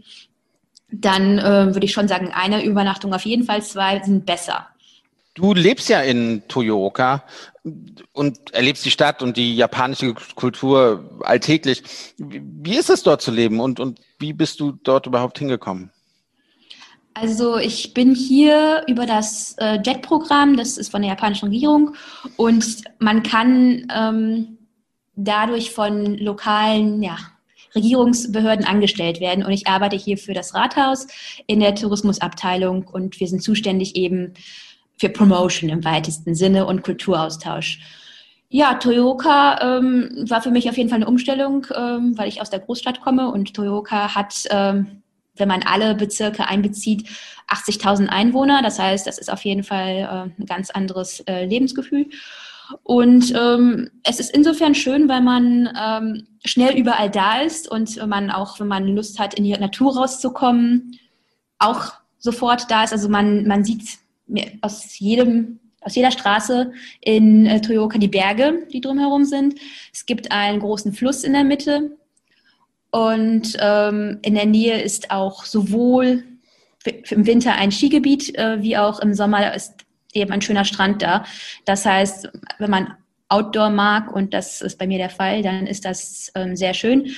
dann 0.92 1.38
äh, 1.38 1.74
würde 1.74 1.84
ich 1.84 1.92
schon 1.92 2.08
sagen, 2.08 2.30
eine 2.32 2.64
Übernachtung 2.64 3.14
auf 3.14 3.24
jeden 3.24 3.44
Fall, 3.44 3.62
zwei 3.62 4.02
sind 4.02 4.26
besser. 4.26 4.66
Du 5.34 5.54
lebst 5.54 5.88
ja 5.88 6.02
in 6.02 6.42
Toyooka 6.48 7.24
und 8.12 8.52
erlebst 8.52 8.84
die 8.84 8.90
Stadt 8.90 9.22
und 9.22 9.36
die 9.36 9.54
japanische 9.54 10.14
Kultur 10.34 11.18
alltäglich. 11.20 11.82
Wie 12.18 12.76
ist 12.76 12.90
es 12.90 13.04
dort 13.04 13.22
zu 13.22 13.30
leben 13.30 13.60
und, 13.60 13.80
und 13.80 14.00
wie 14.18 14.32
bist 14.32 14.60
du 14.60 14.72
dort 14.72 15.06
überhaupt 15.06 15.38
hingekommen? 15.38 15.90
Also 17.14 17.58
ich 17.58 17.92
bin 17.92 18.14
hier 18.14 18.84
über 18.86 19.04
das 19.04 19.56
äh, 19.58 19.78
JET-Programm, 19.84 20.56
das 20.56 20.78
ist 20.78 20.90
von 20.90 21.02
der 21.02 21.10
japanischen 21.10 21.46
Regierung. 21.46 21.94
Und 22.36 22.82
man 22.98 23.22
kann 23.22 23.86
ähm, 23.94 24.58
dadurch 25.16 25.72
von 25.72 26.16
lokalen 26.18 27.02
ja, 27.02 27.18
Regierungsbehörden 27.74 28.64
angestellt 28.64 29.20
werden. 29.20 29.44
Und 29.44 29.52
ich 29.52 29.66
arbeite 29.66 29.96
hier 29.96 30.18
für 30.18 30.34
das 30.34 30.54
Rathaus 30.54 31.06
in 31.46 31.60
der 31.60 31.74
Tourismusabteilung. 31.74 32.86
Und 32.86 33.18
wir 33.20 33.28
sind 33.28 33.42
zuständig 33.42 33.96
eben 33.96 34.34
für 34.98 35.08
Promotion 35.08 35.70
im 35.70 35.84
weitesten 35.84 36.34
Sinne 36.34 36.66
und 36.66 36.82
Kulturaustausch. 36.82 37.80
Ja, 38.48 38.74
Toyoka 38.74 39.78
ähm, 39.78 40.26
war 40.28 40.42
für 40.42 40.50
mich 40.50 40.68
auf 40.68 40.76
jeden 40.76 40.90
Fall 40.90 40.96
eine 40.96 41.06
Umstellung, 41.06 41.66
ähm, 41.74 42.18
weil 42.18 42.28
ich 42.28 42.40
aus 42.40 42.50
der 42.50 42.60
Großstadt 42.60 43.00
komme. 43.00 43.30
Und 43.30 43.54
Toyoka 43.54 44.14
hat 44.14 44.44
ähm, 44.50 45.02
wenn 45.40 45.48
man 45.48 45.62
alle 45.62 45.94
Bezirke 45.94 46.46
einbezieht, 46.46 47.08
80.000 47.48 48.08
Einwohner. 48.08 48.62
Das 48.62 48.78
heißt, 48.78 49.06
das 49.06 49.18
ist 49.18 49.32
auf 49.32 49.44
jeden 49.44 49.64
Fall 49.64 49.96
äh, 50.36 50.40
ein 50.40 50.46
ganz 50.46 50.70
anderes 50.70 51.20
äh, 51.20 51.46
Lebensgefühl. 51.46 52.06
Und 52.84 53.34
ähm, 53.34 53.90
es 54.04 54.20
ist 54.20 54.32
insofern 54.32 54.76
schön, 54.76 55.08
weil 55.08 55.22
man 55.22 55.68
ähm, 55.76 56.26
schnell 56.44 56.76
überall 56.76 57.10
da 57.10 57.40
ist 57.40 57.68
und 57.68 58.06
man 58.06 58.30
auch, 58.30 58.60
wenn 58.60 58.68
man 58.68 58.86
Lust 58.86 59.18
hat, 59.18 59.34
in 59.34 59.42
die 59.42 59.52
Natur 59.52 59.96
rauszukommen, 59.96 60.96
auch 61.58 61.94
sofort 62.18 62.70
da 62.70 62.84
ist. 62.84 62.92
Also 62.92 63.08
man, 63.08 63.46
man 63.48 63.64
sieht 63.64 63.98
aus 64.60 64.98
jedem 65.00 65.58
aus 65.82 65.94
jeder 65.94 66.10
Straße 66.10 66.72
in 67.00 67.46
äh, 67.46 67.60
Toyoka 67.60 67.98
die 67.98 68.08
Berge, 68.08 68.66
die 68.70 68.80
drumherum 68.80 69.24
sind. 69.24 69.54
Es 69.92 70.04
gibt 70.04 70.30
einen 70.30 70.60
großen 70.60 70.92
Fluss 70.92 71.24
in 71.24 71.32
der 71.32 71.44
Mitte, 71.44 71.96
und 72.90 73.56
ähm, 73.60 74.18
in 74.22 74.34
der 74.34 74.46
Nähe 74.46 74.80
ist 74.80 75.10
auch 75.10 75.44
sowohl 75.44 76.24
im 76.84 77.26
Winter 77.26 77.54
ein 77.54 77.70
Skigebiet, 77.70 78.36
äh, 78.36 78.62
wie 78.62 78.76
auch 78.76 79.00
im 79.00 79.14
Sommer 79.14 79.54
ist 79.54 79.74
eben 80.12 80.32
ein 80.32 80.42
schöner 80.42 80.64
Strand 80.64 81.02
da. 81.02 81.24
Das 81.64 81.86
heißt, 81.86 82.28
wenn 82.58 82.70
man 82.70 82.94
Outdoor 83.28 83.70
mag, 83.70 84.12
und 84.12 84.34
das 84.34 84.60
ist 84.60 84.76
bei 84.78 84.88
mir 84.88 84.98
der 84.98 85.10
Fall, 85.10 85.42
dann 85.42 85.66
ist 85.66 85.84
das 85.84 86.32
ähm, 86.34 86.56
sehr 86.56 86.74
schön. 86.74 87.14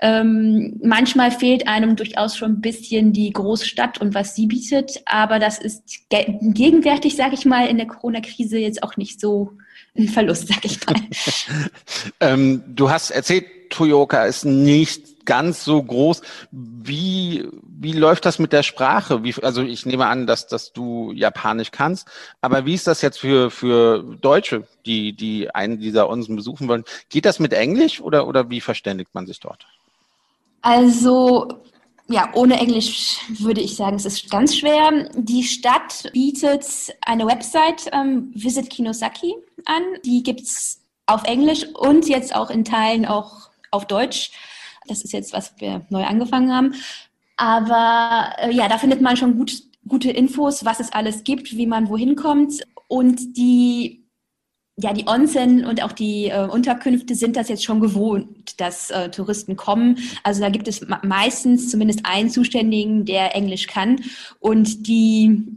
Ähm, 0.00 0.80
manchmal 0.82 1.30
fehlt 1.30 1.68
einem 1.68 1.96
durchaus 1.96 2.34
schon 2.34 2.52
ein 2.52 2.60
bisschen 2.62 3.12
die 3.12 3.30
Großstadt 3.30 4.00
und 4.00 4.14
was 4.14 4.34
sie 4.34 4.46
bietet, 4.46 5.02
aber 5.04 5.38
das 5.38 5.58
ist 5.58 6.08
ge 6.08 6.38
gegenwärtig, 6.40 7.16
sage 7.16 7.34
ich 7.34 7.44
mal, 7.44 7.66
in 7.66 7.76
der 7.76 7.86
Corona-Krise 7.86 8.58
jetzt 8.58 8.82
auch 8.82 8.96
nicht 8.96 9.20
so 9.20 9.58
ein 9.94 10.08
Verlust, 10.08 10.48
sage 10.48 10.60
ich 10.62 10.78
mal. 10.86 10.94
ähm, 12.20 12.62
du 12.66 12.88
hast 12.88 13.10
erzählt, 13.10 13.44
Toyoka 13.70 14.24
ist 14.24 14.44
nicht 14.44 15.24
ganz 15.24 15.64
so 15.64 15.82
groß. 15.82 16.22
Wie, 16.50 17.48
wie 17.62 17.92
läuft 17.92 18.26
das 18.26 18.38
mit 18.38 18.52
der 18.52 18.62
Sprache? 18.62 19.22
Wie, 19.24 19.34
also 19.42 19.62
ich 19.62 19.86
nehme 19.86 20.06
an, 20.06 20.26
dass, 20.26 20.46
dass 20.46 20.72
du 20.72 21.12
Japanisch 21.12 21.70
kannst, 21.70 22.08
aber 22.40 22.66
wie 22.66 22.74
ist 22.74 22.86
das 22.86 23.00
jetzt 23.00 23.20
für, 23.20 23.50
für 23.50 24.02
Deutsche, 24.20 24.66
die, 24.86 25.12
die 25.12 25.54
einen 25.54 25.78
dieser 25.78 26.10
Onsen 26.10 26.36
besuchen 26.36 26.68
wollen? 26.68 26.84
Geht 27.08 27.24
das 27.24 27.38
mit 27.38 27.52
Englisch 27.52 28.00
oder, 28.00 28.26
oder 28.26 28.50
wie 28.50 28.60
verständigt 28.60 29.14
man 29.14 29.26
sich 29.26 29.40
dort? 29.40 29.66
Also 30.62 31.48
ja, 32.08 32.28
ohne 32.34 32.58
Englisch 32.58 33.20
würde 33.28 33.60
ich 33.60 33.76
sagen, 33.76 33.94
es 33.94 34.04
ist 34.04 34.30
ganz 34.30 34.56
schwer. 34.56 35.08
Die 35.14 35.44
Stadt 35.44 36.10
bietet 36.12 36.66
eine 37.02 37.24
Website, 37.24 37.88
ähm, 37.92 38.32
Visit 38.34 38.68
Kinosaki, 38.68 39.32
an. 39.64 39.82
Die 40.04 40.24
gibt 40.24 40.40
es 40.40 40.80
auf 41.06 41.22
Englisch 41.22 41.66
und 41.74 42.08
jetzt 42.08 42.34
auch 42.34 42.50
in 42.50 42.64
Teilen 42.64 43.06
auch 43.06 43.49
auf 43.70 43.86
Deutsch. 43.86 44.30
Das 44.86 45.02
ist 45.02 45.12
jetzt, 45.12 45.32
was 45.32 45.54
wir 45.58 45.86
neu 45.90 46.04
angefangen 46.04 46.52
haben. 46.52 46.74
Aber 47.36 48.34
äh, 48.38 48.52
ja, 48.52 48.68
da 48.68 48.78
findet 48.78 49.00
man 49.00 49.16
schon 49.16 49.36
gut, 49.36 49.62
gute 49.86 50.10
Infos, 50.10 50.64
was 50.64 50.80
es 50.80 50.92
alles 50.92 51.24
gibt, 51.24 51.56
wie 51.56 51.66
man 51.66 51.88
wohin 51.88 52.16
kommt. 52.16 52.62
Und 52.88 53.36
die, 53.36 54.04
ja, 54.76 54.92
die 54.92 55.06
Onsen 55.06 55.64
und 55.64 55.82
auch 55.82 55.92
die 55.92 56.26
äh, 56.26 56.46
Unterkünfte 56.46 57.14
sind 57.14 57.36
das 57.36 57.48
jetzt 57.48 57.64
schon 57.64 57.80
gewohnt, 57.80 58.60
dass 58.60 58.90
äh, 58.90 59.10
Touristen 59.10 59.56
kommen. 59.56 59.98
Also 60.22 60.40
da 60.40 60.50
gibt 60.50 60.68
es 60.68 60.84
meistens 61.02 61.70
zumindest 61.70 62.04
einen 62.04 62.30
Zuständigen, 62.30 63.04
der 63.04 63.34
Englisch 63.34 63.66
kann. 63.66 64.02
Und 64.40 64.86
die 64.86 65.56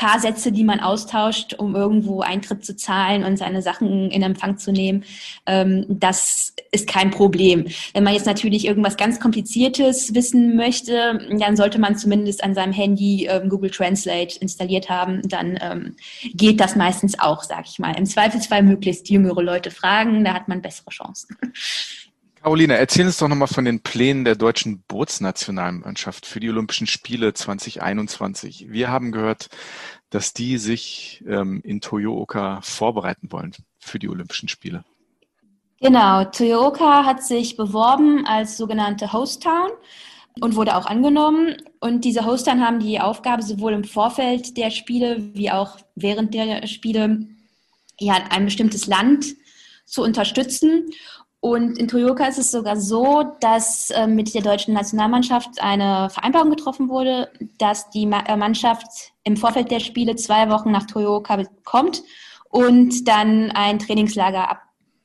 paar 0.00 0.18
Sätze, 0.18 0.50
die 0.50 0.64
man 0.64 0.80
austauscht, 0.80 1.52
um 1.58 1.76
irgendwo 1.76 2.22
Eintritt 2.22 2.64
zu 2.64 2.74
zahlen 2.74 3.22
und 3.22 3.36
seine 3.36 3.60
Sachen 3.60 4.10
in 4.10 4.22
Empfang 4.22 4.56
zu 4.56 4.72
nehmen, 4.72 5.04
ähm, 5.44 5.84
das 5.88 6.54
ist 6.72 6.88
kein 6.88 7.10
Problem. 7.10 7.66
Wenn 7.92 8.04
man 8.04 8.14
jetzt 8.14 8.24
natürlich 8.24 8.64
irgendwas 8.64 8.96
ganz 8.96 9.20
Kompliziertes 9.20 10.14
wissen 10.14 10.56
möchte, 10.56 11.20
dann 11.38 11.54
sollte 11.54 11.78
man 11.78 11.98
zumindest 11.98 12.42
an 12.42 12.54
seinem 12.54 12.72
Handy 12.72 13.26
ähm, 13.26 13.50
Google 13.50 13.70
Translate 13.70 14.38
installiert 14.40 14.88
haben. 14.88 15.20
Dann 15.28 15.58
ähm, 15.60 15.96
geht 16.32 16.60
das 16.60 16.76
meistens 16.76 17.18
auch, 17.18 17.42
sag 17.42 17.66
ich 17.68 17.78
mal. 17.78 17.94
Im 17.98 18.06
Zweifelsfall 18.06 18.62
möglichst 18.62 19.10
jüngere 19.10 19.42
Leute 19.42 19.70
fragen, 19.70 20.24
da 20.24 20.32
hat 20.32 20.48
man 20.48 20.62
bessere 20.62 20.88
Chancen. 20.88 21.36
Caroline, 22.42 22.78
erzähl 22.78 23.04
uns 23.04 23.18
doch 23.18 23.28
nochmal 23.28 23.48
von 23.48 23.66
den 23.66 23.80
Plänen 23.80 24.24
der 24.24 24.34
deutschen 24.34 24.82
Bootsnationalmannschaft 24.88 26.24
für 26.24 26.40
die 26.40 26.48
Olympischen 26.48 26.86
Spiele 26.86 27.34
2021. 27.34 28.66
Wir 28.70 28.90
haben 28.90 29.12
gehört, 29.12 29.50
dass 30.08 30.32
die 30.32 30.56
sich 30.56 31.22
ähm, 31.28 31.60
in 31.62 31.82
Toyooka 31.82 32.60
vorbereiten 32.62 33.30
wollen 33.30 33.52
für 33.78 33.98
die 33.98 34.08
Olympischen 34.08 34.48
Spiele. 34.48 34.84
Genau, 35.80 36.24
Toyooka 36.24 37.04
hat 37.04 37.22
sich 37.22 37.56
beworben 37.56 38.24
als 38.26 38.56
sogenannte 38.56 39.12
Host 39.12 39.42
Town 39.42 39.70
und 40.40 40.56
wurde 40.56 40.76
auch 40.76 40.86
angenommen. 40.86 41.58
Und 41.78 42.06
diese 42.06 42.24
Host 42.24 42.46
Town 42.46 42.64
haben 42.64 42.80
die 42.80 43.00
Aufgabe, 43.00 43.42
sowohl 43.42 43.74
im 43.74 43.84
Vorfeld 43.84 44.56
der 44.56 44.70
Spiele 44.70 45.34
wie 45.34 45.50
auch 45.50 45.76
während 45.94 46.32
der 46.32 46.66
Spiele 46.66 47.26
ja, 47.98 48.14
ein 48.30 48.46
bestimmtes 48.46 48.86
Land 48.86 49.26
zu 49.84 50.02
unterstützen. 50.02 50.90
Und 51.40 51.78
in 51.78 51.88
Toyooka 51.88 52.26
ist 52.26 52.38
es 52.38 52.50
sogar 52.50 52.76
so, 52.76 53.24
dass 53.40 53.88
äh, 53.90 54.06
mit 54.06 54.34
der 54.34 54.42
deutschen 54.42 54.74
Nationalmannschaft 54.74 55.62
eine 55.62 56.10
Vereinbarung 56.10 56.50
getroffen 56.50 56.90
wurde, 56.90 57.32
dass 57.56 57.88
die 57.88 58.02
äh, 58.02 58.36
Mannschaft 58.36 59.12
im 59.24 59.38
Vorfeld 59.38 59.70
der 59.70 59.80
Spiele 59.80 60.16
zwei 60.16 60.50
Wochen 60.50 60.70
nach 60.70 60.84
Toyooka 60.84 61.42
kommt 61.64 62.02
und 62.50 63.08
dann 63.08 63.50
ein 63.52 63.78
Trainingslager 63.78 64.50
ab 64.50 64.62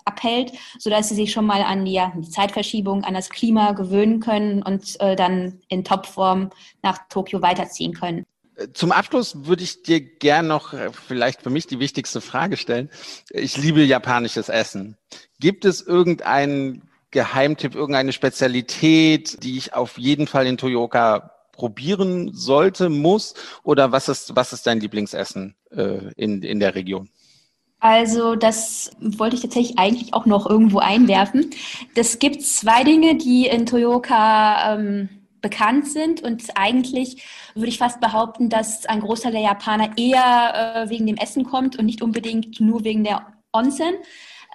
abhält, 0.08 0.52
sodass 0.78 1.10
sie 1.10 1.16
sich 1.16 1.32
schon 1.32 1.48
mal 1.48 1.64
an 1.64 1.84
die, 1.84 1.94
ja, 1.94 2.14
die 2.16 2.30
Zeitverschiebung, 2.30 3.04
an 3.04 3.16
das 3.16 3.30
Klima 3.32 3.72
gewöhnen 3.72 4.20
können 4.20 4.62
und 4.62 5.02
äh, 5.02 5.16
dann 5.16 5.62
in 5.68 5.84
Topform 5.84 6.52
nach 6.84 7.00
Tokio 7.10 7.42
weiterziehen 7.42 7.94
können. 7.94 8.26
Zum 8.74 8.92
Abschluss 8.92 9.46
würde 9.46 9.64
ich 9.64 9.84
dir 9.84 10.00
gern 10.00 10.48
noch 10.48 10.74
äh, 10.74 10.92
vielleicht 10.92 11.42
für 11.42 11.50
mich 11.50 11.68
die 11.68 11.80
wichtigste 11.80 12.22
Frage 12.22 12.58
stellen. 12.58 12.90
Ich 13.30 13.58
liebe 13.58 13.84
japanisches 13.84 14.50
Essen. 14.50 14.98
Gibt 15.40 15.66
es 15.66 15.82
irgendeinen 15.82 16.84
Geheimtipp, 17.12 17.76
irgendeine 17.76 18.14
Spezialität, 18.14 19.44
die 19.44 19.58
ich 19.58 19.74
auf 19.74 19.98
jeden 19.98 20.28
Fall 20.28 20.48
in 20.48 20.58
Toyooka 20.58 21.32
probieren 21.52 22.32
sollte, 22.34 22.90
muss? 22.90 23.34
Oder 23.64 23.92
was 23.92 24.10
ist, 24.10 24.36
was 24.36 24.54
ist 24.54 24.68
dein 24.68 24.80
Lieblingsessen 24.80 25.56
äh, 25.72 26.12
in, 26.16 26.44
in 26.44 26.60
der 26.60 26.76
Region? 26.76 27.10
Also 27.80 28.36
das 28.36 28.92
wollte 29.00 29.36
ich 29.36 29.42
tatsächlich 29.42 29.78
eigentlich 29.78 30.14
auch 30.14 30.26
noch 30.26 30.50
irgendwo 30.50 30.80
einwerfen. 30.80 31.52
Das 31.94 32.20
gibt 32.20 32.42
zwei 32.42 32.84
Dinge, 32.84 33.16
die 33.16 33.48
in 33.48 33.66
Toyooka 33.66 34.76
ähm, 34.76 35.10
bekannt 35.46 35.88
sind 35.88 36.24
und 36.24 36.44
eigentlich 36.56 37.24
würde 37.54 37.70
ich 37.70 37.78
fast 37.78 38.02
behaupten, 38.02 38.50
dass 38.50 38.88
ein 38.88 39.00
Großteil 39.00 39.32
der 39.32 39.42
Japaner 39.42 39.92
eher 39.96 40.86
äh, 40.88 40.90
wegen 40.90 41.06
dem 41.06 41.18
Essen 41.18 41.44
kommt 41.44 41.78
und 41.78 41.86
nicht 41.86 42.02
unbedingt 42.02 42.60
nur 42.60 42.84
wegen 42.84 43.04
der 43.04 43.28
Onsen. 43.54 43.94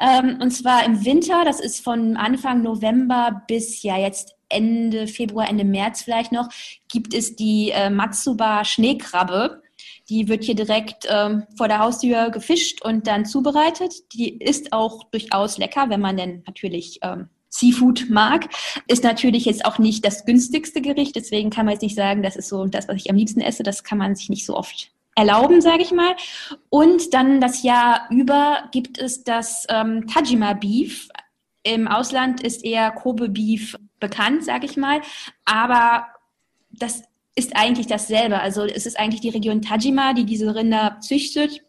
Ähm, 0.01 0.39
und 0.43 0.51
zwar 0.51 0.85
im 0.85 1.05
Winter, 1.05 1.45
das 1.45 1.61
ist 1.61 1.85
von 1.85 2.17
Anfang 2.17 2.63
November 2.63 3.43
bis 3.47 3.85
ja 3.85 3.97
jetzt 3.97 4.35
Ende 4.49 5.07
Februar, 5.07 5.49
Ende 5.49 5.65
März 5.65 6.03
vielleicht 6.03 6.33
noch, 6.33 6.49
gibt 6.91 7.15
es 7.15 7.37
die 7.37 7.71
äh, 7.71 7.89
Matsuba 7.89 8.65
Schneekrabbe. 8.65 9.63
Die 10.09 10.27
wird 10.27 10.43
hier 10.43 10.57
direkt 10.57 11.07
ähm, 11.09 11.45
vor 11.57 11.69
der 11.69 11.79
Haustür 11.79 12.31
gefischt 12.31 12.85
und 12.85 13.07
dann 13.07 13.27
zubereitet. 13.27 13.95
Die 14.13 14.39
ist 14.39 14.73
auch 14.73 15.05
durchaus 15.05 15.57
lecker, 15.57 15.89
wenn 15.89 16.01
man 16.01 16.17
denn 16.17 16.43
natürlich 16.49 16.99
ähm, 17.03 17.29
Seafood 17.51 18.09
mag. 18.09 18.49
Ist 18.87 19.05
natürlich 19.05 19.45
jetzt 19.45 19.65
auch 19.65 19.79
nicht 19.79 20.05
das 20.05 20.25
günstigste 20.25 20.81
Gericht, 20.81 21.17
deswegen 21.17 21.51
kann 21.51 21.67
man 21.67 21.75
jetzt 21.75 21.83
nicht 21.83 21.97
sagen, 21.97 22.23
das 22.23 22.37
ist 22.37 22.49
so 22.49 22.65
das, 22.67 22.89
was 22.89 22.97
ich 22.97 23.11
am 23.11 23.17
liebsten 23.17 23.41
esse. 23.41 23.63
Das 23.63 23.85
kann 23.85 23.99
man 23.99 24.15
sich 24.15 24.31
nicht 24.31 24.47
so 24.47 24.57
oft 24.57 24.91
erlauben, 25.17 25.61
sage 25.61 25.83
ich 25.83 25.93
mal. 25.93 26.15
Und 26.71 27.13
dann 27.13 27.41
das 27.41 27.63
Jahr 27.63 28.07
über 28.11 28.69
gibt 28.73 28.99
es 28.99 29.25
das 29.25 29.67
ähm, 29.69 30.07
Tajima 30.07 30.55
Beef. 30.55 31.09
Im 31.63 31.89
Ausland 31.89 32.43
ist 32.43 32.65
eher 32.65 32.91
Kobe 32.91 33.29
Beef 33.29 33.77
bekannt, 33.99 34.45
sage 34.45 34.67
ich 34.67 34.77
mal. 34.77 35.03
Aber 35.45 36.07
das 36.71 37.03
ist 37.35 37.55
eigentlich 37.57 37.87
dasselbe. 37.87 38.41
Also 38.41 38.65
es 38.65 38.87
ist 38.87 38.99
eigentlich 38.99 39.21
die 39.21 39.29
Region 39.31 39.63
Tajima, 39.63 40.15
die 40.15 40.25
diese 40.25 40.55
Rinder 40.55 40.99
züchtet. 41.01 41.63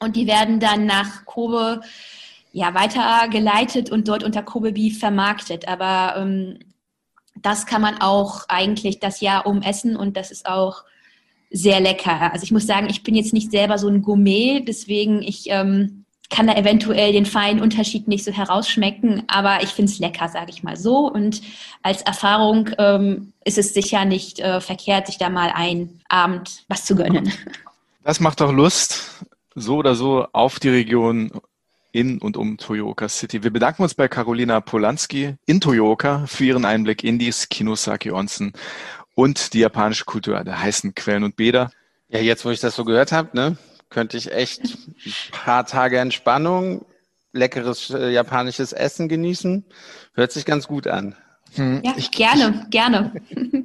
Und 0.00 0.16
die 0.16 0.26
werden 0.26 0.60
dann 0.60 0.86
nach 0.86 1.24
Kobe 1.24 1.80
ja, 2.54 2.72
weitergeleitet 2.72 3.90
und 3.90 4.06
dort 4.06 4.22
unter 4.22 4.44
Kobe 4.44 4.70
Beef 4.70 5.00
vermarktet. 5.00 5.66
Aber 5.66 6.14
ähm, 6.16 6.60
das 7.42 7.66
kann 7.66 7.82
man 7.82 8.00
auch 8.00 8.44
eigentlich 8.48 9.00
das 9.00 9.20
Jahr 9.20 9.44
um 9.46 9.60
essen 9.60 9.96
und 9.96 10.16
das 10.16 10.30
ist 10.30 10.46
auch 10.46 10.84
sehr 11.50 11.80
lecker. 11.80 12.32
Also 12.32 12.44
ich 12.44 12.52
muss 12.52 12.64
sagen, 12.64 12.88
ich 12.88 13.02
bin 13.02 13.16
jetzt 13.16 13.32
nicht 13.32 13.50
selber 13.50 13.76
so 13.76 13.88
ein 13.88 14.02
Gourmet, 14.02 14.60
deswegen 14.60 15.20
ich 15.20 15.46
ähm, 15.48 16.04
kann 16.30 16.46
da 16.46 16.54
eventuell 16.54 17.12
den 17.12 17.26
feinen 17.26 17.60
Unterschied 17.60 18.06
nicht 18.06 18.24
so 18.24 18.30
herausschmecken, 18.30 19.24
aber 19.26 19.64
ich 19.64 19.70
finde 19.70 19.90
es 19.90 19.98
lecker, 19.98 20.28
sage 20.28 20.50
ich 20.50 20.62
mal 20.62 20.76
so. 20.76 21.10
Und 21.10 21.42
als 21.82 22.02
Erfahrung 22.02 22.70
ähm, 22.78 23.32
ist 23.44 23.58
es 23.58 23.74
sicher 23.74 24.04
nicht 24.04 24.38
äh, 24.38 24.60
verkehrt, 24.60 25.08
sich 25.08 25.18
da 25.18 25.28
mal 25.28 25.50
einen 25.52 26.00
Abend 26.08 26.62
was 26.68 26.84
zu 26.84 26.94
gönnen. 26.94 27.32
Das 28.04 28.20
macht 28.20 28.40
doch 28.40 28.52
Lust, 28.52 29.26
so 29.56 29.76
oder 29.76 29.96
so 29.96 30.26
auf 30.32 30.60
die 30.60 30.68
Region 30.68 31.32
in 31.94 32.18
und 32.18 32.36
um 32.36 32.58
Toyoka 32.58 33.08
City. 33.08 33.42
Wir 33.44 33.52
bedanken 33.52 33.82
uns 33.82 33.94
bei 33.94 34.08
Carolina 34.08 34.60
Polanski 34.60 35.36
in 35.46 35.60
Toyoka 35.60 36.26
für 36.26 36.44
ihren 36.44 36.64
Einblick 36.64 37.04
in 37.04 37.18
die 37.18 37.30
Kinosaki 37.30 38.10
Onsen 38.10 38.52
und 39.14 39.54
die 39.54 39.60
japanische 39.60 40.04
Kultur 40.04 40.42
der 40.42 40.60
heißen 40.60 40.94
Quellen 40.94 41.22
und 41.22 41.36
Bäder. 41.36 41.70
Ja, 42.08 42.18
jetzt 42.18 42.44
wo 42.44 42.50
ich 42.50 42.60
das 42.60 42.74
so 42.74 42.84
gehört 42.84 43.12
habe, 43.12 43.30
ne, 43.36 43.56
könnte 43.90 44.16
ich 44.16 44.32
echt 44.32 44.64
ein 44.64 45.14
paar 45.32 45.66
Tage 45.66 45.98
Entspannung, 45.98 46.84
leckeres 47.32 47.90
äh, 47.90 48.10
japanisches 48.10 48.72
Essen 48.72 49.08
genießen. 49.08 49.64
Hört 50.14 50.32
sich 50.32 50.44
ganz 50.44 50.66
gut 50.66 50.88
an. 50.88 51.14
Hm, 51.54 51.80
ja, 51.84 51.94
ich, 51.96 52.10
gerne, 52.10 52.62
ich, 52.64 52.70
gerne. 52.70 53.12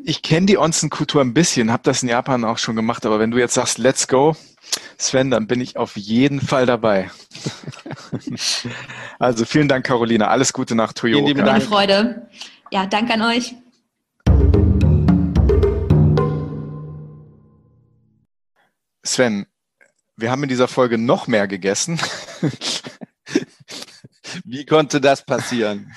Ich 0.03 0.21
kenne 0.21 0.45
die 0.45 0.59
Onsen-Kultur 0.59 1.21
ein 1.21 1.33
bisschen, 1.33 1.71
habe 1.71 1.81
das 1.83 2.03
in 2.03 2.09
Japan 2.09 2.45
auch 2.45 2.59
schon 2.59 2.75
gemacht, 2.75 3.07
aber 3.07 3.19
wenn 3.19 3.31
du 3.31 3.39
jetzt 3.39 3.55
sagst, 3.55 3.79
let's 3.79 4.07
go, 4.07 4.35
Sven, 4.97 5.31
dann 5.31 5.47
bin 5.47 5.61
ich 5.61 5.77
auf 5.77 5.95
jeden 5.95 6.41
Fall 6.41 6.65
dabei. 6.65 7.09
also 9.19 9.45
vielen 9.45 9.67
Dank, 9.67 9.85
Carolina. 9.85 10.27
Alles 10.27 10.53
Gute 10.53 10.75
nach 10.75 10.93
Toyota. 10.93 11.17
Vielen 11.17 11.27
lieben 11.27 11.45
Dank. 11.45 11.63
Freude. 11.63 12.27
Ja, 12.71 12.85
danke 12.85 13.13
an 13.13 13.21
euch. 13.21 13.55
Sven, 19.03 19.47
wir 20.17 20.31
haben 20.31 20.43
in 20.43 20.49
dieser 20.49 20.67
Folge 20.67 20.97
noch 20.97 21.27
mehr 21.27 21.47
gegessen. 21.47 21.99
Wie 24.43 24.65
konnte 24.65 25.01
das 25.01 25.25
passieren? 25.25 25.91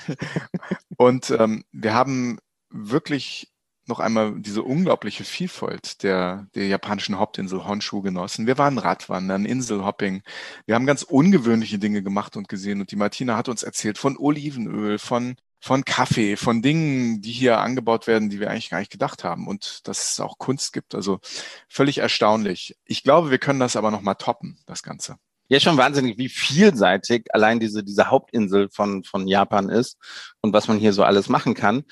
Und 0.97 1.29
ähm, 1.31 1.63
wir 1.71 1.93
haben 1.93 2.39
wirklich 2.69 3.52
noch 3.85 3.99
einmal 3.99 4.39
diese 4.39 4.63
unglaubliche 4.63 5.23
Vielfalt 5.23 6.03
der, 6.03 6.47
der 6.55 6.67
japanischen 6.67 7.19
Hauptinsel 7.19 7.65
Honshu 7.65 8.01
genossen. 8.01 8.47
Wir 8.47 8.57
waren 8.57 8.77
Radwandern, 8.77 9.45
Inselhopping. 9.45 10.23
Wir 10.65 10.75
haben 10.75 10.85
ganz 10.85 11.03
ungewöhnliche 11.03 11.79
Dinge 11.79 12.03
gemacht 12.03 12.37
und 12.37 12.47
gesehen. 12.47 12.81
Und 12.81 12.91
die 12.91 12.95
Martina 12.95 13.37
hat 13.37 13.49
uns 13.49 13.63
erzählt 13.63 13.97
von 13.97 14.17
Olivenöl, 14.17 14.99
von 14.99 15.35
von 15.63 15.85
Kaffee, 15.85 16.35
von 16.35 16.61
Dingen, 16.61 17.21
die 17.21 17.31
hier 17.31 17.59
angebaut 17.59 18.05
werden, 18.05 18.29
die 18.29 18.41
wir 18.41 18.51
eigentlich 18.51 18.69
gar 18.69 18.79
nicht 18.79 18.91
gedacht 18.91 19.23
haben 19.23 19.47
und 19.47 19.87
dass 19.87 20.11
es 20.11 20.19
auch 20.19 20.37
Kunst 20.37 20.73
gibt. 20.73 20.93
Also 20.93 21.21
völlig 21.69 21.99
erstaunlich. 21.99 22.75
Ich 22.83 23.01
glaube, 23.01 23.31
wir 23.31 23.37
können 23.37 23.61
das 23.61 23.77
aber 23.77 23.89
noch 23.89 24.01
mal 24.01 24.15
toppen, 24.15 24.59
das 24.65 24.83
Ganze. 24.83 25.15
Ja, 25.47 25.61
schon 25.61 25.77
wahnsinnig, 25.77 26.17
wie 26.17 26.27
vielseitig 26.27 27.33
allein 27.33 27.61
diese, 27.61 27.81
diese 27.81 28.09
Hauptinsel 28.09 28.67
von, 28.73 29.05
von 29.05 29.25
Japan 29.25 29.69
ist 29.69 29.97
und 30.41 30.51
was 30.51 30.67
man 30.67 30.79
hier 30.79 30.91
so 30.91 31.05
alles 31.05 31.29
machen 31.29 31.53
kann. 31.53 31.85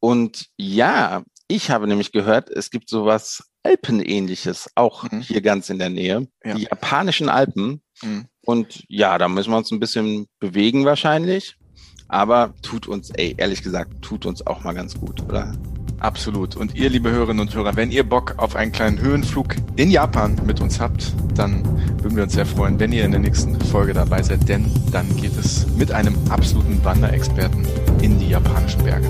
Und 0.00 0.48
ja, 0.58 1.22
ich 1.48 1.70
habe 1.70 1.86
nämlich 1.86 2.12
gehört, 2.12 2.50
es 2.50 2.70
gibt 2.70 2.88
sowas 2.88 3.50
Alpenähnliches 3.62 4.70
auch 4.74 5.10
mhm. 5.10 5.20
hier 5.20 5.40
ganz 5.40 5.70
in 5.70 5.78
der 5.78 5.90
Nähe. 5.90 6.28
Ja. 6.44 6.54
Die 6.54 6.62
japanischen 6.64 7.28
Alpen. 7.28 7.82
Mhm. 8.02 8.26
Und 8.44 8.84
ja, 8.88 9.18
da 9.18 9.28
müssen 9.28 9.50
wir 9.50 9.56
uns 9.56 9.70
ein 9.70 9.80
bisschen 9.80 10.26
bewegen 10.38 10.84
wahrscheinlich. 10.84 11.56
Aber 12.08 12.54
tut 12.62 12.86
uns, 12.86 13.10
ey, 13.10 13.34
ehrlich 13.38 13.62
gesagt, 13.62 14.02
tut 14.02 14.26
uns 14.26 14.46
auch 14.46 14.62
mal 14.62 14.74
ganz 14.74 14.94
gut, 14.94 15.22
oder? 15.22 15.52
Absolut. 16.00 16.54
Und 16.54 16.74
ihr, 16.74 16.90
liebe 16.90 17.10
Hörerinnen 17.10 17.40
und 17.40 17.54
Hörer, 17.54 17.76
wenn 17.76 17.90
ihr 17.90 18.04
Bock 18.04 18.34
auf 18.36 18.56
einen 18.56 18.72
kleinen 18.72 19.00
Höhenflug 19.00 19.56
in 19.76 19.90
Japan 19.90 20.38
mit 20.44 20.60
uns 20.60 20.78
habt, 20.78 21.14
dann 21.34 21.64
würden 22.02 22.16
wir 22.16 22.24
uns 22.24 22.34
sehr 22.34 22.44
freuen, 22.44 22.78
wenn 22.78 22.92
ihr 22.92 23.04
in 23.04 23.10
der 23.10 23.20
nächsten 23.20 23.58
Folge 23.66 23.94
dabei 23.94 24.22
seid, 24.22 24.46
denn 24.48 24.70
dann 24.92 25.16
geht 25.16 25.36
es 25.38 25.66
mit 25.78 25.92
einem 25.92 26.14
absoluten 26.28 26.84
Wanderexperten 26.84 27.66
in 28.02 28.18
die 28.18 28.28
japanischen 28.28 28.84
Berge. 28.84 29.08